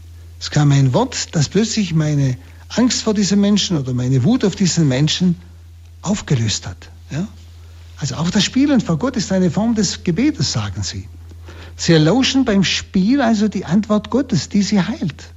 Es 0.40 0.50
kam 0.50 0.72
ein 0.72 0.92
Wort, 0.92 1.34
das 1.34 1.48
plötzlich 1.48 1.94
meine 1.94 2.36
Angst 2.68 3.02
vor 3.02 3.14
diesem 3.14 3.40
Menschen 3.40 3.78
oder 3.78 3.94
meine 3.94 4.24
Wut 4.24 4.44
auf 4.44 4.56
diesen 4.56 4.88
Menschen 4.88 5.36
aufgelöst 6.02 6.66
hat. 6.66 6.90
Ja? 7.10 7.26
Also 7.98 8.16
auch 8.16 8.30
das 8.30 8.44
Spielen 8.44 8.80
vor 8.80 8.98
Gott 8.98 9.16
ist 9.16 9.32
eine 9.32 9.50
Form 9.50 9.74
des 9.74 10.04
Gebetes, 10.04 10.52
sagen 10.52 10.82
sie. 10.82 11.08
Sie 11.76 11.92
erlauschen 11.92 12.44
beim 12.44 12.64
Spiel 12.64 13.20
also 13.20 13.48
die 13.48 13.64
Antwort 13.64 14.10
Gottes, 14.10 14.48
die 14.48 14.62
sie 14.62 14.80
heilt. 14.80 15.32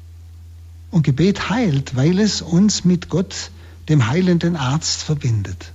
Und 0.91 1.03
Gebet 1.03 1.49
heilt, 1.49 1.95
weil 1.95 2.19
es 2.19 2.41
uns 2.41 2.83
mit 2.83 3.09
Gott, 3.09 3.51
dem 3.89 4.07
heilenden 4.07 4.55
Arzt, 4.55 5.03
verbindet. 5.03 5.71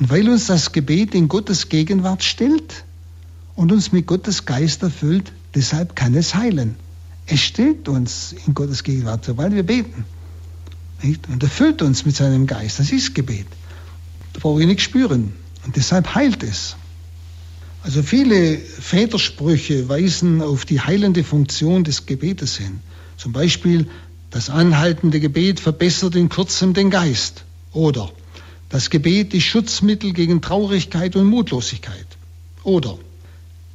Und 0.00 0.10
weil 0.10 0.28
uns 0.28 0.46
das 0.46 0.72
Gebet 0.72 1.14
in 1.14 1.28
Gottes 1.28 1.68
Gegenwart 1.68 2.24
stellt 2.24 2.84
und 3.54 3.70
uns 3.70 3.92
mit 3.92 4.06
Gottes 4.06 4.44
Geist 4.44 4.82
erfüllt, 4.82 5.32
deshalb 5.54 5.94
kann 5.94 6.14
es 6.14 6.34
heilen. 6.34 6.76
Es 7.26 7.40
stellt 7.40 7.88
uns 7.88 8.34
in 8.46 8.54
Gottes 8.54 8.82
Gegenwart, 8.82 9.24
sobald 9.24 9.54
wir 9.54 9.62
beten. 9.62 10.04
Und 11.28 11.42
erfüllt 11.42 11.82
uns 11.82 12.04
mit 12.04 12.16
seinem 12.16 12.46
Geist. 12.46 12.78
Das 12.78 12.90
ist 12.90 13.14
Gebet. 13.14 13.46
Da 14.32 14.40
brauche 14.40 14.60
ich 14.60 14.66
nichts 14.66 14.82
spüren. 14.84 15.32
Und 15.64 15.76
deshalb 15.76 16.14
heilt 16.14 16.42
es. 16.42 16.76
Also 17.82 18.02
viele 18.02 18.56
Vätersprüche 18.56 19.88
weisen 19.88 20.40
auf 20.40 20.64
die 20.64 20.80
heilende 20.80 21.22
Funktion 21.22 21.84
des 21.84 22.06
Gebetes 22.06 22.56
hin. 22.56 22.80
Zum 23.16 23.32
Beispiel, 23.32 23.88
das 24.34 24.50
anhaltende 24.50 25.20
Gebet 25.20 25.60
verbessert 25.60 26.16
in 26.16 26.28
kurzem 26.28 26.74
den 26.74 26.90
Geist. 26.90 27.44
Oder 27.72 28.10
Das 28.68 28.90
Gebet 28.90 29.32
ist 29.32 29.44
Schutzmittel 29.44 30.12
gegen 30.12 30.42
Traurigkeit 30.42 31.14
und 31.14 31.26
Mutlosigkeit. 31.26 32.06
Oder 32.64 32.98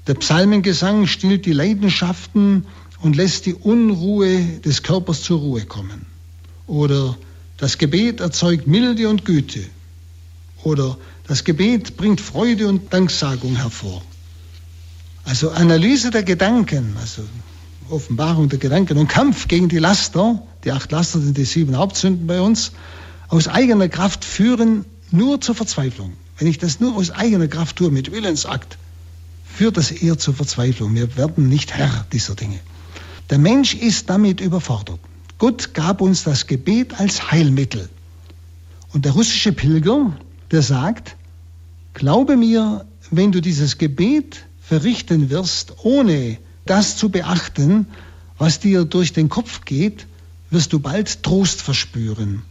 der 0.08 0.16
Psalmengesang 0.16 1.08
stillt 1.08 1.46
die 1.46 1.54
Leidenschaften 1.54 2.66
und 3.00 3.16
lässt 3.16 3.46
die 3.46 3.54
Unruhe 3.54 4.44
des 4.66 4.84
Körpers 4.84 5.22
zur 5.22 5.40
Ruhe 5.40 5.64
kommen. 5.64 6.06
Oder 6.68 7.18
das 7.56 7.78
Gebet 7.78 8.20
erzeugt 8.20 8.68
Milde 8.68 9.08
und 9.08 9.24
Güte. 9.24 9.64
Oder 10.64 10.98
das 11.26 11.46
Gebet 11.46 11.96
bringt 11.96 12.20
Freude 12.20 12.68
und 12.68 12.92
Danksagung 12.92 13.56
hervor. 13.56 14.02
Also 15.24 15.52
Analyse 15.52 16.12
der 16.12 16.24
Gedanken, 16.24 16.98
also 17.00 17.22
Offenbarung 17.90 18.50
der 18.50 18.60
Gedanken 18.60 18.98
und 18.98 19.08
Kampf 19.08 19.48
gegen 19.48 19.70
die 19.70 19.78
Laster, 19.78 20.44
die 20.64 20.72
acht 20.72 20.92
Laster 20.92 21.20
sind 21.20 21.38
die 21.38 21.46
sieben 21.46 21.78
Hauptsünden 21.78 22.28
bei 22.28 22.42
uns, 22.42 22.72
aus 23.28 23.48
eigener 23.48 23.90
Kraft 23.90 24.26
führen 24.26 24.86
nur 25.12 25.40
zur 25.40 25.56
Verzweiflung. 25.56 26.14
Wenn 26.38 26.48
ich 26.48 26.58
das 26.58 26.80
nur 26.80 26.96
aus 26.96 27.12
eigener 27.12 27.48
Kraft 27.48 27.76
tue, 27.76 27.92
mit 27.92 28.12
Willensakt, 28.12 28.78
führt 29.46 29.78
das 29.78 29.92
eher 29.92 30.18
zur 30.18 30.34
Verzweiflung. 30.34 30.96
Wir 30.96 31.18
werden 31.18 31.50
nicht 31.50 31.74
Herr 31.74 32.06
dieser 32.12 32.36
Dinge. 32.36 32.60
Der 33.30 33.38
Mensch 33.38 33.76
ist 33.76 34.10
damit 34.10 34.42
überfordert. 34.42 35.00
Gott 35.38 35.74
gab 35.74 36.02
uns 36.02 36.24
das 36.24 36.48
Gebet 36.48 37.00
als 37.00 37.32
Heilmittel. 37.32 37.90
Und 38.94 39.06
der 39.06 39.12
russische 39.12 39.52
Pilger, 39.52 40.18
der 40.52 40.62
sagt, 40.62 41.16
glaube 41.94 42.38
mir, 42.38 42.86
wenn 43.12 43.32
du 43.32 43.42
dieses 43.42 43.78
Gebet 43.78 44.46
verrichten 44.62 45.30
wirst, 45.30 45.74
ohne 45.84 46.38
das 46.66 46.98
zu 46.98 47.10
beachten, 47.10 47.88
was 48.38 48.60
dir 48.60 48.86
durch 48.86 49.14
den 49.14 49.30
Kopf 49.30 49.66
geht, 49.66 50.08
wirst 50.52 50.74
du 50.74 50.80
bald 50.80 51.24
Trost 51.24 51.62
verspüren. 51.62 52.42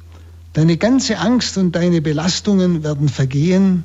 Deine 0.52 0.76
ganze 0.76 1.18
Angst 1.18 1.58
und 1.58 1.72
deine 1.72 2.00
Belastungen 2.00 2.82
werden 2.82 3.08
vergehen. 3.08 3.84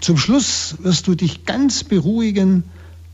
Zum 0.00 0.16
Schluss 0.16 0.76
wirst 0.80 1.06
du 1.06 1.14
dich 1.14 1.44
ganz 1.44 1.84
beruhigen, 1.84 2.64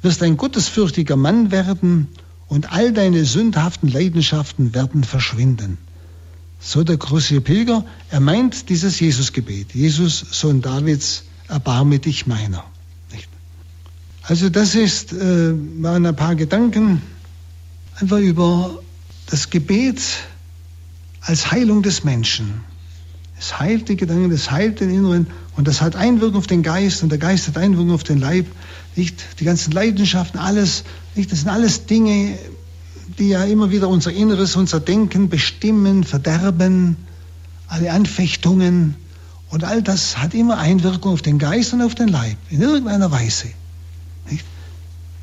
wirst 0.03 0.22
ein 0.22 0.36
gottesfürchtiger 0.36 1.16
Mann 1.16 1.51
werden 1.51 2.09
und 2.49 2.72
all 2.72 2.93
deine 2.93 3.24
sündhaften 3.24 3.88
Leidenschaften 3.88 4.74
werden 4.74 5.05
verschwinden. 5.05 5.78
So 6.59 6.84
der 6.84 6.97
große 6.97 7.41
Pilger, 7.41 7.84
er 8.11 8.20
meint 8.20 8.68
dieses 8.68 9.01
Jesusgebet. 9.01 9.74
Jesus, 9.74 10.24
Sohn 10.32 10.61
Davids, 10.61 11.24
erbarme 11.49 11.99
dich 11.99 12.26
meiner. 12.26 12.64
Also 14.22 14.49
das 14.49 14.74
ist, 14.74 15.12
äh, 15.12 15.53
waren 15.82 16.07
ein 16.07 16.14
paar 16.14 16.36
Gedanken 16.36 17.03
einfach 17.97 18.18
über 18.18 18.80
das 19.26 19.51
Gebet 19.51 20.01
als 21.21 21.51
Heilung 21.51 21.83
des 21.83 22.05
Menschen. 22.05 22.62
Es 23.39 23.59
heilt 23.59 23.89
die 23.89 23.97
Gedanken, 23.97 24.31
es 24.33 24.51
heilt 24.51 24.81
den 24.81 24.91
Inneren 24.91 25.27
und 25.57 25.66
das 25.66 25.81
hat 25.81 25.97
Einwirkung 25.97 26.39
auf 26.39 26.47
den 26.47 26.62
Geist 26.62 27.03
und 27.03 27.11
der 27.11 27.18
Geist 27.18 27.49
hat 27.49 27.57
Einwirkung 27.57 27.93
auf 27.93 28.05
den 28.05 28.18
Leib. 28.18 28.47
Nicht 28.97 29.41
die 29.41 29.45
ganzen 29.45 29.73
Leidenschaften, 29.73 30.39
alles, 30.39 30.85
nicht, 31.14 31.33
das 31.33 31.41
sind 31.41 31.49
alles 31.49 31.87
Dinge, 31.87 32.39
die 33.18 33.31
ja 33.31 33.45
immer 33.45 33.71
wieder 33.71 33.89
unser 33.89 34.12
Inneres, 34.12 34.57
unser 34.57 34.81
Denken 34.81 35.29
bestimmen, 35.29 36.05
verderben, 36.05 36.97
alle 37.66 37.93
Anfechtungen 37.93 38.97
und 39.51 39.64
all 39.64 39.83
das 39.83 40.18
hat 40.18 40.35
immer 40.35 40.59
Einwirkung 40.59 41.12
auf 41.12 41.23
den 41.23 41.39
Geist 41.39 41.73
und 41.73 41.83
auf 41.83 41.95
den 41.95 42.09
Leib 42.09 42.37
in 42.51 42.61
irgendeiner 42.61 43.11
Weise. 43.11 43.49
Nicht? 44.31 44.45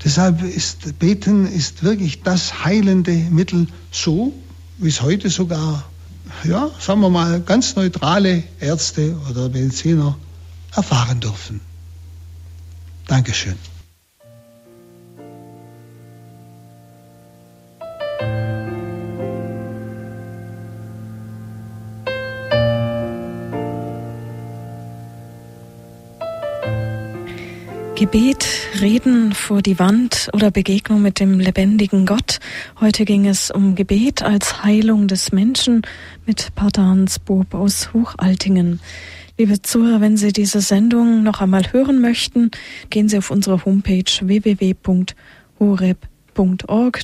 Deshalb 0.04 0.44
ist 0.44 1.00
Beten 1.00 1.48
ist 1.48 1.84
wirklich 1.84 2.24
das 2.24 2.64
heilende 2.64 3.12
Mittel, 3.12 3.68
so 3.92 4.34
wie 4.78 4.90
es 4.90 5.02
heute 5.02 5.30
sogar 5.30 5.84
ja, 6.44 6.70
sagen 6.80 7.02
wir 7.02 7.10
mal, 7.10 7.42
ganz 7.42 7.76
neutrale 7.76 8.44
Ärzte 8.60 9.16
oder 9.30 9.50
Mediziner 9.50 10.18
erfahren 10.76 11.20
dürfen. 11.20 11.62
Dankeschön. 13.08 13.56
Gebet, 27.98 28.48
Reden 28.80 29.34
vor 29.34 29.64
die 29.64 29.80
Wand 29.80 30.30
oder 30.34 30.52
Begegnung 30.52 31.02
mit 31.02 31.20
dem 31.20 31.40
lebendigen 31.40 32.06
Gott. 32.06 32.38
Heute 32.80 33.06
ging 33.06 33.26
es 33.26 33.50
um 33.50 33.74
Gebet 33.74 34.22
als 34.22 34.62
Heilung 34.64 35.08
des 35.08 35.32
Menschen 35.32 35.82
mit 36.28 36.54
Pater 36.54 36.84
Hans 36.84 37.18
Bob 37.18 37.56
aus 37.56 37.92
Hochaltingen. 37.94 38.82
Liebe 39.40 39.64
Zuhörer, 39.64 40.00
wenn 40.00 40.16
Sie 40.16 40.32
diese 40.32 40.62
Sendung 40.62 41.24
noch 41.24 41.42
einmal 41.42 41.74
hören 41.74 42.00
möchten, 42.00 42.52
gehen 42.92 43.10
Sie 43.10 43.18
auf 43.18 43.32
unsere 43.32 43.66
Homepage 43.66 44.04
www.horeb.org. 44.22 45.16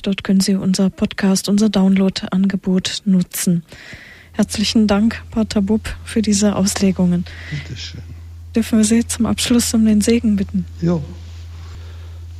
Dort 0.00 0.22
können 0.22 0.40
Sie 0.40 0.54
unser 0.54 0.90
Podcast, 0.90 1.48
unser 1.48 1.70
Download-Angebot 1.70 3.02
nutzen. 3.04 3.64
Herzlichen 4.30 4.86
Dank, 4.86 5.24
Pater 5.32 5.60
Bob, 5.60 5.96
für 6.04 6.22
diese 6.22 6.54
Auslegungen. 6.54 7.24
Bitteschön 7.50 8.13
dürfen 8.54 8.78
wir 8.78 8.84
Sie 8.84 9.06
zum 9.06 9.26
Abschluss 9.26 9.74
um 9.74 9.84
den 9.84 10.00
Segen 10.00 10.36
bitten. 10.36 10.64
Ja. 10.80 11.00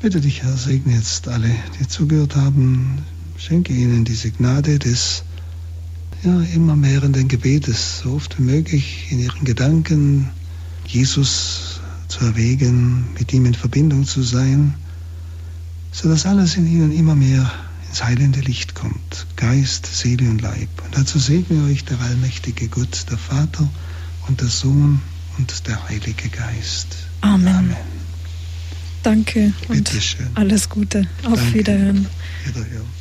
Bitte 0.01 0.21
dich, 0.21 0.43
Herr, 0.43 0.57
segne 0.57 0.95
jetzt 0.95 1.29
alle, 1.29 1.51
die 1.81 1.89
zugehört 1.89 2.37
haben. 2.37 2.99
Schenke 3.39 3.73
ihnen 3.73 4.05
diese 4.05 4.31
Gnade 4.31 4.79
des 4.79 5.25
ja, 6.23 6.41
immer 6.55 6.77
mehrenden 6.77 7.29
Gebetes, 7.29 8.01
so 8.01 8.13
oft 8.13 8.39
wie 8.39 8.43
möglich 8.43 9.07
in 9.11 9.19
ihren 9.19 9.45
Gedanken 9.45 10.31
Jesus 10.87 11.81
zu 12.09 12.25
erwägen, 12.25 13.07
mit 13.19 13.33
ihm 13.33 13.47
in 13.47 13.55
Verbindung 13.55 14.05
zu 14.05 14.23
sein, 14.23 14.75
sodass 15.93 16.27
alles 16.27 16.57
in 16.57 16.67
ihnen 16.67 16.93
immer 16.93 17.15
mehr 17.15 17.51
ins 17.89 18.05
heilende 18.05 18.41
Licht 18.41 18.75
kommt, 18.75 19.27
Geist, 19.37 19.87
Seele 19.87 20.29
und 20.29 20.41
Leib. 20.41 20.69
Und 20.85 20.97
dazu 20.97 21.19
segne 21.19 21.65
euch 21.65 21.85
der 21.85 22.01
allmächtige 22.01 22.69
Gott, 22.69 23.07
der 23.11 23.19
Vater 23.19 23.69
und 24.29 24.41
der 24.41 24.49
Sohn 24.49 25.01
und 25.39 25.67
der 25.67 25.89
Heilige 25.89 26.29
Geist. 26.29 26.97
Amen. 27.21 27.49
Amen. 27.49 27.77
Danke 29.03 29.53
und 29.69 29.85
Bitteschön. 29.85 30.29
alles 30.35 30.69
Gute. 30.69 31.07
Auf 31.25 31.35
Danke. 31.35 31.55
Wiederhören. 31.55 32.07
Wiederhören. 32.45 32.94